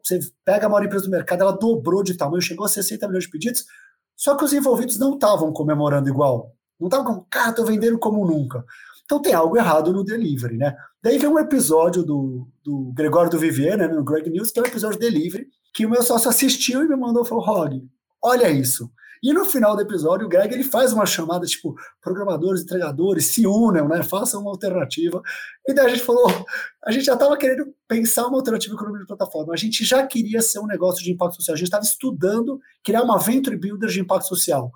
pega 0.45 0.67
a 0.67 0.69
maior 0.69 0.85
empresa 0.85 1.05
do 1.05 1.11
mercado, 1.11 1.43
ela 1.43 1.53
dobrou 1.53 2.03
de 2.03 2.17
tamanho, 2.17 2.41
chegou 2.41 2.65
a 2.65 2.69
60 2.69 3.07
milhões 3.09 3.25
de 3.25 3.31
pedidos, 3.31 3.65
só 4.17 4.37
que 4.37 4.45
os 4.45 4.53
envolvidos 4.53 4.99
não 4.99 5.15
estavam 5.15 5.53
comemorando 5.53 6.09
igual. 6.09 6.55
Não 6.81 6.89
estavam 6.89 7.07
como, 7.07 7.27
cara, 7.29 7.53
tô 7.53 7.65
vendendo 7.65 7.99
como 7.99 8.27
nunca. 8.27 8.65
Então 9.05 9.21
tem 9.21 9.35
algo 9.35 9.57
errado 9.57 9.93
no 9.93 10.05
delivery, 10.05 10.57
né? 10.57 10.75
Daí 11.03 11.19
vem 11.19 11.29
um 11.29 11.39
episódio 11.39 12.03
do, 12.03 12.47
do 12.65 12.93
Gregório 12.95 13.31
do 13.31 13.39
Vivier, 13.39 13.77
né, 13.77 13.89
no 13.89 14.05
Greg 14.05 14.31
News, 14.31 14.51
que 14.51 14.61
é 14.61 14.63
um 14.63 14.67
episódio 14.67 14.99
delivery, 14.99 15.49
que 15.75 15.85
o 15.85 15.91
meu 15.91 16.03
sócio 16.03 16.31
assistiu 16.31 16.85
e 16.85 16.89
me 16.89 16.97
mandou 16.97 17.25
falou: 17.25 17.45
Rog, 17.45 17.83
olha 18.23 18.49
isso. 18.49 18.91
E 19.23 19.35
no 19.35 19.45
final 19.45 19.77
do 19.77 19.83
episódio, 19.83 20.27
o 20.27 20.29
Greg 20.31 20.55
ele 20.55 20.65
faz 20.65 20.95
uma 20.95 21.05
chamada, 21.05 21.45
tipo, 21.45 21.75
programadores, 22.01 22.63
entregadores, 22.63 23.27
se 23.27 23.47
unam, 23.47 23.87
né? 23.87 24.03
Façam 24.03 24.41
uma 24.41 24.51
alternativa. 24.51 25.21
E 25.69 25.75
daí 25.75 25.87
a 25.87 25.89
gente 25.91 26.03
falou, 26.03 26.27
a 26.83 26.91
gente 26.91 27.05
já 27.05 27.13
estava 27.13 27.37
querendo 27.37 27.67
pensar 27.87 28.27
uma 28.27 28.39
alternativa 28.39 28.75
econômica 28.75 29.03
de 29.03 29.07
plataforma. 29.09 29.53
A 29.53 29.59
gente 29.59 29.85
já 29.85 30.07
queria 30.07 30.41
ser 30.41 30.59
um 30.61 30.67
negócio 30.67 31.05
de 31.05 31.13
impacto 31.13 31.37
social. 31.37 31.55
A 31.55 31.59
gente 31.59 31.67
estava 31.67 31.85
estudando 31.85 32.59
criar 32.83 33.03
uma 33.03 33.19
venture 33.19 33.59
builder 33.59 33.91
de 33.91 34.01
impacto 34.01 34.27
social. 34.27 34.73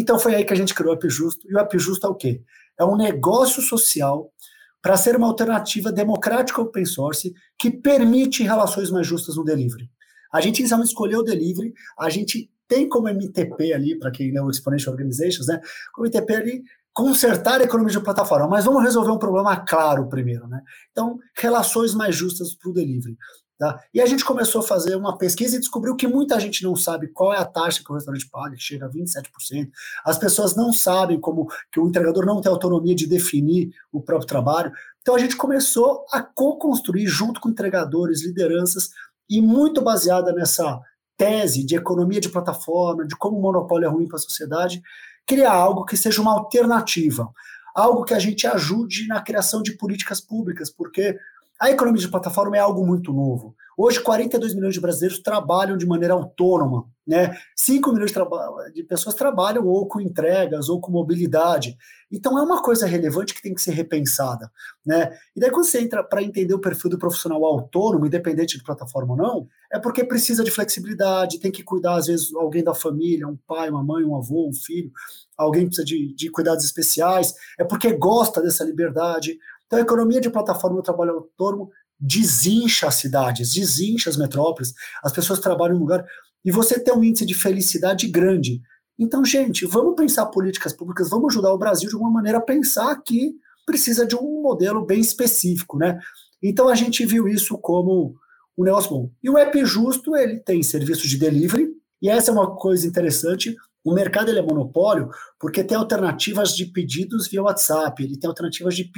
Então 0.00 0.18
foi 0.18 0.34
aí 0.34 0.44
que 0.44 0.52
a 0.52 0.56
gente 0.56 0.74
criou 0.74 0.92
o 0.92 0.96
App 0.96 1.08
Justo. 1.08 1.46
E 1.48 1.54
o 1.54 1.58
App 1.58 1.78
Justo 1.78 2.06
é 2.06 2.10
o 2.10 2.14
quê? 2.14 2.42
É 2.78 2.84
um 2.84 2.96
negócio 2.96 3.60
social 3.62 4.32
para 4.80 4.96
ser 4.96 5.16
uma 5.16 5.26
alternativa 5.26 5.90
democrática 5.90 6.62
open 6.62 6.84
source 6.84 7.34
que 7.58 7.70
permite 7.70 8.42
relações 8.42 8.90
mais 8.90 9.06
justas 9.06 9.36
no 9.36 9.44
delivery. 9.44 9.90
A 10.32 10.40
gente 10.40 10.60
inicialmente 10.60 10.90
escolheu 10.90 11.20
o 11.20 11.24
delivery, 11.24 11.72
a 11.98 12.08
gente 12.08 12.50
tem 12.68 12.88
como 12.88 13.08
MTP 13.08 13.72
ali, 13.72 13.98
para 13.98 14.10
quem 14.10 14.30
leu 14.30 14.48
Exponential 14.50 14.92
Organizations, 14.92 15.46
né? 15.46 15.60
Como 15.92 16.06
MTP 16.06 16.34
ali, 16.34 16.62
consertar 16.92 17.60
a 17.60 17.64
economia 17.64 17.92
de 17.92 18.00
plataforma, 18.00 18.46
mas 18.46 18.64
vamos 18.66 18.82
resolver 18.82 19.10
um 19.10 19.18
problema 19.18 19.56
claro 19.56 20.08
primeiro, 20.08 20.46
né? 20.46 20.60
Então, 20.90 21.18
relações 21.36 21.94
mais 21.94 22.14
justas 22.14 22.54
para 22.54 22.70
o 22.70 22.74
delivery. 22.74 23.16
Tá? 23.58 23.82
E 23.92 24.00
a 24.00 24.06
gente 24.06 24.24
começou 24.24 24.60
a 24.60 24.64
fazer 24.64 24.94
uma 24.94 25.18
pesquisa 25.18 25.56
e 25.56 25.58
descobriu 25.58 25.96
que 25.96 26.06
muita 26.06 26.38
gente 26.38 26.62
não 26.62 26.76
sabe 26.76 27.08
qual 27.08 27.34
é 27.34 27.38
a 27.38 27.44
taxa 27.44 27.82
que 27.82 27.90
o 27.90 27.94
restaurante 27.94 28.28
paga, 28.30 28.54
que 28.54 28.62
chega 28.62 28.86
a 28.86 28.88
27%. 28.88 29.68
As 30.04 30.16
pessoas 30.16 30.54
não 30.54 30.72
sabem 30.72 31.18
como 31.18 31.48
que 31.72 31.80
o 31.80 31.88
entregador 31.88 32.24
não 32.24 32.40
tem 32.40 32.52
autonomia 32.52 32.94
de 32.94 33.08
definir 33.08 33.70
o 33.92 34.00
próprio 34.00 34.28
trabalho. 34.28 34.70
Então 35.02 35.16
a 35.16 35.18
gente 35.18 35.36
começou 35.36 36.06
a 36.12 36.22
co-construir 36.22 37.08
junto 37.08 37.40
com 37.40 37.48
entregadores, 37.48 38.24
lideranças, 38.24 38.90
e 39.28 39.42
muito 39.42 39.82
baseada 39.82 40.32
nessa 40.32 40.80
tese 41.16 41.64
de 41.64 41.74
economia 41.74 42.20
de 42.20 42.28
plataforma, 42.28 43.04
de 43.04 43.16
como 43.16 43.36
o 43.38 43.42
monopólio 43.42 43.86
é 43.86 43.90
ruim 43.90 44.06
para 44.06 44.18
a 44.18 44.20
sociedade, 44.20 44.80
criar 45.26 45.52
algo 45.52 45.84
que 45.84 45.96
seja 45.96 46.22
uma 46.22 46.32
alternativa, 46.32 47.28
algo 47.74 48.04
que 48.04 48.14
a 48.14 48.20
gente 48.20 48.46
ajude 48.46 49.08
na 49.08 49.20
criação 49.20 49.62
de 49.62 49.72
políticas 49.72 50.20
públicas, 50.20 50.70
porque 50.70 51.18
a 51.60 51.70
economia 51.70 52.00
de 52.00 52.08
plataforma 52.08 52.56
é 52.56 52.60
algo 52.60 52.86
muito 52.86 53.12
novo. 53.12 53.54
Hoje, 53.76 54.00
42 54.00 54.54
milhões 54.54 54.74
de 54.74 54.80
brasileiros 54.80 55.20
trabalham 55.20 55.76
de 55.76 55.86
maneira 55.86 56.14
autônoma, 56.14 56.84
né? 57.06 57.36
5 57.56 57.92
milhões 57.92 58.12
de, 58.12 58.72
de, 58.74 58.82
pessoas 58.82 59.14
trabalham 59.14 59.64
ou 59.66 59.86
com 59.86 60.00
entregas 60.00 60.68
ou 60.68 60.80
com 60.80 60.90
mobilidade. 60.90 61.76
Então, 62.10 62.36
é 62.38 62.42
uma 62.42 62.60
coisa 62.60 62.86
relevante 62.86 63.32
que 63.32 63.40
tem 63.40 63.54
que 63.54 63.62
ser 63.62 63.70
repensada, 63.70 64.50
né? 64.84 65.16
E 65.34 65.40
daí, 65.40 65.50
quando 65.50 65.64
você 65.64 65.80
entra 65.80 66.02
para 66.02 66.22
entender 66.22 66.54
o 66.54 66.60
perfil 66.60 66.90
do 66.90 66.98
profissional 66.98 67.44
autônomo, 67.44 68.06
independente 68.06 68.58
de 68.58 68.64
plataforma 68.64 69.12
ou 69.12 69.16
não, 69.16 69.48
é 69.72 69.78
porque 69.78 70.02
precisa 70.04 70.42
de 70.42 70.50
flexibilidade, 70.50 71.38
tem 71.38 71.52
que 71.52 71.62
cuidar, 71.62 71.94
às 71.94 72.06
vezes, 72.06 72.34
alguém 72.34 72.64
da 72.64 72.74
família, 72.74 73.28
um 73.28 73.38
pai, 73.46 73.70
uma 73.70 73.84
mãe, 73.84 74.04
um 74.04 74.16
avô, 74.16 74.48
um 74.48 74.52
filho, 74.52 74.90
alguém 75.36 75.66
precisa 75.66 75.86
de, 75.86 76.12
de 76.14 76.30
cuidados 76.30 76.64
especiais, 76.64 77.32
é 77.56 77.62
porque 77.62 77.92
gosta 77.92 78.42
dessa 78.42 78.64
liberdade. 78.64 79.38
Então, 79.68 79.78
a 79.78 79.82
economia 79.82 80.20
de 80.20 80.30
plataforma 80.30 80.76
do 80.76 80.82
trabalho 80.82 81.12
autônomo 81.12 81.70
desincha 82.00 82.88
as 82.88 82.94
cidades, 82.94 83.52
desincha 83.52 84.10
as 84.10 84.16
metrópoles, 84.16 84.72
as 85.04 85.12
pessoas 85.12 85.38
trabalham 85.38 85.74
em 85.74 85.76
um 85.76 85.82
lugar 85.82 86.04
e 86.44 86.50
você 86.50 86.80
tem 86.80 86.94
um 86.94 87.04
índice 87.04 87.26
de 87.26 87.34
felicidade 87.34 88.08
grande. 88.08 88.60
Então, 88.98 89.24
gente, 89.24 89.66
vamos 89.66 89.94
pensar 89.94 90.26
políticas 90.26 90.72
públicas, 90.72 91.10
vamos 91.10 91.32
ajudar 91.32 91.52
o 91.52 91.58
Brasil 91.58 91.88
de 91.88 91.94
alguma 91.94 92.10
maneira 92.10 92.38
a 92.38 92.42
pensar 92.42 92.96
que 93.02 93.34
precisa 93.66 94.06
de 94.06 94.16
um 94.16 94.42
modelo 94.42 94.84
bem 94.84 94.98
específico, 95.00 95.76
né? 95.76 95.98
Então 96.42 96.68
a 96.68 96.74
gente 96.74 97.04
viu 97.04 97.28
isso 97.28 97.58
como 97.58 98.14
um 98.56 98.64
negócio 98.64 98.90
bom. 98.90 99.10
E 99.22 99.28
o 99.28 99.36
App 99.36 99.64
Justo, 99.64 100.16
ele 100.16 100.40
tem 100.40 100.62
serviços 100.62 101.08
de 101.08 101.18
delivery, 101.18 101.68
e 102.00 102.08
essa 102.08 102.30
é 102.30 102.34
uma 102.34 102.56
coisa 102.56 102.86
interessante, 102.86 103.54
o 103.88 103.94
mercado 103.94 104.30
ele 104.30 104.38
é 104.38 104.42
monopólio 104.42 105.08
porque 105.40 105.64
tem 105.64 105.76
alternativas 105.76 106.54
de 106.54 106.66
pedidos 106.66 107.26
via 107.28 107.42
WhatsApp, 107.42 108.02
ele 108.02 108.18
tem 108.18 108.28
alternativas 108.28 108.76
de 108.76 108.90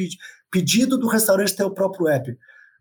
pedido 0.51 0.99
do 0.99 1.07
restaurante 1.07 1.55
ter 1.55 1.63
o 1.63 1.71
próprio 1.71 2.09
app. 2.09 2.37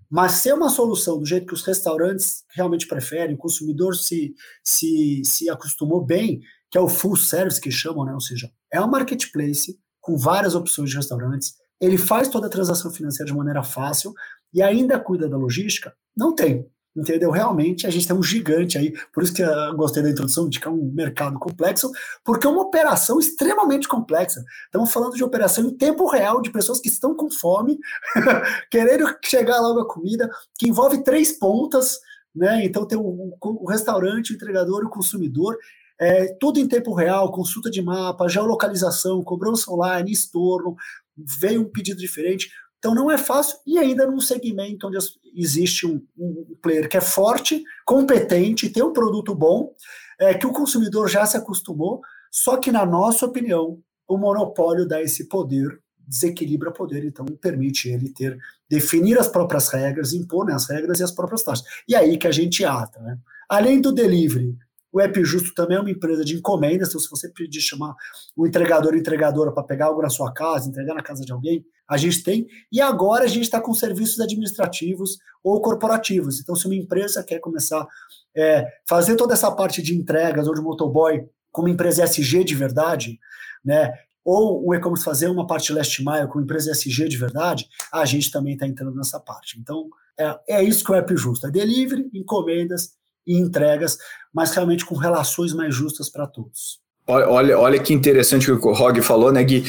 Mas 0.10 0.34
ser 0.34 0.54
uma 0.54 0.70
solução 0.70 1.20
do 1.20 1.26
jeito 1.26 1.46
que 1.46 1.54
os 1.54 1.64
restaurantes 1.64 2.44
realmente 2.56 2.88
preferem, 2.88 3.36
o 3.36 3.38
consumidor 3.38 3.96
se, 3.96 4.34
se, 4.64 5.22
se 5.24 5.50
acostumou 5.52 6.04
bem, 6.04 6.40
que 6.72 6.80
é 6.80 6.82
o 6.82 6.90
full 6.90 7.16
service 7.16 7.62
que 7.62 7.70
chamam, 7.70 8.06
né? 8.06 8.14
ou 8.14 8.22
seja, 8.22 8.50
é 8.74 8.82
um 8.82 8.90
marketplace 8.90 9.80
com 10.02 10.18
várias 10.18 10.56
opções 10.56 10.90
de 10.90 10.96
restaurantes, 10.96 11.54
ele 11.80 11.98
faz 11.98 12.28
toda 12.28 12.48
a 12.48 12.50
transação 12.50 12.90
financeira 12.90 13.32
de 13.32 13.38
maneira 13.38 13.62
fácil 13.62 14.12
e 14.52 14.64
ainda 14.64 15.00
cuida 15.00 15.30
da 15.30 15.38
logística, 15.38 15.94
não 16.18 16.34
tem 16.34 16.68
entendeu? 17.00 17.32
Realmente 17.32 17.88
a 17.88 17.90
gente 17.90 18.08
tem 18.08 18.16
um 18.16 18.24
gigante 18.24 18.78
aí, 18.78 18.94
por 19.14 19.24
isso 19.24 19.34
que 19.34 19.42
eu 19.42 19.76
gostei 19.76 20.04
da 20.04 20.10
introdução 20.10 20.50
de 20.50 20.60
que 20.60 20.68
é 20.68 20.72
um 20.72 20.92
mercado 20.94 21.40
complexo, 21.40 21.92
porque 22.24 22.46
é 22.46 22.50
uma 22.50 22.62
operação 22.62 23.20
extremamente 23.20 23.88
complexa. 23.88 24.44
Estamos 24.66 24.92
falando 24.92 25.16
de 25.16 25.24
operação 25.24 25.66
em 25.66 25.76
tempo 25.76 26.08
real 26.08 26.42
de 26.42 26.52
pessoas 26.52 26.80
que 26.80 26.90
estão 26.90 27.16
com 27.16 27.32
fome, 27.32 27.80
querendo 28.70 29.06
chegar 29.24 29.60
logo 29.60 29.80
a 29.80 29.88
comida, 29.88 30.30
que 30.58 30.68
envolve 30.68 31.04
três 31.04 31.32
pontas, 31.32 32.00
né? 32.36 32.64
Então 32.66 32.86
tem 32.86 32.98
o, 32.98 33.36
o 33.42 33.70
restaurante, 33.70 34.32
o 34.32 34.36
entregador 34.36 34.84
e 34.84 34.88
o 34.88 34.90
consumidor. 34.90 35.58
É, 36.02 36.34
tudo 36.40 36.60
em 36.60 36.68
tempo 36.68 36.94
real, 36.94 37.32
consulta 37.32 37.70
de 37.70 37.82
mapa, 37.82 38.30
geolocalização, 38.30 39.22
cobrança 39.24 39.70
online, 39.70 40.12
estorno, 40.12 40.76
veio 41.18 41.62
um 41.62 41.70
pedido 41.70 42.00
diferente. 42.00 42.50
Então 42.80 42.96
não 42.96 43.12
é 43.12 43.18
fácil, 43.18 43.58
e 43.68 43.78
ainda 43.78 44.08
num 44.08 44.22
segmento 44.22 44.88
onde 44.88 44.98
existe 45.36 45.86
um, 45.86 46.02
um 46.18 46.56
player 46.62 46.90
que 46.90 46.98
é 46.98 47.02
forte, 47.02 47.62
competente, 47.86 48.70
tem 48.70 48.82
um 48.82 48.94
produto 48.94 49.36
bom, 49.36 49.74
é, 50.18 50.34
que 50.34 50.48
o 50.48 50.54
consumidor 50.54 51.10
já 51.10 51.26
se 51.26 51.38
acostumou, 51.38 52.02
só 52.32 52.58
que, 52.58 52.72
na 52.72 52.86
nossa 52.86 53.26
opinião, 53.26 53.80
o 54.08 54.18
monopólio 54.18 54.88
dá 54.88 55.02
esse 55.02 55.28
poder, 55.28 55.80
desequilibra 56.08 56.72
poder, 56.72 57.06
então 57.06 57.26
permite 57.26 57.90
ele 57.90 58.10
ter, 58.10 58.38
definir 58.68 59.20
as 59.20 59.28
próprias 59.28 59.70
regras, 59.70 60.14
impor 60.14 60.46
né, 60.46 60.54
as 60.54 60.68
regras 60.68 61.00
e 61.00 61.04
as 61.04 61.12
próprias 61.12 61.44
taxas. 61.44 61.66
E 61.88 61.96
aí 61.96 62.18
que 62.18 62.28
a 62.28 62.32
gente 62.32 62.66
ata. 62.66 63.00
Né? 63.00 63.18
Além 63.48 63.80
do 63.80 63.92
delivery, 63.92 64.58
o 64.92 65.00
App 65.00 65.24
Justo 65.24 65.54
também 65.54 65.78
é 65.78 65.80
uma 65.80 65.92
empresa 65.92 66.26
de 66.26 66.36
encomendas, 66.36 66.90
então 66.90 67.00
se 67.00 67.10
você 67.10 67.30
pedir 67.30 67.62
chamar 67.62 67.96
o 68.36 68.48
entregador 68.48 68.94
ou 68.94 68.98
entregadora 68.98 69.52
para 69.52 69.64
pegar 69.64 69.88
algo 69.88 70.02
na 70.02 70.10
sua 70.10 70.34
casa, 70.34 70.68
entregar 70.68 70.96
na 70.96 71.04
casa 71.04 71.24
de 71.24 71.32
alguém, 71.32 71.64
a 71.88 71.98
gente 71.98 72.24
tem. 72.24 72.48
E 72.72 72.82
agora 72.82 73.26
a 73.26 73.28
gente 73.28 73.44
está 73.44 73.62
com 73.62 73.74
serviços 73.74 74.20
administrativos 74.20 75.18
ou 75.44 75.62
corporativos. 75.62 76.40
Então, 76.40 76.56
se 76.56 76.66
uma 76.66 76.76
empresa 76.76 77.24
quer 77.24 77.40
começar 77.40 77.88
é, 78.36 78.66
fazer 78.88 79.16
toda 79.16 79.34
essa 79.34 79.52
parte 79.52 79.82
de 79.82 79.96
entregas 79.96 80.48
ou 80.48 80.54
de 80.54 80.62
motoboy 80.62 81.24
como 81.52 81.68
empresa 81.68 82.04
SG 82.04 82.44
de 82.44 82.56
verdade, 82.56 83.20
né? 83.64 83.94
Ou 84.24 84.68
o 84.68 84.76
e-commerce 84.76 85.04
fazer 85.04 85.28
uma 85.28 85.48
parte 85.48 85.74
last 85.74 86.04
mile 86.04 86.28
com 86.28 86.42
empresa 86.42 86.72
SG 86.72 87.08
de 87.08 87.18
verdade, 87.18 87.68
a 87.92 88.06
gente 88.06 88.30
também 88.30 88.54
está 88.54 88.68
entrando 88.68 88.96
nessa 88.96 89.20
parte. 89.20 89.60
Então, 89.60 89.90
é, 90.20 90.58
é 90.58 90.64
isso 90.64 90.84
que 90.84 90.92
o 90.92 90.96
App 90.96 91.16
Justo. 91.16 91.48
É 91.48 91.52
delivery, 91.52 92.10
encomendas 92.14 92.99
e 93.26 93.38
entregas, 93.38 93.98
mas 94.34 94.52
realmente 94.52 94.86
com 94.86 94.96
relações 94.96 95.54
mais 95.54 95.74
justas 95.74 96.10
para 96.10 96.28
todos. 96.28 96.80
Olha, 97.08 97.58
olha 97.58 97.80
que 97.80 97.94
interessante 97.94 98.52
o 98.52 98.60
que 98.60 98.68
o 98.68 98.74
Rog 98.74 99.02
falou, 99.02 99.32
né, 99.32 99.44
Gui? 99.44 99.64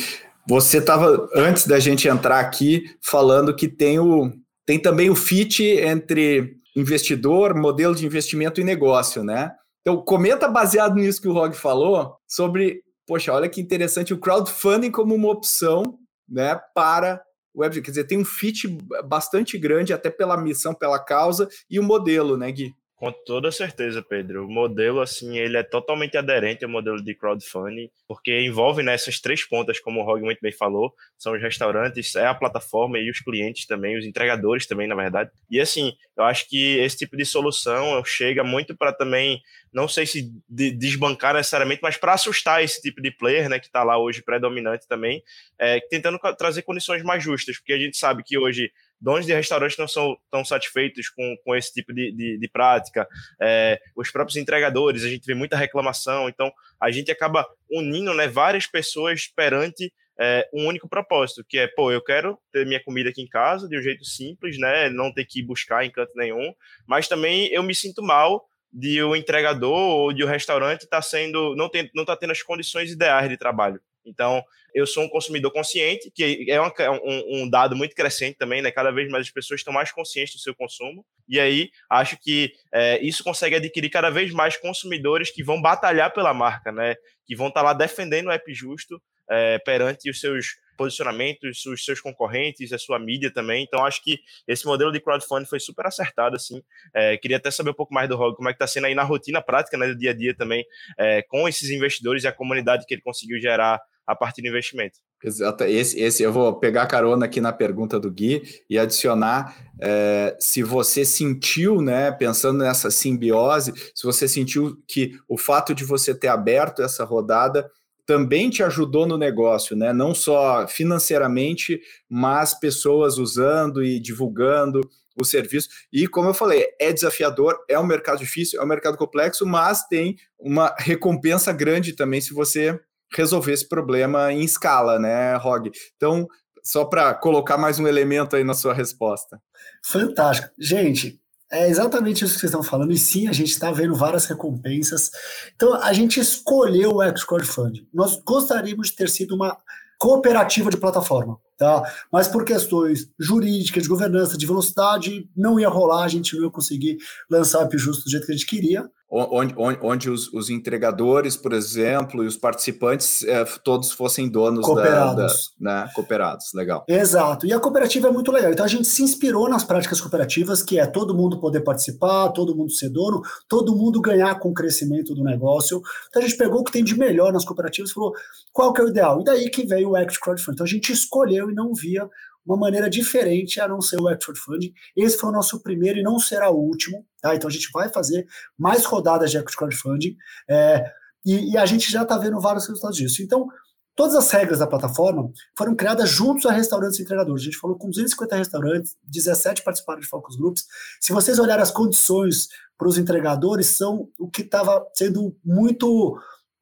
Você 0.47 0.79
estava, 0.79 1.29
antes 1.35 1.67
da 1.67 1.79
gente 1.79 2.07
entrar 2.07 2.41
aqui, 2.41 2.85
falando 3.01 3.55
que 3.55 3.69
tem, 3.69 3.99
o, 3.99 4.31
tem 4.67 4.79
também 4.79 5.09
o 5.09 5.15
fit 5.15 5.63
entre 5.63 6.57
investidor, 6.77 7.55
modelo 7.55 7.95
de 7.95 8.05
investimento 8.05 8.61
e 8.61 8.65
negócio, 8.65 9.25
né? 9.25 9.53
Então, 9.81 10.03
comenta 10.03 10.47
baseado 10.49 10.97
nisso 10.97 11.21
que 11.23 11.29
o 11.29 11.33
Rog 11.33 11.55
falou 11.55 12.17
sobre, 12.29 12.83
poxa, 13.07 13.33
olha 13.33 13.49
que 13.49 13.61
interessante 13.61 14.13
o 14.13 14.19
crowdfunding 14.19 14.91
como 14.91 15.15
uma 15.15 15.31
opção, 15.31 15.99
né, 16.29 16.61
para 16.75 17.23
web, 17.57 17.81
quer 17.83 17.91
dizer, 17.91 18.05
tem 18.05 18.19
um 18.19 18.25
fit 18.25 18.69
bastante 19.07 19.59
grande 19.59 19.93
até 19.93 20.11
pela 20.11 20.37
missão, 20.37 20.75
pela 20.75 20.99
causa 20.99 21.49
e 21.69 21.81
o 21.81 21.83
modelo, 21.83 22.37
né, 22.37 22.51
Gui? 22.53 22.73
Com 23.01 23.11
toda 23.11 23.51
certeza, 23.51 24.03
Pedro. 24.03 24.45
O 24.45 24.53
modelo, 24.53 25.01
assim, 25.01 25.39
ele 25.39 25.57
é 25.57 25.63
totalmente 25.63 26.19
aderente 26.19 26.67
ao 26.67 26.71
modelo 26.71 27.03
de 27.03 27.15
crowdfunding, 27.15 27.91
porque 28.07 28.43
envolve 28.43 28.83
nessas 28.83 29.15
né, 29.15 29.21
três 29.23 29.43
pontas, 29.43 29.81
como 29.81 30.01
o 30.01 30.05
Rog 30.05 30.21
muito 30.21 30.39
bem 30.43 30.53
falou, 30.53 30.93
são 31.17 31.33
os 31.33 31.41
restaurantes, 31.41 32.15
é 32.15 32.27
a 32.27 32.35
plataforma 32.35 32.99
e 32.99 33.11
os 33.11 33.19
clientes 33.21 33.67
também, 33.67 33.97
os 33.97 34.05
entregadores 34.05 34.67
também, 34.67 34.87
na 34.87 34.95
verdade. 34.95 35.31
E, 35.51 35.59
assim, 35.59 35.95
eu 36.15 36.25
acho 36.25 36.47
que 36.47 36.77
esse 36.77 36.99
tipo 36.99 37.17
de 37.17 37.25
solução 37.25 38.05
chega 38.05 38.45
muito 38.45 38.77
para 38.77 38.93
também, 38.93 39.41
não 39.73 39.89
sei 39.89 40.05
se 40.05 40.31
desbancar 40.47 41.33
necessariamente, 41.33 41.81
mas 41.83 41.97
para 41.97 42.13
assustar 42.13 42.63
esse 42.63 42.83
tipo 42.83 43.01
de 43.01 43.11
player, 43.11 43.49
né, 43.49 43.59
que 43.59 43.65
está 43.65 43.83
lá 43.83 43.97
hoje 43.97 44.23
predominante 44.23 44.87
também, 44.87 45.23
é, 45.59 45.81
tentando 45.89 46.19
trazer 46.37 46.61
condições 46.61 47.03
mais 47.03 47.25
justas, 47.25 47.57
porque 47.57 47.73
a 47.73 47.79
gente 47.79 47.97
sabe 47.97 48.23
que 48.23 48.37
hoje 48.37 48.71
donos 49.01 49.27
de 49.27 49.33
restaurantes 49.33 49.79
não 49.79 49.89
são 49.89 50.17
tão 50.31 50.45
satisfeitos 50.45 51.09
com, 51.09 51.37
com 51.45 51.57
esse 51.57 51.73
tipo 51.73 51.93
de, 51.93 52.13
de, 52.13 52.39
de 52.39 52.49
prática, 52.49 53.09
é, 53.41 53.81
os 53.97 54.11
próprios 54.11 54.37
entregadores, 54.37 55.05
a 55.05 55.09
gente 55.09 55.25
vê 55.25 55.35
muita 55.35 55.57
reclamação, 55.57 56.29
então 56.29 56.53
a 56.81 56.91
gente 56.91 57.11
acaba 57.11 57.47
unindo 57.71 58.13
né, 58.13 58.29
várias 58.29 58.67
pessoas 58.67 59.27
perante 59.27 59.93
é, 60.21 60.47
um 60.53 60.67
único 60.67 60.89
propósito, 60.89 61.45
que 61.49 61.59
é, 61.59 61.67
pô, 61.67 61.91
eu 61.91 62.03
quero 62.03 62.39
ter 62.53 62.67
minha 62.67 62.83
comida 62.83 63.09
aqui 63.09 63.23
em 63.23 63.29
casa 63.29 63.67
de 63.67 63.79
um 63.79 63.83
jeito 63.83 64.05
simples, 64.05 64.59
né, 64.59 64.91
não 64.91 65.13
ter 65.13 65.25
que 65.25 65.43
buscar 65.43 65.85
em 65.85 65.91
canto 65.91 66.13
nenhum, 66.15 66.53
mas 66.87 67.09
também 67.09 67.49
eu 67.49 67.63
me 67.63 67.75
sinto 67.75 68.03
mal 68.03 68.47
de 68.73 69.03
o 69.03 69.17
entregador 69.17 69.73
ou 69.73 70.13
de 70.13 70.23
o 70.23 70.27
restaurante 70.27 70.87
tá 70.87 71.03
sendo 71.03 71.57
não 71.57 71.69
tem, 71.69 71.91
não 71.95 72.05
tá 72.05 72.17
tendo 72.17 72.31
as 72.31 72.43
condições 72.43 72.91
ideais 72.93 73.29
de 73.29 73.37
trabalho. 73.37 73.81
Então, 74.11 74.43
eu 74.75 74.87
sou 74.87 75.05
um 75.05 75.09
consumidor 75.09 75.53
consciente, 75.53 76.11
que 76.15 76.47
é, 76.49 76.61
um, 76.61 77.43
um, 77.43 77.51
dado 77.51 77.77
muito 77.77 77.95
crescente 77.95 78.37
também, 78.37 78.61
né? 78.61 78.71
Cada 78.71 78.91
vez 78.91 79.09
mais 79.11 79.27
as 79.27 79.33
pessoas 79.33 79.61
estão 79.61 79.73
mais 79.73 79.91
conscientes 79.93 80.35
do 80.35 80.41
seu 80.41 80.55
consumo. 80.55 81.05
E 81.29 81.39
aí, 81.39 81.71
acho 81.89 82.19
que 82.21 82.53
é, 82.73 83.01
isso 83.01 83.25
consegue 83.25 83.57
adquirir 83.57 83.89
cada 83.89 84.11
vez 84.11 84.33
mais 84.33 84.57
consumidores 84.57 85.31
que 85.31 85.43
vão 85.43 85.61
batalhar 85.61 86.13
pela 86.13 86.35
marca, 86.35 86.71
né? 86.73 86.97
Que 87.27 87.37
vão 87.37 87.49
estar 87.49 87.61
tá 87.61 87.67
lá 87.67 87.73
defendendo 87.73 88.27
o 88.27 88.33
app 88.33 88.53
justo 88.53 89.01
é, 89.31 89.59
perante 89.59 90.11
os 90.11 90.21
seus 90.21 90.57
posicionamentos, 90.77 91.67
os 91.67 91.85
seus 91.85 92.01
concorrentes, 92.01 92.73
a 92.73 92.79
sua 92.79 92.99
mídia 92.99 93.31
também. 93.31 93.63
Então, 93.63 93.85
acho 93.85 94.03
que 94.03 94.19
esse 94.49 94.65
modelo 94.65 94.91
de 94.91 94.99
crowdfunding 94.99 95.45
foi 95.45 95.61
super 95.61 95.87
acertado, 95.87 96.37
assim. 96.37 96.63
É, 96.95 97.19
queria 97.19 97.37
até 97.37 97.51
saber 97.51 97.71
um 97.71 97.75
pouco 97.75 97.93
mais 97.93 98.09
do 98.09 98.17
Rog, 98.17 98.35
como 98.35 98.49
é 98.49 98.53
que 98.53 98.57
está 98.57 98.67
sendo 98.67 98.87
aí 98.87 98.95
na 98.95 99.03
rotina 99.03 99.43
prática, 99.43 99.77
né, 99.77 99.89
do 99.89 99.99
dia 99.99 100.11
a 100.11 100.15
dia 100.15 100.35
também, 100.35 100.65
é, 100.99 101.21
com 101.23 101.47
esses 101.47 101.69
investidores 101.69 102.25
e 102.25 102.29
a 102.29 102.33
comunidade 102.33 102.87
que 102.87 102.95
ele 102.95 103.03
conseguiu 103.03 103.39
gerar 103.39 103.79
a 104.07 104.17
partir 104.17 104.41
do 104.41 104.49
investimento. 104.49 104.99
Exato. 105.23 105.65
Esse, 105.65 106.01
esse 106.01 106.23
eu 106.23 106.33
vou 106.33 106.59
pegar 106.59 106.87
carona 106.87 107.27
aqui 107.27 107.43
na 107.43 107.53
pergunta 107.53 108.01
do 108.01 108.11
Gui 108.11 108.43
e 108.71 108.79
adicionar 108.79 109.55
é, 109.81 110.35
se 110.41 110.63
você 110.63 111.05
sentiu, 111.05 111.83
né, 111.83 112.11
pensando 112.11 112.59
nessa 112.59 112.91
simbiose, 112.91 113.75
se 113.95 114.03
você 114.03 114.27
sentiu 114.27 114.83
que 114.89 115.13
o 115.29 115.37
fato 115.37 115.75
de 115.75 115.85
você 115.85 116.15
ter 116.15 116.29
aberto 116.29 116.83
essa 116.83 117.05
rodada 117.05 117.71
também 118.11 118.51
te 118.51 118.61
ajudou 118.65 119.07
no 119.07 119.17
negócio, 119.17 119.77
né? 119.77 119.93
Não 119.93 120.13
só 120.13 120.67
financeiramente, 120.67 121.81
mas 122.09 122.53
pessoas 122.53 123.19
usando 123.19 123.85
e 123.85 124.01
divulgando 124.01 124.81
o 125.17 125.25
serviço. 125.25 125.69
E 125.93 126.09
como 126.09 126.29
eu 126.29 126.35
falei, 126.35 126.67
é 126.81 126.93
desafiador, 126.93 127.57
é 127.69 127.79
um 127.79 127.87
mercado 127.87 128.19
difícil, 128.19 128.61
é 128.61 128.65
um 128.65 128.67
mercado 128.67 128.97
complexo, 128.97 129.47
mas 129.47 129.87
tem 129.87 130.17
uma 130.41 130.75
recompensa 130.77 131.53
grande 131.53 131.93
também 131.93 132.21
se 132.21 132.35
você 132.35 132.81
resolver 133.15 133.53
esse 133.53 133.69
problema 133.69 134.33
em 134.33 134.43
escala, 134.43 134.99
né, 134.99 135.37
Rog? 135.37 135.71
Então, 135.95 136.27
só 136.65 136.85
para 136.85 137.15
colocar 137.15 137.57
mais 137.57 137.79
um 137.79 137.87
elemento 137.87 138.35
aí 138.35 138.43
na 138.43 138.55
sua 138.55 138.75
resposta. 138.75 139.41
Fantástico. 139.85 140.49
Gente, 140.59 141.21
é 141.53 141.69
exatamente 141.69 142.25
isso 142.25 142.35
que 142.35 142.41
vocês 142.41 142.51
estão 142.51 142.63
falando, 142.63 142.93
e 142.93 142.99
sim, 142.99 143.27
a 143.27 143.33
gente 143.33 143.51
está 143.51 143.73
vendo 143.73 143.95
várias 143.95 144.27
recompensas. 144.27 145.11
Então, 145.55 145.75
a 145.75 145.93
gente 145.93 146.21
escolheu 146.21 146.95
o 146.95 147.03
X 147.03 147.25
Crowdfunding. 147.25 147.89
Nós 147.93 148.21
gostaríamos 148.25 148.89
de 148.89 148.97
ter 148.97 149.09
sido 149.09 149.35
uma 149.35 149.57
cooperativa 149.99 150.71
de 150.71 150.79
plataforma, 150.79 151.39
tá? 151.59 151.83
Mas 152.11 152.27
por 152.27 152.45
questões 152.45 153.11
jurídicas, 153.19 153.83
de 153.83 153.89
governança, 153.89 154.39
de 154.39 154.47
velocidade, 154.47 155.29
não 155.37 155.61
ia 155.61 155.69
rolar, 155.69 156.05
a 156.05 156.09
gente 156.09 156.35
não 156.37 156.45
ia 156.45 156.51
conseguir 156.51 156.97
lançar 157.29 157.67
o 157.67 157.79
justo 157.79 158.05
do 158.05 158.11
jeito 158.11 158.25
que 158.25 158.33
a 158.33 158.35
gente 158.35 158.47
queria 158.47 158.89
onde, 159.11 159.55
onde, 159.57 159.79
onde 159.83 160.11
os, 160.11 160.33
os, 160.33 160.51
entregadores, 160.51 161.37
por 161.37 161.53
exemplo, 161.53 162.23
e 162.23 162.27
os 162.27 162.37
participantes 162.37 163.25
é, 163.25 163.45
todos 163.65 163.91
fossem 163.91 164.29
donos 164.29 164.65
cooperados. 164.65 165.53
Da, 165.59 165.73
da, 165.75 165.85
né? 165.85 165.91
cooperados, 165.95 166.53
legal. 166.55 166.85
Exato. 166.89 167.45
E 167.45 167.53
a 167.53 167.59
cooperativa 167.59 168.09
é 168.09 168.13
muito 168.13 168.31
legal. 168.31 168.53
Então 168.53 168.65
a 168.65 168.69
gente 168.69 168.87
se 168.87 169.03
inspirou 169.03 169.49
nas 169.49 169.65
práticas 169.65 170.01
cooperativas, 170.01 170.63
que 170.63 170.79
é 170.79 170.87
todo 170.87 171.15
mundo 171.15 171.41
poder 171.41 171.61
participar, 171.63 172.29
todo 172.29 172.55
mundo 172.55 172.71
ser 172.71 172.89
dono, 172.89 173.21
todo 173.49 173.75
mundo 173.75 174.01
ganhar 174.01 174.39
com 174.39 174.51
o 174.51 174.55
crescimento 174.55 175.15
do 175.15 175.25
negócio. 175.25 175.83
Então 176.09 176.23
a 176.23 176.25
gente 176.25 176.39
pegou 176.39 176.61
o 176.61 176.65
que 176.65 176.73
tem 176.73 176.85
de 176.85 176.97
melhor 176.97 177.33
nas 177.33 177.45
cooperativas 177.45 177.91
e 177.91 177.95
falou 177.95 178.13
qual 178.53 178.73
que 178.73 178.81
é 178.81 178.85
o 178.85 178.89
ideal. 178.89 179.21
E 179.21 179.25
daí 179.25 179.51
que 179.51 179.67
veio 179.67 179.91
o 179.91 179.97
Act 179.97 180.21
Crowdfunding. 180.21 180.55
Então 180.55 180.67
a 180.67 180.69
gente 180.69 180.93
escolheu 180.93 181.51
e 181.51 181.55
não 181.55 181.75
via 181.75 182.09
uma 182.45 182.57
maneira 182.57 182.89
diferente 182.89 183.61
a 183.61 183.69
não 183.69 183.81
ser 183.81 184.01
o 184.01 184.09
Actual 184.09 184.37
Funding. 184.37 184.73
Esse 184.97 185.19
foi 185.19 185.31
o 185.31 185.33
nosso 185.33 185.61
primeiro 185.63 185.99
e 185.99 186.03
não 186.03 186.19
será 186.19 186.51
o 186.51 186.59
último. 186.59 187.05
Tá? 187.21 187.35
Então 187.35 187.49
a 187.49 187.53
gente 187.53 187.71
vai 187.73 187.89
fazer 187.89 188.27
mais 188.59 188.85
rodadas 188.85 189.31
de 189.31 189.39
Equity 189.39 189.57
Crowdfunding 189.57 190.17
é, 190.49 190.85
e, 191.25 191.53
e, 191.53 191.57
a 191.59 191.67
gente 191.67 191.91
já 191.91 192.03
está 192.03 192.17
vendo 192.17 192.41
vários 192.41 192.67
resultados 192.67 192.97
disso. 192.97 193.23
Então, 193.23 193.47
todas 193.95 194.15
as 194.15 194.31
regras 194.31 194.61
da 194.61 194.67
plataforma 194.67 195.31
foram 195.57 195.77
criadas 195.77 196.09
juntos 196.09 196.47
a 196.47 196.53
restaurantes 196.53 196.99
e 196.99 197.03
entregadores. 197.03 197.43
A 197.43 197.45
gente 197.45 197.59
falou 197.59 197.77
com 197.77 197.91
250 197.91 198.37
restaurantes, 198.37 198.97
17 199.05 199.63
participaram 199.63 200.01
de 200.01 200.07
focus 200.07 200.37
groups. 200.37 200.65
Se 201.01 201.13
vocês 201.13 201.39
olharem 201.39 201.63
as 201.63 201.71
condições 201.71 202.49
para 202.79 202.89
os 202.89 202.97
entregadores, 202.97 203.67
são 203.67 204.09
o 204.19 204.31
que 204.31 204.41
estava 204.41 204.83
sendo 204.95 205.37
muito 205.45 206.19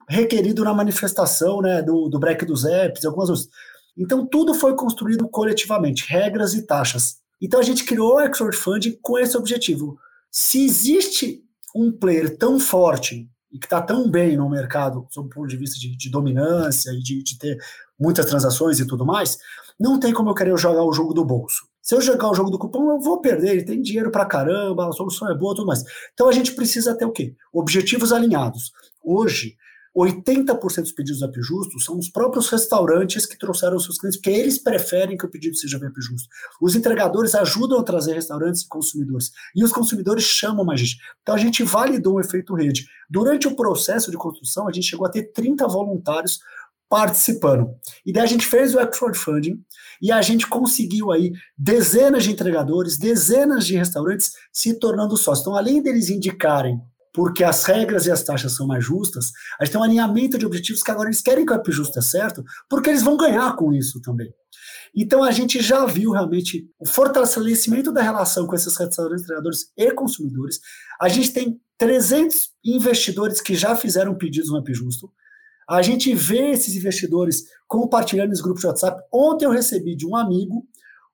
requerido 0.09 0.64
na 0.64 0.74
manifestação 0.74 1.61
né, 1.61 1.83
do, 1.83 2.09
do 2.09 2.18
break 2.18 2.45
dos 2.45 2.64
apps, 2.64 3.05
algumas 3.05 3.29
outras. 3.29 3.49
Então, 3.99 4.25
tudo 4.25 4.55
foi 4.55 4.77
construído 4.77 5.29
coletivamente, 5.29 6.07
regras 6.09 6.55
e 6.55 6.63
taxas. 6.63 7.17
Então, 7.41 7.59
a 7.59 7.63
gente 7.65 7.85
criou 7.85 8.15
o 8.15 8.21
Export 8.21 8.57
Fund 8.57 8.97
com 9.03 9.19
esse 9.19 9.37
objetivo. 9.37 9.99
Se 10.31 10.65
existe 10.65 11.43
um 11.75 11.91
player 11.91 12.37
tão 12.37 12.61
forte 12.61 13.29
e 13.51 13.59
que 13.59 13.67
está 13.67 13.81
tão 13.81 14.11
bem 14.11 14.37
no 14.37 14.49
mercado, 14.49 15.07
sob 15.11 15.29
o 15.29 15.31
ponto 15.31 15.49
de 15.49 15.57
vista 15.57 15.79
de, 15.79 15.97
de 15.97 16.11
dominância 16.11 16.91
e 16.91 17.03
de, 17.03 17.23
de, 17.23 17.39
ter 17.39 17.59
muitas 17.99 18.27
transações 18.27 18.79
e 18.79 18.87
tudo 18.87 19.05
mais, 19.05 19.39
não 19.79 19.99
tem 19.99 20.13
como 20.13 20.31
eu 20.31 20.35
querer 20.35 20.57
jogar 20.59 20.85
o 20.85 20.93
jogo 20.93 21.15
do 21.15 21.25
bolso. 21.25 21.67
Se 21.81 21.95
eu 21.95 22.01
jogar 22.01 22.31
o 22.31 22.35
jogo 22.35 22.51
do 22.51 22.59
cupom, 22.59 22.91
eu 22.91 23.01
vou 23.01 23.21
perder, 23.21 23.53
ele 23.53 23.65
tem 23.65 23.81
dinheiro 23.81 24.11
para 24.11 24.27
caramba, 24.27 24.89
a 24.89 24.93
solução 24.93 25.31
é 25.31 25.35
boa 25.35 25.55
tudo 25.55 25.67
mais. 25.67 25.83
Então 26.13 26.29
a 26.29 26.33
gente 26.33 26.53
precisa 26.53 26.95
ter 26.95 27.07
o 27.07 27.13
quê? 27.13 27.35
Objetivos 27.53 28.13
alinhados. 28.13 28.73
Hoje, 29.03 29.57
80% 29.99 30.83
dos 30.83 30.93
pedidos 30.93 31.21
VIP 31.21 31.43
Justo 31.43 31.81
são 31.81 31.99
os 31.99 32.09
próprios 32.09 32.49
restaurantes 32.49 33.27
que 33.27 33.39
trouxeram 33.39 33.79
seus 33.79 33.99
clientes, 33.99 34.19
porque 34.19 34.31
eles 34.31 34.59
preferem 34.59 35.17
que 35.17 35.27
o 35.27 35.29
pedido 35.29 35.57
seja 35.57 35.79
VIP 35.79 36.01
Justo. 36.01 36.29
Os 36.61 36.77
entregadores 36.77 37.35
ajudam 37.35 37.79
a 37.79 37.83
trazer 37.83 38.15
restaurantes 38.15 38.63
e 38.63 38.69
consumidores, 38.69 39.33
e 39.55 39.65
os 39.65 39.73
consumidores 39.73 40.25
chamam 40.25 40.65
mais 40.65 40.81
gente. 40.81 40.99
Então 41.23 41.35
a 41.35 41.39
gente 41.39 41.63
validou 41.63 42.15
o 42.15 42.21
efeito 42.21 42.55
rede. 42.55 42.87
Durante 43.11 43.49
o 43.49 43.57
processo 43.57 44.11
de 44.11 44.17
construção, 44.17 44.69
a 44.69 44.73
gente 44.73 44.87
chegou 44.89 45.07
a 45.07 45.11
ter 45.11 45.33
30 45.33 45.67
voluntários 45.67 46.41
participando. 46.89 47.71
E 48.05 48.13
daí 48.13 48.23
a 48.23 48.27
gente 48.27 48.47
fez 48.47 48.75
o 48.75 48.81
Export 48.81 49.15
Funding 49.15 49.63
e 50.01 50.11
a 50.11 50.23
gente 50.23 50.47
conseguiu 50.47 51.13
aí 51.13 51.33
dezenas 51.57 52.25
de 52.25 52.33
entregadores, 52.33 52.97
dezenas 52.97 53.67
de 53.67 53.77
restaurantes 53.77 54.33
se 54.53 54.79
tornando 54.79 55.17
sócios. 55.17 55.41
Então, 55.47 55.57
além 55.57 55.83
deles 55.83 56.09
indicarem 56.09 56.81
porque 57.19 57.43
as 57.43 57.64
regras 57.64 58.07
e 58.07 58.12
as 58.12 58.23
taxas 58.23 58.55
são 58.55 58.64
mais 58.64 58.85
justas, 58.85 59.33
a 59.59 59.64
gente 59.64 59.73
tem 59.73 59.81
um 59.81 59.85
alinhamento 59.85 60.39
de 60.39 60.47
objetivos 60.47 60.85
que 60.85 60.91
agora 60.93 61.09
eles 61.09 61.21
querem 61.21 61.45
que 61.45 61.51
o 61.51 61.57
app 61.57 61.73
justo 61.73 61.99
é 61.99 62.01
certo, 62.01 62.45
porque 62.71 62.91
eles 62.91 63.03
vão 63.03 63.16
ganhar 63.16 63.57
com 63.57 63.73
isso 63.73 64.01
também. 64.01 64.33
Então 64.95 65.25
a 65.25 65.33
gente 65.33 65.61
já 65.61 65.85
viu 65.85 66.12
realmente 66.12 66.71
o 66.79 66.87
fortalecimento 66.87 67.91
da 67.91 68.03
relação 68.03 68.47
com 68.47 68.55
esses 68.55 68.77
restaurantes, 68.77 69.25
treinadores 69.25 69.73
e 69.77 69.91
consumidores. 69.91 70.61
A 71.01 71.09
gente 71.09 71.33
tem 71.33 71.61
300 71.77 72.51
investidores 72.64 73.41
que 73.41 73.57
já 73.57 73.75
fizeram 73.75 74.14
pedidos 74.14 74.51
no 74.51 74.59
app 74.59 74.73
justo. 74.73 75.11
A 75.69 75.83
gente 75.83 76.14
vê 76.14 76.53
esses 76.53 76.77
investidores 76.77 77.43
compartilhando 77.66 78.29
nos 78.29 78.41
grupos 78.41 78.61
de 78.61 78.69
WhatsApp. 78.69 79.03
Ontem 79.12 79.45
eu 79.45 79.51
recebi 79.51 79.97
de 79.97 80.07
um 80.07 80.14
amigo 80.14 80.64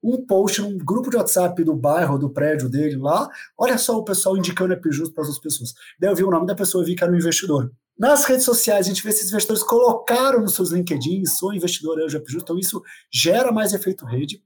um 0.04 0.24
post 0.24 0.60
num 0.60 0.76
grupo 0.76 1.08
de 1.08 1.16
WhatsApp 1.16 1.64
do 1.64 1.74
bairro, 1.74 2.18
do 2.18 2.28
prédio 2.28 2.68
dele 2.68 2.96
lá. 2.96 3.28
Olha 3.56 3.78
só 3.78 3.96
o 3.96 4.04
pessoal 4.04 4.36
indicando 4.36 4.74
app 4.74 4.92
justo 4.92 5.14
para 5.14 5.24
as 5.24 5.38
pessoas. 5.38 5.72
Daí 5.98 6.10
eu 6.10 6.14
vi 6.14 6.22
o 6.22 6.30
nome 6.30 6.46
da 6.46 6.54
pessoa 6.54 6.84
e 6.84 6.86
vi 6.88 6.94
que 6.94 7.02
era 7.02 7.12
um 7.12 7.16
investidor. 7.16 7.72
Nas 7.98 8.24
redes 8.24 8.44
sociais, 8.44 8.86
a 8.86 8.88
gente 8.88 9.02
vê 9.02 9.08
esses 9.08 9.28
investidores 9.28 9.62
colocaram 9.62 10.40
nos 10.40 10.54
seus 10.54 10.72
LinkedIn, 10.72 11.24
sou 11.24 11.54
investidor 11.54 11.98
hoje 11.98 12.16
app 12.16 12.30
justo, 12.30 12.44
então 12.44 12.58
isso 12.58 12.82
gera 13.10 13.50
mais 13.50 13.72
efeito 13.72 14.04
rede. 14.04 14.42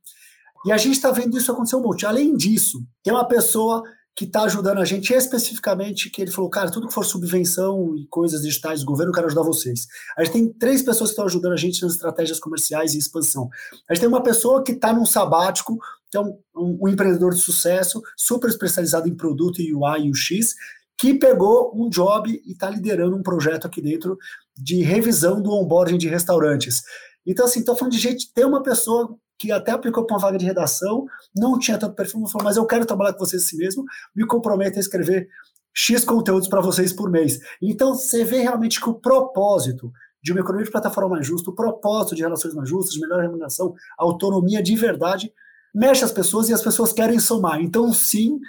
E 0.65 0.73
a 0.73 0.77
gente 0.77 0.95
está 0.95 1.11
vendo 1.11 1.37
isso 1.37 1.51
acontecer 1.51 1.77
um 1.77 1.83
monte. 1.83 2.07
Além 2.07 2.37
disso, 2.37 2.85
tem 3.03 3.13
uma 3.13 3.27
pessoa 3.27 3.83
que 4.19 4.25
está 4.25 4.43
ajudando 4.43 4.79
a 4.79 4.85
gente 4.85 5.15
especificamente, 5.15 6.11
que 6.11 6.21
ele 6.21 6.33
falou, 6.33 6.51
cara, 6.51 6.73
tudo 6.73 6.89
que 6.89 6.93
for 6.93 7.05
subvenção 7.05 7.95
e 7.95 8.05
coisas 8.09 8.43
digitais 8.43 8.81
do 8.81 8.87
governo, 8.87 9.11
eu 9.11 9.15
quero 9.15 9.29
ajudar 9.29 9.45
vocês. 9.45 9.87
A 10.17 10.25
gente 10.25 10.33
tem 10.33 10.53
três 10.53 10.83
pessoas 10.83 11.11
que 11.11 11.13
estão 11.13 11.27
ajudando 11.27 11.53
a 11.53 11.57
gente 11.57 11.81
nas 11.83 11.93
estratégias 11.93 12.41
comerciais 12.41 12.95
e 12.95 12.99
expansão. 12.99 13.49
A 13.89 13.95
gente 13.95 14.01
tem 14.01 14.09
uma 14.09 14.21
pessoa 14.21 14.65
que 14.65 14.73
está 14.73 14.93
num 14.93 15.07
sabático, 15.07 15.79
que 16.11 16.17
é 16.17 16.21
um, 16.21 16.37
um, 16.57 16.79
um, 16.83 16.89
empreendedor 16.89 17.33
de 17.33 17.41
sucesso, 17.41 18.03
super 18.17 18.51
especializado 18.51 19.09
em 19.09 19.15
produto 19.15 19.63
e 19.63 19.73
UI 19.73 20.07
e 20.07 20.11
UX, 20.11 20.57
que 20.99 21.15
pegou 21.15 21.71
um 21.73 21.89
job 21.89 22.29
e 22.45 22.51
está 22.51 22.69
liderando 22.69 23.15
um 23.15 23.23
projeto 23.23 23.69
aqui 23.69 23.81
dentro 23.81 24.19
de 24.57 24.83
revisão 24.83 25.41
do 25.41 25.53
onboarding 25.53 25.97
de 25.97 26.09
restaurantes. 26.09 26.83
Então, 27.25 27.47
assim, 27.47 27.61
estou 27.61 27.77
falando 27.77 27.93
de 27.93 28.01
gente, 28.01 28.33
tem 28.35 28.45
uma 28.45 28.65
pessoa 28.65 29.17
que 29.39 29.53
até 29.53 29.71
aplicou 29.71 30.05
para 30.05 30.17
uma 30.17 30.21
vaga 30.21 30.37
de 30.37 30.45
redação, 30.45 31.07
não 31.37 31.59
tinha 31.59 31.79
tanto 31.79 31.95
perfil, 31.95 32.27
falou, 32.27 32.45
mas 32.45 32.57
eu 32.57 32.67
quero 32.67 32.85
trabalhar 32.85 33.13
com 33.13 33.21
vocês 33.21 33.45
assim 33.45 33.57
mesmo, 33.57 33.85
me 34.15 34.27
comprometo 34.27 34.79
a 34.79 34.81
escrever 34.81 35.29
X 35.73 36.05
conteúdos 36.05 36.49
para 36.49 36.61
vocês 36.61 36.93
por 36.93 37.11
mês. 37.11 37.39
Então, 37.63 37.95
você 37.95 38.25
vê 38.25 38.41
realmente 38.41 38.81
que 38.81 38.89
o 38.89 38.95
propósito 38.95 39.93
de 40.21 40.33
uma 40.33 40.41
economia 40.41 40.65
de 40.65 40.73
plataforma 40.73 41.11
mais 41.11 41.27
justa, 41.27 41.51
o 41.51 41.55
propósito 41.55 42.17
de 42.17 42.23
relações 42.23 42.53
mais 42.53 42.69
justas, 42.69 42.95
de 42.95 43.01
melhor 43.01 43.23
remuneração, 43.23 43.75
autonomia 43.97 44.61
de 44.61 44.75
verdade, 44.75 45.33
mexe 45.73 46.05
as 46.05 46.11
pessoas 46.11 46.49
e 46.49 46.55
as 46.55 46.63
pessoas 46.63 46.93
querem 46.93 47.21
somar. 47.21 47.61
Então, 47.61 47.93
sim, 47.93 48.41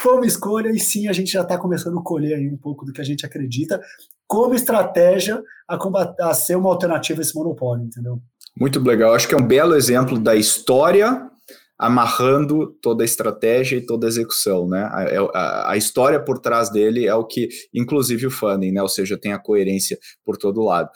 foi 0.00 0.14
uma 0.14 0.26
escolha 0.26 0.70
e 0.70 0.80
sim, 0.80 1.08
a 1.08 1.12
gente 1.12 1.30
já 1.30 1.42
está 1.42 1.58
começando 1.58 1.98
a 1.98 2.02
colher 2.02 2.36
aí 2.36 2.48
um 2.48 2.56
pouco 2.56 2.86
do 2.86 2.92
que 2.92 3.00
a 3.00 3.04
gente 3.04 3.26
acredita 3.26 3.80
como 4.26 4.54
estratégia 4.54 5.42
a, 5.66 5.76
combater, 5.76 6.22
a 6.22 6.32
ser 6.32 6.56
uma 6.56 6.70
alternativa 6.70 7.20
a 7.20 7.22
esse 7.22 7.34
monopólio, 7.34 7.84
entendeu? 7.84 8.20
Muito 8.58 8.80
legal. 8.80 9.14
Acho 9.14 9.28
que 9.28 9.34
é 9.34 9.38
um 9.38 9.46
belo 9.46 9.74
exemplo 9.74 10.18
da 10.18 10.34
história 10.34 11.28
amarrando 11.78 12.76
toda 12.82 13.04
a 13.04 13.06
estratégia 13.06 13.76
e 13.76 13.86
toda 13.86 14.06
a 14.06 14.08
execução, 14.08 14.68
né? 14.68 14.88
A, 14.92 15.02
é, 15.04 15.16
a, 15.32 15.70
a, 15.70 15.76
história 15.76 16.18
por 16.18 16.40
trás 16.40 16.70
dele 16.70 17.06
é 17.06 17.14
o 17.14 17.24
que, 17.24 17.48
inclusive, 17.72 18.26
o 18.26 18.30
funding, 18.30 18.72
né? 18.72 18.82
Ou 18.82 18.88
seja, 18.88 19.16
tem 19.16 19.32
a 19.32 19.38
coerência 19.38 19.96
por 20.24 20.36
todo 20.36 20.64
lado. 20.64 20.90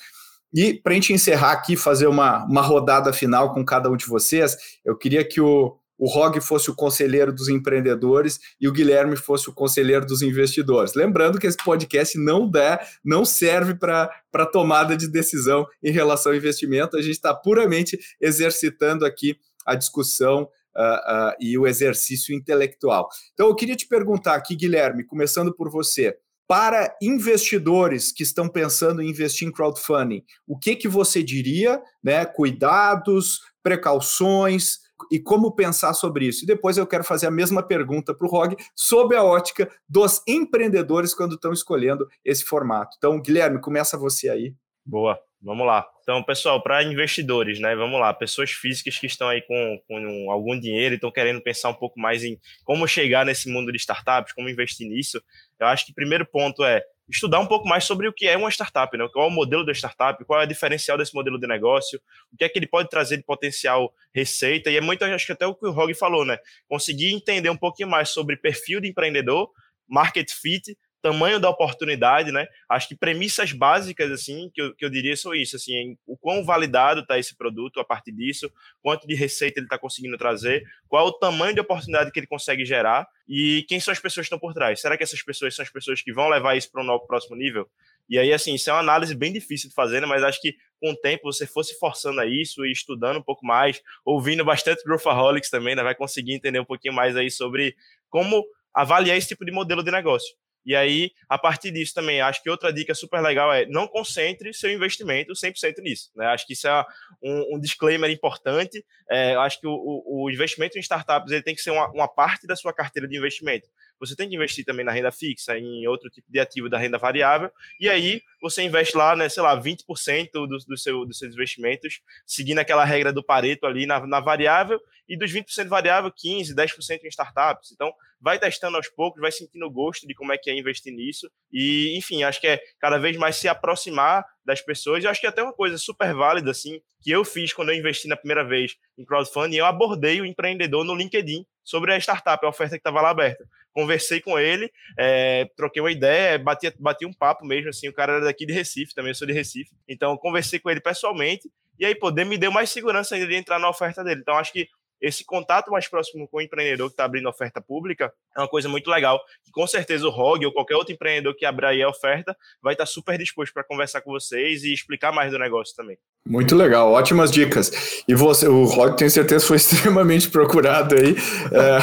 E 0.53 0.75
para 0.75 0.93
a 0.93 0.95
gente 0.95 1.13
encerrar 1.13 1.53
aqui, 1.53 1.77
fazer 1.77 2.09
uma, 2.09 2.45
uma 2.47 2.61
rodada 2.61 3.13
final 3.13 3.55
com 3.55 3.65
cada 3.65 3.89
um 3.89 3.97
de 3.97 4.07
vocês, 4.07 4.57
eu 4.85 4.97
queria 4.99 5.25
que 5.25 5.41
o, 5.41 5.79
o 6.03 6.09
Rog 6.09 6.41
fosse 6.41 6.69
o 6.69 6.75
conselheiro 6.75 7.33
dos 7.33 7.47
empreendedores 7.49 8.41
e 8.61 8.67
o 8.67 8.73
Guilherme 8.73 9.17
fosse 9.17 9.49
o 9.49 9.53
conselheiro 9.53 10.05
dos 10.05 10.21
investidores. 10.21 10.95
Lembrando 10.95 11.39
que 11.39 11.47
esse 11.47 11.57
podcast 11.59 12.19
não 12.19 12.51
dá, 12.51 12.85
não 13.05 13.25
serve 13.25 13.77
para 13.77 14.47
tomada 14.51 14.97
de 14.97 15.07
decisão 15.07 15.65
em 15.81 15.93
relação 15.93 16.33
ao 16.33 16.37
investimento, 16.37 16.97
a 16.97 17.01
gente 17.01 17.13
está 17.13 17.33
puramente 17.33 17.97
exercitando 18.21 19.07
aqui 19.07 19.37
a 19.65 19.77
discussão 19.77 20.43
uh, 20.77 20.81
uh, 20.81 21.35
e 21.39 21.57
o 21.57 21.69
exercício 21.69 22.35
intelectual. 22.35 23.09
Então, 23.33 23.47
eu 23.47 23.55
queria 23.55 23.77
te 23.77 23.87
perguntar 23.87 24.35
aqui, 24.35 24.57
Guilherme, 24.57 25.07
começando 25.07 25.55
por 25.55 25.71
você. 25.71 26.17
Para 26.49 26.97
investidores 27.01 28.11
que 28.11 28.25
estão 28.25 28.49
pensando 28.49 29.01
em 29.01 29.09
investir 29.09 29.47
em 29.47 29.53
crowdfunding, 29.53 30.25
o 30.49 30.59
que, 30.59 30.75
que 30.75 30.89
você 30.89 31.23
diria? 31.23 31.81
Né? 32.03 32.27
Cuidados, 32.27 33.39
precauções, 33.63 34.83
e 35.11 35.19
como 35.19 35.55
pensar 35.55 35.95
sobre 35.95 36.27
isso. 36.27 36.45
E 36.45 36.47
depois 36.47 36.77
eu 36.77 36.87
quero 36.87 37.05
fazer 37.05 37.27
a 37.27 37.31
mesma 37.31 37.63
pergunta 37.63 38.15
para 38.15 38.27
o 38.27 38.31
Rog 38.31 38.57
sob 38.75 39.15
a 39.15 39.23
ótica 39.23 39.71
dos 39.89 40.23
empreendedores 40.27 41.15
quando 41.15 41.35
estão 41.35 41.53
escolhendo 41.53 42.07
esse 42.25 42.45
formato. 42.45 42.95
Então, 42.99 43.21
Guilherme, 43.21 43.61
começa 43.61 43.99
você 43.99 44.29
aí. 44.29 44.55
Boa, 44.85 45.19
vamos 45.41 45.67
lá. 45.67 45.87
Então, 46.03 46.23
pessoal, 46.23 46.61
para 46.63 46.83
investidores, 46.83 47.61
né? 47.61 47.77
Vamos 47.77 48.01
lá, 48.01 48.13
pessoas 48.13 48.51
físicas 48.51 48.99
que 48.99 49.07
estão 49.07 49.29
aí 49.29 49.41
com, 49.43 49.81
com 49.87 50.31
algum 50.31 50.59
dinheiro 50.59 50.95
e 50.95 50.97
estão 50.97 51.11
querendo 51.11 51.41
pensar 51.41 51.69
um 51.69 51.75
pouco 51.75 52.01
mais 52.01 52.25
em 52.25 52.39
como 52.65 52.87
chegar 52.89 53.25
nesse 53.25 53.49
mundo 53.49 53.71
de 53.71 53.79
startups, 53.79 54.33
como 54.33 54.49
investir 54.49 54.89
nisso. 54.89 55.23
Eu 55.61 55.69
acho 55.69 55.87
que 55.87 55.93
o 55.93 55.95
primeiro 55.95 56.27
ponto 56.27 56.65
é 56.65 56.83
estudar 57.13 57.41
um 57.41 57.47
pouco 57.47 57.69
mais 57.69 57.85
sobre 57.85 58.09
o 58.09 58.13
que 58.13 58.27
é 58.27 58.37
uma 58.37 58.51
startup, 58.51 58.97
né? 58.97 59.07
qual 59.13 59.27
é 59.27 59.29
o 59.29 59.33
modelo 59.33 59.65
da 59.65 59.73
startup, 59.73 60.25
qual 60.25 60.41
é 60.41 60.45
o 60.45 60.47
diferencial 60.49 60.97
desse 60.97 61.15
modelo 61.15 61.39
de 61.39 61.47
negócio, 61.47 62.01
o 62.33 62.37
que 62.37 62.45
é 62.45 62.49
que 62.49 62.59
ele 62.59 62.67
pode 62.67 62.89
trazer 62.89 63.19
de 63.19 63.23
potencial 63.23 63.93
receita, 64.15 64.71
e 64.71 64.77
é 64.77 64.81
muito, 64.81 65.05
acho 65.05 65.27
que 65.27 65.33
até 65.33 65.47
o 65.47 65.55
que 65.55 65.67
o 65.67 65.71
Rog 65.71 65.93
falou, 65.95 66.25
né? 66.25 66.39
Conseguir 66.69 67.13
entender 67.13 67.51
um 67.51 67.57
pouquinho 67.57 67.89
mais 67.89 68.09
sobre 68.09 68.37
perfil 68.37 68.81
de 68.81 68.89
empreendedor, 68.89 69.51
market 69.89 70.31
fit, 70.31 70.77
tamanho 71.03 71.41
da 71.41 71.51
oportunidade, 71.51 72.31
né? 72.31 72.47
Acho 72.69 72.89
que 72.89 72.95
premissas 72.95 73.53
básicas, 73.53 74.11
assim, 74.11 74.51
que 74.55 74.63
eu, 74.63 74.75
que 74.75 74.85
eu 74.85 74.89
diria 74.89 75.17
são 75.17 75.35
isso, 75.35 75.57
assim, 75.57 75.99
o 76.07 76.17
quão 76.17 76.45
validado 76.45 77.01
está 77.01 77.19
esse 77.19 77.37
produto 77.37 77.81
a 77.81 77.85
partir 77.85 78.13
disso, 78.13 78.51
quanto 78.81 79.07
de 79.07 79.15
receita 79.15 79.59
ele 79.59 79.67
está 79.67 79.77
conseguindo 79.77 80.17
trazer, 80.17 80.63
qual 80.89 81.09
o 81.09 81.13
tamanho 81.13 81.55
de 81.55 81.61
oportunidade 81.61 82.13
que 82.13 82.21
ele 82.21 82.27
consegue 82.27 82.65
gerar 82.65 83.07
e 83.29 83.65
quem 83.69 83.81
são 83.81 83.93
as 83.93 83.99
pessoas 83.99 84.25
que 84.25 84.35
estão 84.35 84.39
por 84.39 84.55
trás. 84.55 84.81
Será 84.81 84.97
que 84.97 85.03
essas 85.03 85.23
pessoas 85.23 85.55
são 85.55 85.65
as 85.65 85.71
pessoas 85.71 86.01
que 86.01 86.13
vão 86.13 86.29
levar 86.29 86.57
isso 86.57 86.71
para 86.71 86.83
um 86.83 86.87
novo 86.87 87.07
próximo 87.07 87.37
nível? 87.37 87.69
E 88.09 88.19
aí, 88.19 88.33
assim, 88.33 88.55
isso 88.55 88.71
é 88.71 88.73
uma 88.73 88.81
análise 88.81 89.15
bem 89.15 89.33
difícil 89.33 89.69
de 89.69 89.75
fazer, 89.75 90.01
né? 90.01 90.07
mas 90.07 90.23
acho 90.23 90.41
que 90.41 90.55
com 90.81 90.91
o 90.91 90.97
tempo 90.97 91.25
você 91.25 91.47
fosse 91.47 91.79
forçando 91.79 92.21
a 92.21 92.27
isso 92.27 92.65
e 92.65 92.73
estudando 92.73 93.19
um 93.19 93.23
pouco 93.23 93.45
mais, 93.45 93.81
ouvindo 94.05 94.45
bastante 94.45 94.85
Growthaholics 94.85 95.51
também, 95.51 95.75
né? 95.75 95.83
vai 95.83 95.95
conseguir 95.95 96.35
entender 96.35 96.61
um 96.61 96.65
pouquinho 96.65 96.95
mais 96.95 97.17
aí 97.17 97.31
sobre 97.31 97.75
como 98.11 98.45
avaliar 98.75 99.17
esse 99.17 99.29
tipo 99.29 99.45
de 99.45 99.53
modelo 99.53 99.83
de 99.83 99.91
negócio. 99.91 100.35
E 100.65 100.77
aí, 100.77 101.11
a 101.29 101.37
partir 101.37 101.71
disso 101.71 101.93
também, 101.95 102.21
acho 102.21 102.43
que 102.43 102.49
outra 102.49 102.73
dica 102.73 102.95
super 102.95 103.21
legal 103.21 103.53
é 103.53 103.67
não 103.67 103.89
concentre 103.89 104.55
seu 104.55 104.71
investimento 104.71 105.33
100% 105.33 105.79
nisso. 105.79 106.11
Né? 106.15 106.27
Acho 106.27 106.47
que 106.47 106.53
isso 106.53 106.69
é 106.69 106.85
um, 107.23 107.57
um 107.57 107.61
disclaimer 107.61 108.11
importante. 108.11 108.85
É, 109.11 109.35
acho 109.35 109.61
que 109.61 109.67
o, 109.67 110.03
o, 110.07 110.31
investimento 110.31 110.79
em 110.79 110.81
startups 110.81 111.33
ele 111.33 111.43
tem 111.43 111.55
que 111.55 111.61
ser 111.61 111.71
uma, 111.71 111.89
uma 111.91 112.09
parte 112.09 112.47
da 112.47 112.55
sua 112.55 112.73
carteira 112.73 113.09
de 113.09 113.17
investimento 113.17 113.69
você 114.03 114.17
tem 114.17 114.29
que 114.29 114.35
investir 114.35 114.65
também 114.65 114.85
na 114.85 114.91
renda 114.91 115.13
fixa, 115.13 115.57
em 115.57 115.87
outro 115.87 116.11
tipo 116.11 116.27
de 116.29 116.41
ativo 116.41 116.69
da 116.69 116.77
renda 116.77 116.99
variável, 116.99 117.51
e 117.79 117.89
aí 117.89 118.21
você 118.41 118.63
investe 118.63 118.97
lá, 118.97 119.15
né, 119.15 119.29
sei 119.29 119.43
lá, 119.43 119.57
20% 119.57 120.29
do, 120.33 120.49
do 120.49 120.77
seu, 120.77 121.07
dos 121.07 121.19
seus 121.19 121.35
investimentos, 121.35 122.01
seguindo 122.27 122.59
aquela 122.59 122.85
regra 122.85 123.13
do 123.13 123.23
Pareto 123.23 123.65
ali 123.65 123.87
na, 123.87 124.05
na 124.05 124.19
variável, 124.19 124.81
e 125.09 125.17
dos 125.17 125.33
20% 125.33 125.69
variável, 125.69 126.11
15%, 126.11 126.53
10% 126.53 127.05
em 127.05 127.09
startups. 127.09 127.71
Então, 127.71 127.93
vai 128.21 128.41
testando 128.41 128.77
aos 128.77 128.89
poucos, 128.89 129.21
vai 129.21 129.31
sentindo 129.31 129.67
o 129.67 129.71
gosto 129.71 130.07
de 130.07 130.15
como 130.15 130.33
é 130.33 130.39
que 130.39 130.51
é 130.51 130.59
investir 130.59 130.93
nisso, 130.93 131.31
e, 131.53 131.97
enfim, 131.97 132.25
acho 132.25 132.41
que 132.41 132.49
é 132.49 132.61
cada 132.81 132.99
vez 132.99 133.17
mais 133.17 133.37
se 133.37 133.47
aproximar 133.47 134.25
das 134.45 134.61
pessoas, 134.61 135.05
e 135.05 135.07
acho 135.07 135.21
que 135.21 135.27
é 135.27 135.31
até 135.31 135.45
uma 135.45 135.53
coisa 135.53 135.79
super 135.79 136.13
válida, 136.13 136.51
assim, 136.51 136.81
que 137.01 137.13
eu 137.13 137.25
fiz 137.25 137.53
quando 137.53 137.71
eu 137.71 137.77
investi 137.77 138.09
na 138.09 138.17
primeira 138.17 138.43
vez 138.43 138.77
em 138.99 139.05
crowdfunding, 139.05 139.57
eu 139.57 139.67
abordei 139.67 140.21
o 140.21 140.27
empreendedor 140.27 140.85
no 140.85 140.97
LinkedIn 140.97 141.47
sobre 141.63 141.93
a 141.93 141.97
startup, 141.99 142.45
a 142.45 142.49
oferta 142.49 142.75
que 142.75 142.81
estava 142.81 143.01
lá 143.01 143.11
aberta 143.11 143.45
conversei 143.73 144.21
com 144.21 144.39
ele, 144.39 144.71
é, 144.99 145.47
troquei 145.57 145.83
uma 145.83 145.91
ideia, 145.91 146.39
bati, 146.39 146.73
bati 146.79 147.07
um 147.07 147.13
papo 147.13 147.45
mesmo, 147.45 147.71
assim, 147.71 147.89
o 147.89 147.93
cara 147.93 148.15
era 148.15 148.25
daqui 148.25 148.45
de 148.47 148.53
Recife, 148.53 148.95
também 148.95 149.11
eu 149.11 149.15
sou 149.15 149.27
de 149.27 149.33
Recife, 149.33 149.71
então 149.89 150.17
conversei 150.17 150.59
com 150.59 150.71
ele 150.71 150.81
pessoalmente, 150.81 151.51
e 151.79 151.87
aí, 151.87 151.95
poder 151.95 152.25
me 152.25 152.39
deu 152.39 152.53
mais 152.53 152.71
segurança 152.71 153.15
ainda 153.15 153.27
de 153.27 153.35
entrar 153.35 153.59
na 153.59 153.69
oferta 153.69 154.05
dele. 154.05 154.21
Então, 154.21 154.37
acho 154.37 154.53
que 154.53 154.69
esse 155.03 155.25
contato 155.25 155.71
mais 155.73 155.89
próximo 155.89 156.29
com 156.29 156.37
o 156.37 156.41
empreendedor 156.41 156.89
que 156.89 156.93
está 156.93 157.05
abrindo 157.05 157.29
oferta 157.29 157.61
pública 157.61 158.13
é 158.37 158.41
uma 158.41 158.49
coisa 158.49 158.69
muito 158.69 158.89
legal. 158.89 159.21
E 159.47 159.51
com 159.51 159.67
certeza 159.67 160.07
o 160.07 160.11
ROG 160.11 160.47
ou 160.47 160.53
qualquer 160.53 160.77
outro 160.77 160.95
empreendedor 160.95 161.35
que 161.35 161.45
abrir 161.45 161.67
aí 161.67 161.83
a 161.83 161.89
oferta 161.89 162.37
vai 162.63 162.75
estar 162.75 162.85
tá 162.85 162.91
super 162.91 163.19
disposto 163.19 163.53
para 163.53 163.65
conversar 163.65 164.01
com 164.03 164.13
vocês 164.13 164.63
e 164.63 164.73
explicar 164.73 165.11
mais 165.11 165.33
do 165.33 165.39
negócio 165.41 165.75
também. 165.75 165.99
Muito 166.25 166.55
legal, 166.55 166.93
ótimas 166.93 167.33
dicas. 167.33 168.05
E 168.07 168.15
você, 168.15 168.47
o 168.47 168.65
ROG, 168.65 168.97
tenho 168.97 169.11
certeza, 169.11 169.45
foi 169.45 169.57
extremamente 169.63 170.31
procurado 170.31 170.95
aí. 170.95 171.17
É... 171.51 171.79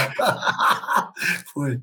foi. 1.54 1.78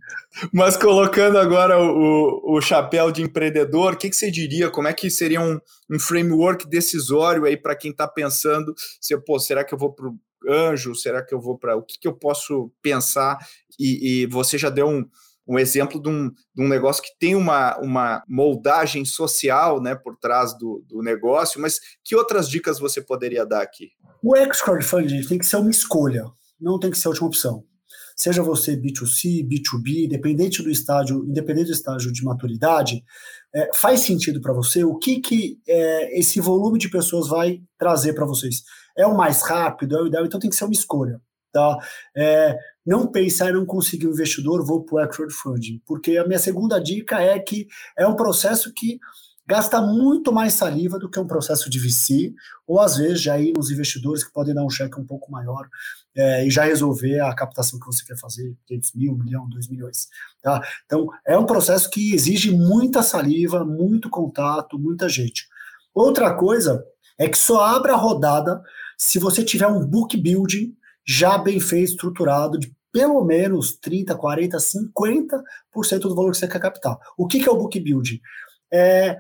Mas 0.53 0.76
colocando 0.76 1.39
agora 1.39 1.78
o, 1.78 2.57
o 2.57 2.61
chapéu 2.62 3.12
de 3.12 3.22
empreendedor, 3.22 3.93
o 3.93 3.97
que, 3.97 4.09
que 4.09 4.16
você 4.16 4.30
diria? 4.30 4.70
Como 4.70 4.89
é 4.89 4.95
que 4.95 5.11
seria 5.11 5.41
um, 5.41 5.61
um 5.91 5.99
framework 5.99 6.66
decisório 6.66 7.45
aí 7.45 7.59
para 7.59 7.76
quem 7.76 7.91
está 7.91 8.09
pensando 8.09 8.74
se, 9.01 9.16
pô, 9.18 9.39
será 9.39 9.62
que 9.62 9.74
eu 9.74 9.78
vou 9.78 9.93
para 9.93 10.11
anjo? 10.49 10.94
Será 10.94 11.24
que 11.24 11.34
eu 11.34 11.40
vou 11.40 11.59
para. 11.59 11.76
O 11.76 11.82
que, 11.82 11.99
que 11.99 12.09
eu 12.09 12.14
posso 12.14 12.70
pensar? 12.82 13.38
E, 13.78 14.22
e 14.22 14.26
você 14.26 14.57
já 14.57 14.70
deu 14.70 14.88
um, 14.88 15.05
um 15.47 15.59
exemplo 15.59 16.01
de 16.01 16.09
um, 16.09 16.30
de 16.55 16.62
um, 16.62 16.68
negócio 16.68 17.03
que 17.03 17.16
tem 17.18 17.34
uma, 17.34 17.78
uma 17.78 18.22
moldagem 18.28 19.05
social 19.05 19.80
né, 19.80 19.94
por 19.94 20.16
trás 20.16 20.57
do, 20.59 20.84
do 20.88 21.03
negócio, 21.03 21.61
mas 21.61 21.78
que 22.05 22.16
outras 22.16 22.49
dicas 22.49 22.78
você 22.78 23.01
poderia 23.01 23.47
dar 23.47 23.62
aqui? 23.62 23.90
O 24.22 24.36
ex-crowdfunding 24.36 25.26
tem 25.26 25.38
que 25.38 25.47
ser 25.47 25.57
uma 25.57 25.70
escolha, 25.70 26.24
não 26.61 26.78
tem 26.78 26.90
que 26.90 26.99
ser 26.99 27.09
a 27.09 27.11
última 27.11 27.28
opção. 27.28 27.64
Seja 28.16 28.42
você 28.42 28.76
B2C, 28.76 29.46
B2B, 29.46 30.06
independente 30.06 30.62
do 30.62 30.70
estágio, 30.70 31.24
independente 31.28 31.66
do 31.66 31.72
estágio 31.74 32.10
de 32.10 32.24
maturidade, 32.24 33.04
é, 33.54 33.70
faz 33.74 34.00
sentido 34.00 34.40
para 34.40 34.54
você? 34.54 34.82
O 34.82 34.96
que, 34.96 35.20
que 35.20 35.60
é, 35.68 36.18
esse 36.18 36.40
volume 36.40 36.78
de 36.78 36.88
pessoas 36.88 37.28
vai 37.28 37.60
trazer 37.78 38.14
para 38.14 38.24
vocês? 38.24 38.62
é 38.96 39.06
o 39.06 39.16
mais 39.16 39.42
rápido, 39.42 39.96
é 39.96 40.02
o 40.02 40.06
ideal, 40.06 40.24
então 40.24 40.40
tem 40.40 40.50
que 40.50 40.56
ser 40.56 40.64
uma 40.64 40.72
escolha. 40.72 41.20
Tá? 41.52 41.78
É, 42.14 42.58
não 42.84 43.06
pensar 43.06 43.50
em 43.50 43.54
não 43.54 43.64
conseguir 43.64 44.06
um 44.06 44.10
investidor, 44.10 44.64
vou 44.64 44.84
para 44.84 45.06
o 45.06 45.08
crowdfunding, 45.08 45.80
porque 45.86 46.16
a 46.16 46.26
minha 46.26 46.38
segunda 46.38 46.78
dica 46.78 47.20
é 47.20 47.38
que 47.38 47.66
é 47.96 48.06
um 48.06 48.16
processo 48.16 48.72
que 48.74 48.98
gasta 49.47 49.80
muito 49.80 50.32
mais 50.32 50.55
saliva 50.55 50.99
do 50.99 51.09
que 51.09 51.20
um 51.20 51.26
processo 51.26 51.70
de 51.70 51.78
VC, 51.78 52.34
ou 52.66 52.80
às 52.80 52.97
vezes 52.97 53.22
já 53.22 53.38
ir 53.38 53.53
nos 53.57 53.70
investidores 53.70 54.24
que 54.24 54.32
podem 54.32 54.55
dar 54.55 54.64
um 54.64 54.70
cheque 54.70 55.01
um 55.01 55.07
pouco 55.07 55.30
maior 55.30 55.68
é, 56.16 56.47
e 56.47 56.51
já 56.51 56.64
resolver 56.64 57.20
a 57.20 57.34
captação 57.34 57.78
que 57.78 57.86
você 57.86 58.05
quer 58.05 58.18
fazer, 58.18 58.57
500 58.66 58.92
mil, 58.94 59.12
1 59.12 59.16
milhão, 59.16 59.49
2 59.49 59.68
milhões. 59.68 60.09
Tá? 60.42 60.61
Então, 60.84 61.09
é 61.26 61.38
um 61.38 61.47
processo 61.47 61.88
que 61.88 62.12
exige 62.12 62.51
muita 62.51 63.03
saliva, 63.03 63.64
muito 63.64 64.11
contato, 64.11 64.78
muita 64.78 65.09
gente. 65.09 65.47
Outra 65.94 66.34
coisa 66.34 66.84
é 67.18 67.28
que 67.28 67.38
só 67.38 67.64
abre 67.64 67.92
a 67.92 67.97
rodada 67.97 68.61
se 68.99 69.18
você 69.18 69.44
tiver 69.44 69.66
um 69.66 69.86
book 69.86 70.16
building 70.16 70.74
já 71.07 71.38
bem 71.38 71.61
feito, 71.61 71.90
estruturado, 71.90 72.59
de 72.59 72.74
pelo 72.90 73.22
menos 73.24 73.76
30, 73.76 74.14
40, 74.14 74.57
50% 74.57 75.99
do 76.01 76.14
valor 76.14 76.32
que 76.32 76.38
você 76.38 76.49
quer 76.49 76.59
captar. 76.59 76.99
O 77.16 77.26
que, 77.26 77.38
que 77.38 77.49
é 77.49 77.53
o 77.53 77.57
book 77.57 77.78
building? 77.78 78.18
É 78.72 79.18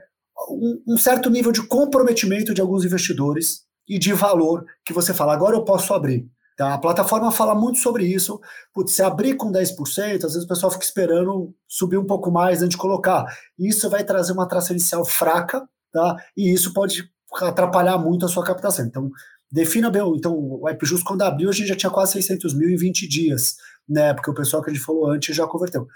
um, 0.50 0.82
um 0.94 0.98
certo 0.98 1.30
nível 1.30 1.52
de 1.52 1.66
comprometimento 1.66 2.52
de 2.52 2.60
alguns 2.60 2.84
investidores 2.84 3.62
e 3.88 3.98
de 3.98 4.12
valor 4.12 4.64
que 4.84 4.92
você 4.92 5.14
fala, 5.14 5.32
agora 5.32 5.56
eu 5.56 5.64
posso 5.64 5.94
abrir. 5.94 6.28
Tá? 6.56 6.72
A 6.72 6.78
plataforma 6.78 7.30
fala 7.30 7.54
muito 7.54 7.78
sobre 7.78 8.06
isso. 8.06 8.40
Putz, 8.72 8.94
se 8.94 9.02
abrir 9.02 9.34
com 9.34 9.52
10%, 9.52 10.24
às 10.24 10.32
vezes 10.32 10.44
o 10.44 10.48
pessoal 10.48 10.72
fica 10.72 10.84
esperando 10.84 11.54
subir 11.68 11.98
um 11.98 12.06
pouco 12.06 12.30
mais 12.30 12.62
antes 12.62 12.70
de 12.70 12.78
colocar. 12.78 13.26
Isso 13.58 13.90
vai 13.90 14.02
trazer 14.02 14.32
uma 14.32 14.48
tração 14.48 14.74
inicial 14.74 15.04
fraca, 15.04 15.68
tá? 15.92 16.16
E 16.36 16.52
isso 16.52 16.72
pode 16.72 17.10
atrapalhar 17.42 17.98
muito 17.98 18.24
a 18.24 18.28
sua 18.28 18.42
captação. 18.42 18.86
Então, 18.86 19.10
defina 19.52 19.90
bem. 19.90 20.02
Então, 20.16 20.32
o 20.34 20.66
AppJust, 20.66 21.04
quando 21.04 21.22
abriu, 21.22 21.50
a 21.50 21.52
gente 21.52 21.68
já 21.68 21.76
tinha 21.76 21.90
quase 21.90 22.12
600 22.12 22.54
mil 22.54 22.70
em 22.70 22.76
20 22.76 23.06
dias, 23.06 23.56
né? 23.86 24.14
Porque 24.14 24.30
o 24.30 24.34
pessoal 24.34 24.62
que 24.62 24.70
a 24.70 24.72
gente 24.72 24.84
falou 24.84 25.10
antes 25.10 25.36
já 25.36 25.46
converteu. 25.46 25.86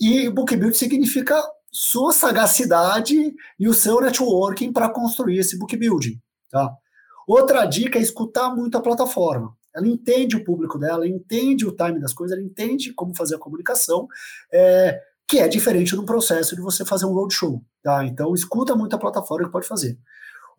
E 0.00 0.28
Book 0.28 0.56
Build 0.56 0.76
significa 0.76 1.40
sua 1.70 2.12
sagacidade 2.12 3.34
e 3.58 3.68
o 3.68 3.74
seu 3.74 4.00
networking 4.00 4.72
para 4.72 4.90
construir 4.90 5.38
esse 5.38 5.58
book 5.58 5.76
building. 5.76 6.20
Tá? 6.50 6.70
Outra 7.26 7.64
dica 7.64 7.98
é 7.98 8.02
escutar 8.02 8.54
muito 8.54 8.76
a 8.76 8.82
plataforma. 8.82 9.54
Ela 9.74 9.86
entende 9.86 10.36
o 10.36 10.44
público 10.44 10.78
dela, 10.78 11.06
entende 11.06 11.64
o 11.64 11.70
time 11.70 12.00
das 12.00 12.12
coisas, 12.12 12.36
ela 12.36 12.44
entende 12.44 12.92
como 12.92 13.14
fazer 13.14 13.36
a 13.36 13.38
comunicação, 13.38 14.08
é, 14.52 15.00
que 15.28 15.38
é 15.38 15.46
diferente 15.46 15.94
do 15.94 16.04
processo 16.04 16.56
de 16.56 16.60
você 16.60 16.84
fazer 16.84 17.06
um 17.06 17.12
roadshow. 17.12 17.62
Tá? 17.82 18.04
Então, 18.04 18.34
escuta 18.34 18.74
muito 18.74 18.96
a 18.96 18.98
plataforma 18.98 19.46
que 19.46 19.52
pode 19.52 19.68
fazer. 19.68 19.96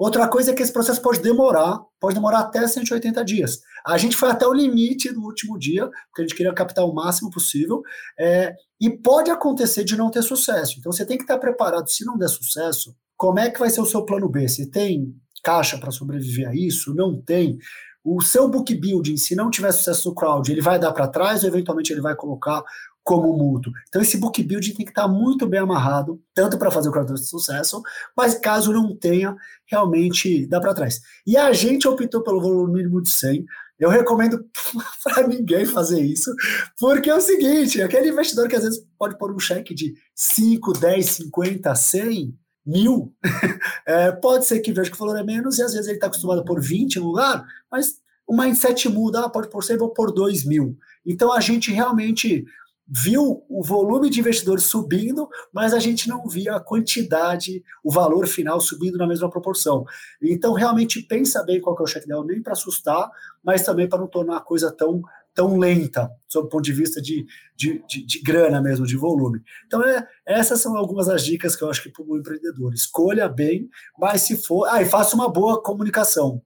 Outra 0.02 0.28
coisa 0.28 0.50
é 0.50 0.56
que 0.56 0.64
esse 0.64 0.74
processo 0.74 1.00
pode 1.00 1.22
demorar, 1.22 1.80
pode 2.00 2.16
demorar 2.16 2.40
até 2.40 2.68
180 2.68 3.24
dias. 3.24 3.60
A 3.86 4.00
gente 4.00 4.18
foi 4.18 4.32
até 4.32 4.48
o 4.48 4.52
limite 4.52 5.14
do 5.14 5.22
último 5.22 5.60
dia, 5.60 5.88
porque 6.08 6.22
a 6.22 6.24
gente 6.24 6.36
queria 6.36 6.52
captar 6.56 6.84
o 6.86 6.92
máximo 6.92 7.30
possível, 7.30 7.84
é, 8.20 8.56
e 8.82 8.90
pode 8.90 9.30
acontecer 9.30 9.84
de 9.84 9.96
não 9.96 10.10
ter 10.10 10.24
sucesso. 10.24 10.80
Então 10.80 10.92
você 10.92 11.06
tem 11.06 11.18
que 11.18 11.24
estar 11.24 11.38
preparado. 11.38 11.88
Se 11.88 12.04
não 12.04 12.18
der 12.18 12.30
sucesso, 12.30 12.96
como 13.16 13.38
é 13.38 13.52
que 13.52 13.60
vai 13.60 13.70
ser 13.70 13.80
o 13.80 13.86
seu 13.86 14.04
plano 14.04 14.28
B? 14.28 14.50
Você 14.50 14.66
tem 14.66 15.14
caixa 15.44 15.78
para 15.78 15.92
sobreviver 15.92 16.50
a 16.50 16.56
isso? 16.56 16.96
Não 16.96 17.22
tem? 17.22 17.60
O 18.04 18.24
seu 18.24 18.50
book 18.50 18.74
building, 18.74 19.18
se 19.18 19.36
não 19.36 19.52
tiver 19.52 19.72
sucesso 19.72 20.10
no 20.10 20.16
crowd, 20.16 20.52
ele 20.52 20.62
vai 20.62 20.80
dar 20.80 20.94
para 20.94 21.08
trás 21.08 21.44
ou 21.44 21.50
eventualmente 21.50 21.94
ele 21.94 22.02
vai 22.02 22.16
colocar 22.16 22.64
como 23.04 23.36
mútuo. 23.38 23.74
Então 23.88 24.02
esse 24.02 24.18
book 24.18 24.42
building 24.44 24.74
tem 24.74 24.86
que 24.86 24.92
estar 24.92 25.08
muito 25.08 25.48
bem 25.48 25.60
amarrado, 25.60 26.22
tanto 26.34 26.58
para 26.58 26.72
fazer 26.72 26.90
o 26.90 26.92
crowd 26.92 27.14
de 27.14 27.28
sucesso, 27.28 27.82
mas 28.16 28.36
caso 28.36 28.72
não 28.72 28.96
tenha, 28.96 29.36
realmente 29.66 30.46
dá 30.48 30.60
para 30.60 30.74
trás. 30.74 31.02
E 31.26 31.36
a 31.36 31.52
gente 31.54 31.88
optou 31.88 32.24
pelo 32.24 32.42
valor 32.42 32.72
mínimo 32.72 33.02
de 33.02 33.10
100. 33.10 33.46
Eu 33.80 33.90
recomendo 33.90 34.46
para 35.04 35.28
ninguém 35.28 35.66
fazer 35.66 36.02
isso, 36.02 36.32
porque 36.80 37.10
é 37.10 37.16
o 37.16 37.22
seguinte, 37.22 37.82
aquele 37.82 38.10
investidor 38.10 38.48
que 38.48 38.56
às 38.56 38.64
vezes 38.64 38.86
pode 38.98 39.18
pôr 39.18 39.34
um 39.34 39.40
cheque 39.40 39.74
de 39.74 39.94
5, 40.14 40.74
10, 40.74 41.06
50, 41.06 41.74
100, 41.74 42.38
mil, 42.66 43.14
é, 43.88 44.12
pode 44.12 44.46
ser 44.46 44.60
que 44.60 44.72
veja 44.72 44.90
que 44.90 44.96
o 44.96 45.00
valor 45.00 45.18
é 45.18 45.24
menos 45.24 45.58
e 45.58 45.64
às 45.64 45.74
vezes 45.74 45.88
ele 45.88 45.98
está 45.98 46.08
acostumado 46.08 46.42
a 46.42 46.46
pôr 46.46 46.62
20 46.62 47.00
no 47.00 47.08
lugar, 47.08 47.44
mas 47.72 48.00
o 48.28 48.36
mindset 48.36 48.88
muda, 48.88 49.22
ah, 49.22 49.30
pode 49.30 49.50
pôr 49.50 49.64
100, 49.64 49.78
vou 49.78 49.90
pôr 49.90 50.12
2 50.12 50.46
mil. 50.46 50.78
Então 51.06 51.34
a 51.34 51.40
gente 51.40 51.72
realmente 51.72 52.46
viu 52.94 53.46
o 53.48 53.64
volume 53.64 54.10
de 54.10 54.20
investidores 54.20 54.66
subindo, 54.66 55.30
mas 55.54 55.74
a 55.74 55.80
gente 55.80 56.10
não 56.10 56.28
via 56.28 56.58
a 56.58 56.60
quantidade, 56.60 57.64
o 57.82 57.90
valor 57.90 58.28
final 58.28 58.60
subindo 58.60 58.98
na 58.98 59.08
mesma 59.08 59.30
proporção. 59.30 59.86
Então, 60.22 60.52
realmente 60.52 61.02
pensa 61.02 61.42
bem 61.42 61.62
qual 61.62 61.74
que 61.74 61.82
é 61.82 61.86
o 61.86 61.88
check 61.88 62.06
down, 62.06 62.26
nem 62.26 62.42
para 62.42 62.52
assustar, 62.52 63.10
mas 63.42 63.64
também 63.64 63.88
para 63.88 64.00
não 64.00 64.08
tornar 64.08 64.38
a 64.38 64.42
coisa 64.42 64.70
tão, 64.70 65.02
tão 65.34 65.58
lenta, 65.58 66.12
sob 66.28 66.48
o 66.48 66.50
ponto 66.50 66.64
de 66.64 66.74
vista 66.74 67.02
de, 67.02 67.26
de, 67.56 67.82
de, 67.88 68.06
de 68.06 68.20
grana 68.22 68.62
mesmo, 68.62 68.86
de 68.86 68.98
volume. 68.98 69.42
Então, 69.66 69.82
é, 69.86 70.06
essas 70.26 70.60
são 70.60 70.76
algumas 70.76 71.08
das 71.08 71.24
dicas 71.24 71.56
que 71.56 71.64
eu 71.64 71.70
acho 71.70 71.82
que 71.84 71.90
para 71.90 72.04
o 72.04 72.18
empreendedor. 72.18 72.74
Escolha 72.74 73.30
bem, 73.30 73.70
mas 73.98 74.24
se 74.24 74.36
for. 74.36 74.68
Ah, 74.68 74.82
e 74.82 74.86
faça 74.86 75.16
uma 75.16 75.30
boa 75.32 75.64
comunicação. 75.64 76.42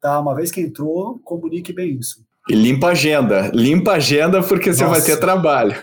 Tá? 0.00 0.18
Uma 0.18 0.34
vez 0.34 0.50
que 0.50 0.62
entrou, 0.62 1.18
comunique 1.18 1.74
bem 1.74 1.98
isso. 1.98 2.24
E 2.48 2.54
limpa 2.54 2.88
a 2.88 2.90
agenda. 2.92 3.50
Limpa 3.54 3.92
a 3.92 3.96
agenda 3.96 4.42
porque 4.42 4.70
Nossa. 4.70 4.84
você 4.84 4.90
vai 4.90 5.02
ter 5.02 5.16
trabalho. 5.18 5.76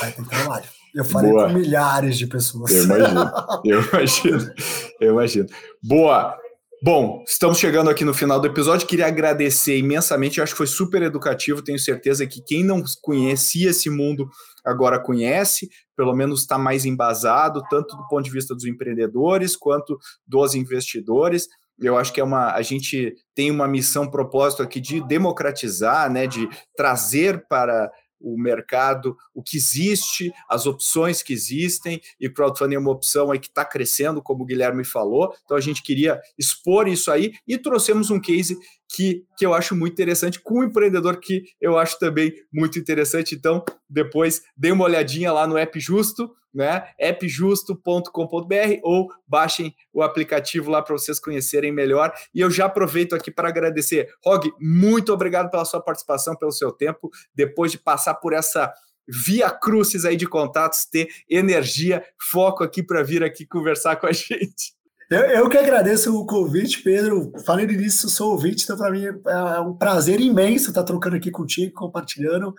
Vai 0.00 0.12
ter 0.12 0.24
trabalho. 0.26 0.64
Eu 0.94 1.04
falei 1.04 1.30
Boa. 1.30 1.46
com 1.46 1.54
milhares 1.54 2.18
de 2.18 2.26
pessoas. 2.26 2.70
Eu 2.72 2.84
imagino. 2.84 3.32
Eu 3.64 3.82
imagino. 3.92 4.52
Eu 5.00 5.12
imagino. 5.12 5.46
Boa. 5.82 6.36
Bom, 6.82 7.22
estamos 7.28 7.58
chegando 7.58 7.90
aqui 7.90 8.04
no 8.04 8.14
final 8.14 8.40
do 8.40 8.46
episódio. 8.46 8.86
Queria 8.86 9.06
agradecer 9.06 9.76
imensamente. 9.76 10.38
Eu 10.38 10.44
acho 10.44 10.54
que 10.54 10.58
foi 10.58 10.66
super 10.66 11.02
educativo. 11.02 11.62
Tenho 11.62 11.78
certeza 11.78 12.26
que 12.26 12.42
quem 12.42 12.64
não 12.64 12.82
conhecia 13.02 13.70
esse 13.70 13.90
mundo 13.90 14.28
agora 14.64 14.98
conhece, 14.98 15.68
pelo 15.96 16.14
menos 16.14 16.40
está 16.40 16.58
mais 16.58 16.84
embasado, 16.84 17.62
tanto 17.70 17.96
do 17.96 18.08
ponto 18.08 18.24
de 18.24 18.30
vista 18.30 18.54
dos 18.54 18.64
empreendedores 18.64 19.56
quanto 19.56 19.98
dos 20.26 20.54
investidores. 20.54 21.46
Eu 21.80 21.96
acho 21.96 22.12
que 22.12 22.20
é 22.20 22.24
uma. 22.24 22.52
A 22.52 22.62
gente 22.62 23.16
tem 23.34 23.50
uma 23.50 23.66
missão, 23.66 24.10
propósito 24.10 24.62
aqui 24.62 24.80
de 24.80 25.00
democratizar, 25.06 26.10
né, 26.12 26.26
de 26.26 26.48
trazer 26.76 27.46
para 27.48 27.90
o 28.20 28.36
mercado, 28.36 29.16
o 29.34 29.42
que 29.42 29.56
existe, 29.56 30.30
as 30.48 30.66
opções 30.66 31.22
que 31.22 31.32
existem, 31.32 32.00
e 32.20 32.28
crowdfunding 32.28 32.74
é 32.74 32.78
uma 32.78 32.90
opção 32.90 33.30
aí 33.30 33.38
que 33.38 33.48
está 33.48 33.64
crescendo, 33.64 34.22
como 34.22 34.42
o 34.42 34.46
Guilherme 34.46 34.84
falou. 34.84 35.34
Então 35.44 35.56
a 35.56 35.60
gente 35.60 35.82
queria 35.82 36.20
expor 36.38 36.86
isso 36.86 37.10
aí 37.10 37.32
e 37.48 37.56
trouxemos 37.56 38.10
um 38.10 38.20
case 38.20 38.58
que, 38.92 39.24
que 39.36 39.46
eu 39.46 39.54
acho 39.54 39.76
muito 39.76 39.92
interessante, 39.92 40.40
com 40.40 40.60
um 40.60 40.64
empreendedor 40.64 41.20
que 41.20 41.44
eu 41.60 41.78
acho 41.78 41.98
também 41.98 42.34
muito 42.52 42.78
interessante. 42.78 43.34
Então, 43.34 43.64
depois 43.88 44.42
dê 44.56 44.72
uma 44.72 44.84
olhadinha 44.84 45.32
lá 45.32 45.46
no 45.46 45.56
App 45.56 45.78
Justo, 45.78 46.34
né? 46.52 46.88
appjusto.com.br 47.00 48.80
ou 48.82 49.08
baixem 49.26 49.72
o 49.92 50.02
aplicativo 50.02 50.70
lá 50.70 50.82
para 50.82 50.96
vocês 50.96 51.20
conhecerem 51.20 51.70
melhor. 51.70 52.12
E 52.34 52.40
eu 52.40 52.50
já 52.50 52.66
aproveito 52.66 53.14
aqui 53.14 53.30
para 53.30 53.48
agradecer. 53.48 54.08
Rog, 54.24 54.50
muito 54.60 55.12
obrigado 55.12 55.48
pela 55.50 55.64
sua 55.64 55.80
participação, 55.80 56.34
pelo 56.34 56.50
seu 56.50 56.72
tempo, 56.72 57.08
depois 57.32 57.70
de 57.70 57.78
passar 57.78 58.14
por 58.14 58.32
essa 58.32 58.72
via 59.06 59.50
crucis 59.50 60.04
aí 60.04 60.16
de 60.16 60.26
contatos, 60.26 60.84
ter 60.84 61.08
energia, 61.28 62.04
foco 62.18 62.64
aqui 62.64 62.82
para 62.82 63.02
vir 63.02 63.22
aqui 63.22 63.46
conversar 63.46 63.96
com 63.96 64.08
a 64.08 64.12
gente. 64.12 64.79
Eu, 65.10 65.22
eu, 65.22 65.48
que 65.48 65.58
agradeço 65.58 66.16
o 66.16 66.24
convite, 66.24 66.84
Pedro. 66.84 67.32
Falei 67.44 67.66
no 67.66 67.72
início, 67.72 68.08
sou 68.08 68.30
ouvinte, 68.30 68.62
então 68.62 68.76
para 68.76 68.92
mim 68.92 69.06
é 69.06 69.60
um 69.60 69.74
prazer 69.74 70.20
imenso 70.20 70.68
estar 70.68 70.84
trocando 70.84 71.16
aqui 71.16 71.32
contigo, 71.32 71.74
compartilhando. 71.74 72.54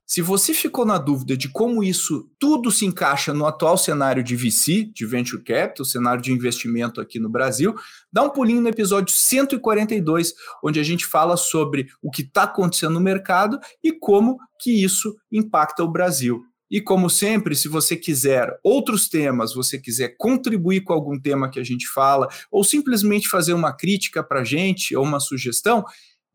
Se 0.06 0.24
você 0.24 0.56
ficou 0.56 0.86
na 0.86 0.98
dúvida 0.98 1.38
de 1.38 1.48
como 1.48 1.84
isso 1.84 2.30
tudo 2.40 2.72
se 2.72 2.84
encaixa 2.84 3.32
no 3.32 3.46
atual 3.46 3.78
cenário 3.78 4.24
de 4.24 4.36
VC, 4.36 4.92
de 4.92 5.06
Venture 5.06 5.44
Capital, 5.44 5.86
cenário 5.86 6.22
de 6.22 6.34
investimento 6.34 7.00
aqui 7.00 7.20
no 7.20 7.30
Brasil, 7.30 7.76
dá 8.12 8.24
um 8.24 8.30
pulinho 8.32 8.60
no 8.60 8.68
episódio 8.68 9.14
142, 9.14 10.34
onde 10.64 10.80
a 10.80 10.84
gente 10.84 11.06
fala 11.06 11.38
sobre 11.38 11.88
o 12.02 12.10
que 12.10 12.24
está 12.24 12.44
acontecendo 12.44 12.96
no 12.96 13.00
mercado 13.00 13.60
e 13.84 13.92
como 13.92 14.40
que 14.60 14.84
isso 14.84 15.16
impacta 15.32 15.84
o 15.84 15.92
Brasil. 15.92 16.44
E 16.70 16.80
como 16.80 17.10
sempre, 17.10 17.56
se 17.56 17.68
você 17.68 17.96
quiser 17.96 18.60
outros 18.64 19.10
temas, 19.10 19.56
você 19.56 19.80
quiser 19.80 20.16
contribuir 20.18 20.82
com 20.82 20.94
algum 20.94 21.20
tema 21.20 21.50
que 21.50 21.60
a 21.60 21.64
gente 21.64 21.88
fala, 21.88 22.30
ou 22.52 22.64
simplesmente 22.64 23.28
fazer 23.28 23.54
uma 23.54 23.74
crítica 23.74 24.24
para 24.24 24.42
a 24.42 24.44
gente 24.44 24.96
ou 24.96 25.04
uma 25.04 25.20
sugestão, 25.20 25.84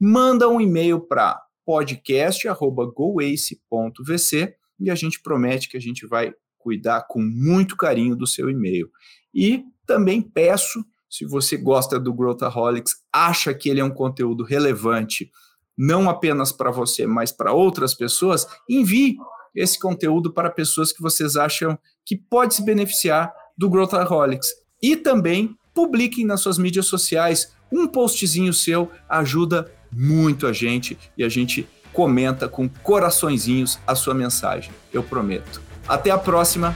manda 0.01 0.49
um 0.49 0.61
e-mail 0.61 1.01
para 1.01 1.41
podcast@goace.vc 1.65 4.55
e 4.81 4.91
a 4.91 4.95
gente 4.95 5.23
promete 5.23 5.69
que 5.69 5.77
a 5.77 5.81
gente 5.81 6.07
vai 6.07 6.33
cuidar 6.59 7.03
com 7.03 7.21
muito 7.21 7.77
carinho 7.77 8.17
do 8.17 8.27
seu 8.27 8.51
e-mail. 8.51 8.91
E 9.33 9.63
também 9.87 10.21
peço, 10.21 10.85
se 11.09 11.25
você 11.25 11.57
gosta 11.57 12.01
do 12.01 12.13
Growthaholics, 12.13 12.97
acha 13.13 13.55
que 13.55 13.69
ele 13.69 13.81
é 13.81 13.85
um 13.85 13.91
conteúdo 13.91 14.43
relevante, 14.43 15.31
não 15.77 16.09
apenas 16.09 16.51
para 16.51 16.71
você, 16.71 17.07
mas 17.07 17.31
para 17.31 17.53
outras 17.53 17.95
pessoas, 17.95 18.47
envie 18.69 19.17
esse 19.55 19.79
conteúdo 19.79 20.33
para 20.33 20.51
pessoas 20.51 20.93
que 20.93 21.03
vocês 21.03 21.37
acham 21.37 21.79
que 22.05 22.17
pode 22.17 22.55
se 22.55 22.65
beneficiar 22.65 23.33
do 23.57 23.71
Growthaholics. 23.71 24.53
E 24.83 24.97
também 24.97 25.57
publiquem 25.73 26.25
nas 26.25 26.41
suas 26.41 26.59
mídias 26.59 26.87
sociais. 26.87 27.53
Um 27.71 27.87
postzinho 27.87 28.53
seu 28.53 28.91
ajuda 29.09 29.73
muito 29.91 30.47
a 30.47 30.53
gente 30.53 30.99
e 31.17 31.25
a 31.25 31.29
gente 31.29 31.67
comenta 31.93 32.49
com 32.49 32.69
coraçõezinhos 32.69 33.79
a 33.87 33.95
sua 33.95 34.15
mensagem. 34.15 34.73
Eu 34.93 35.03
prometo. 35.03 35.63
Até 35.87 36.11
a 36.11 36.19
próxima. 36.19 36.75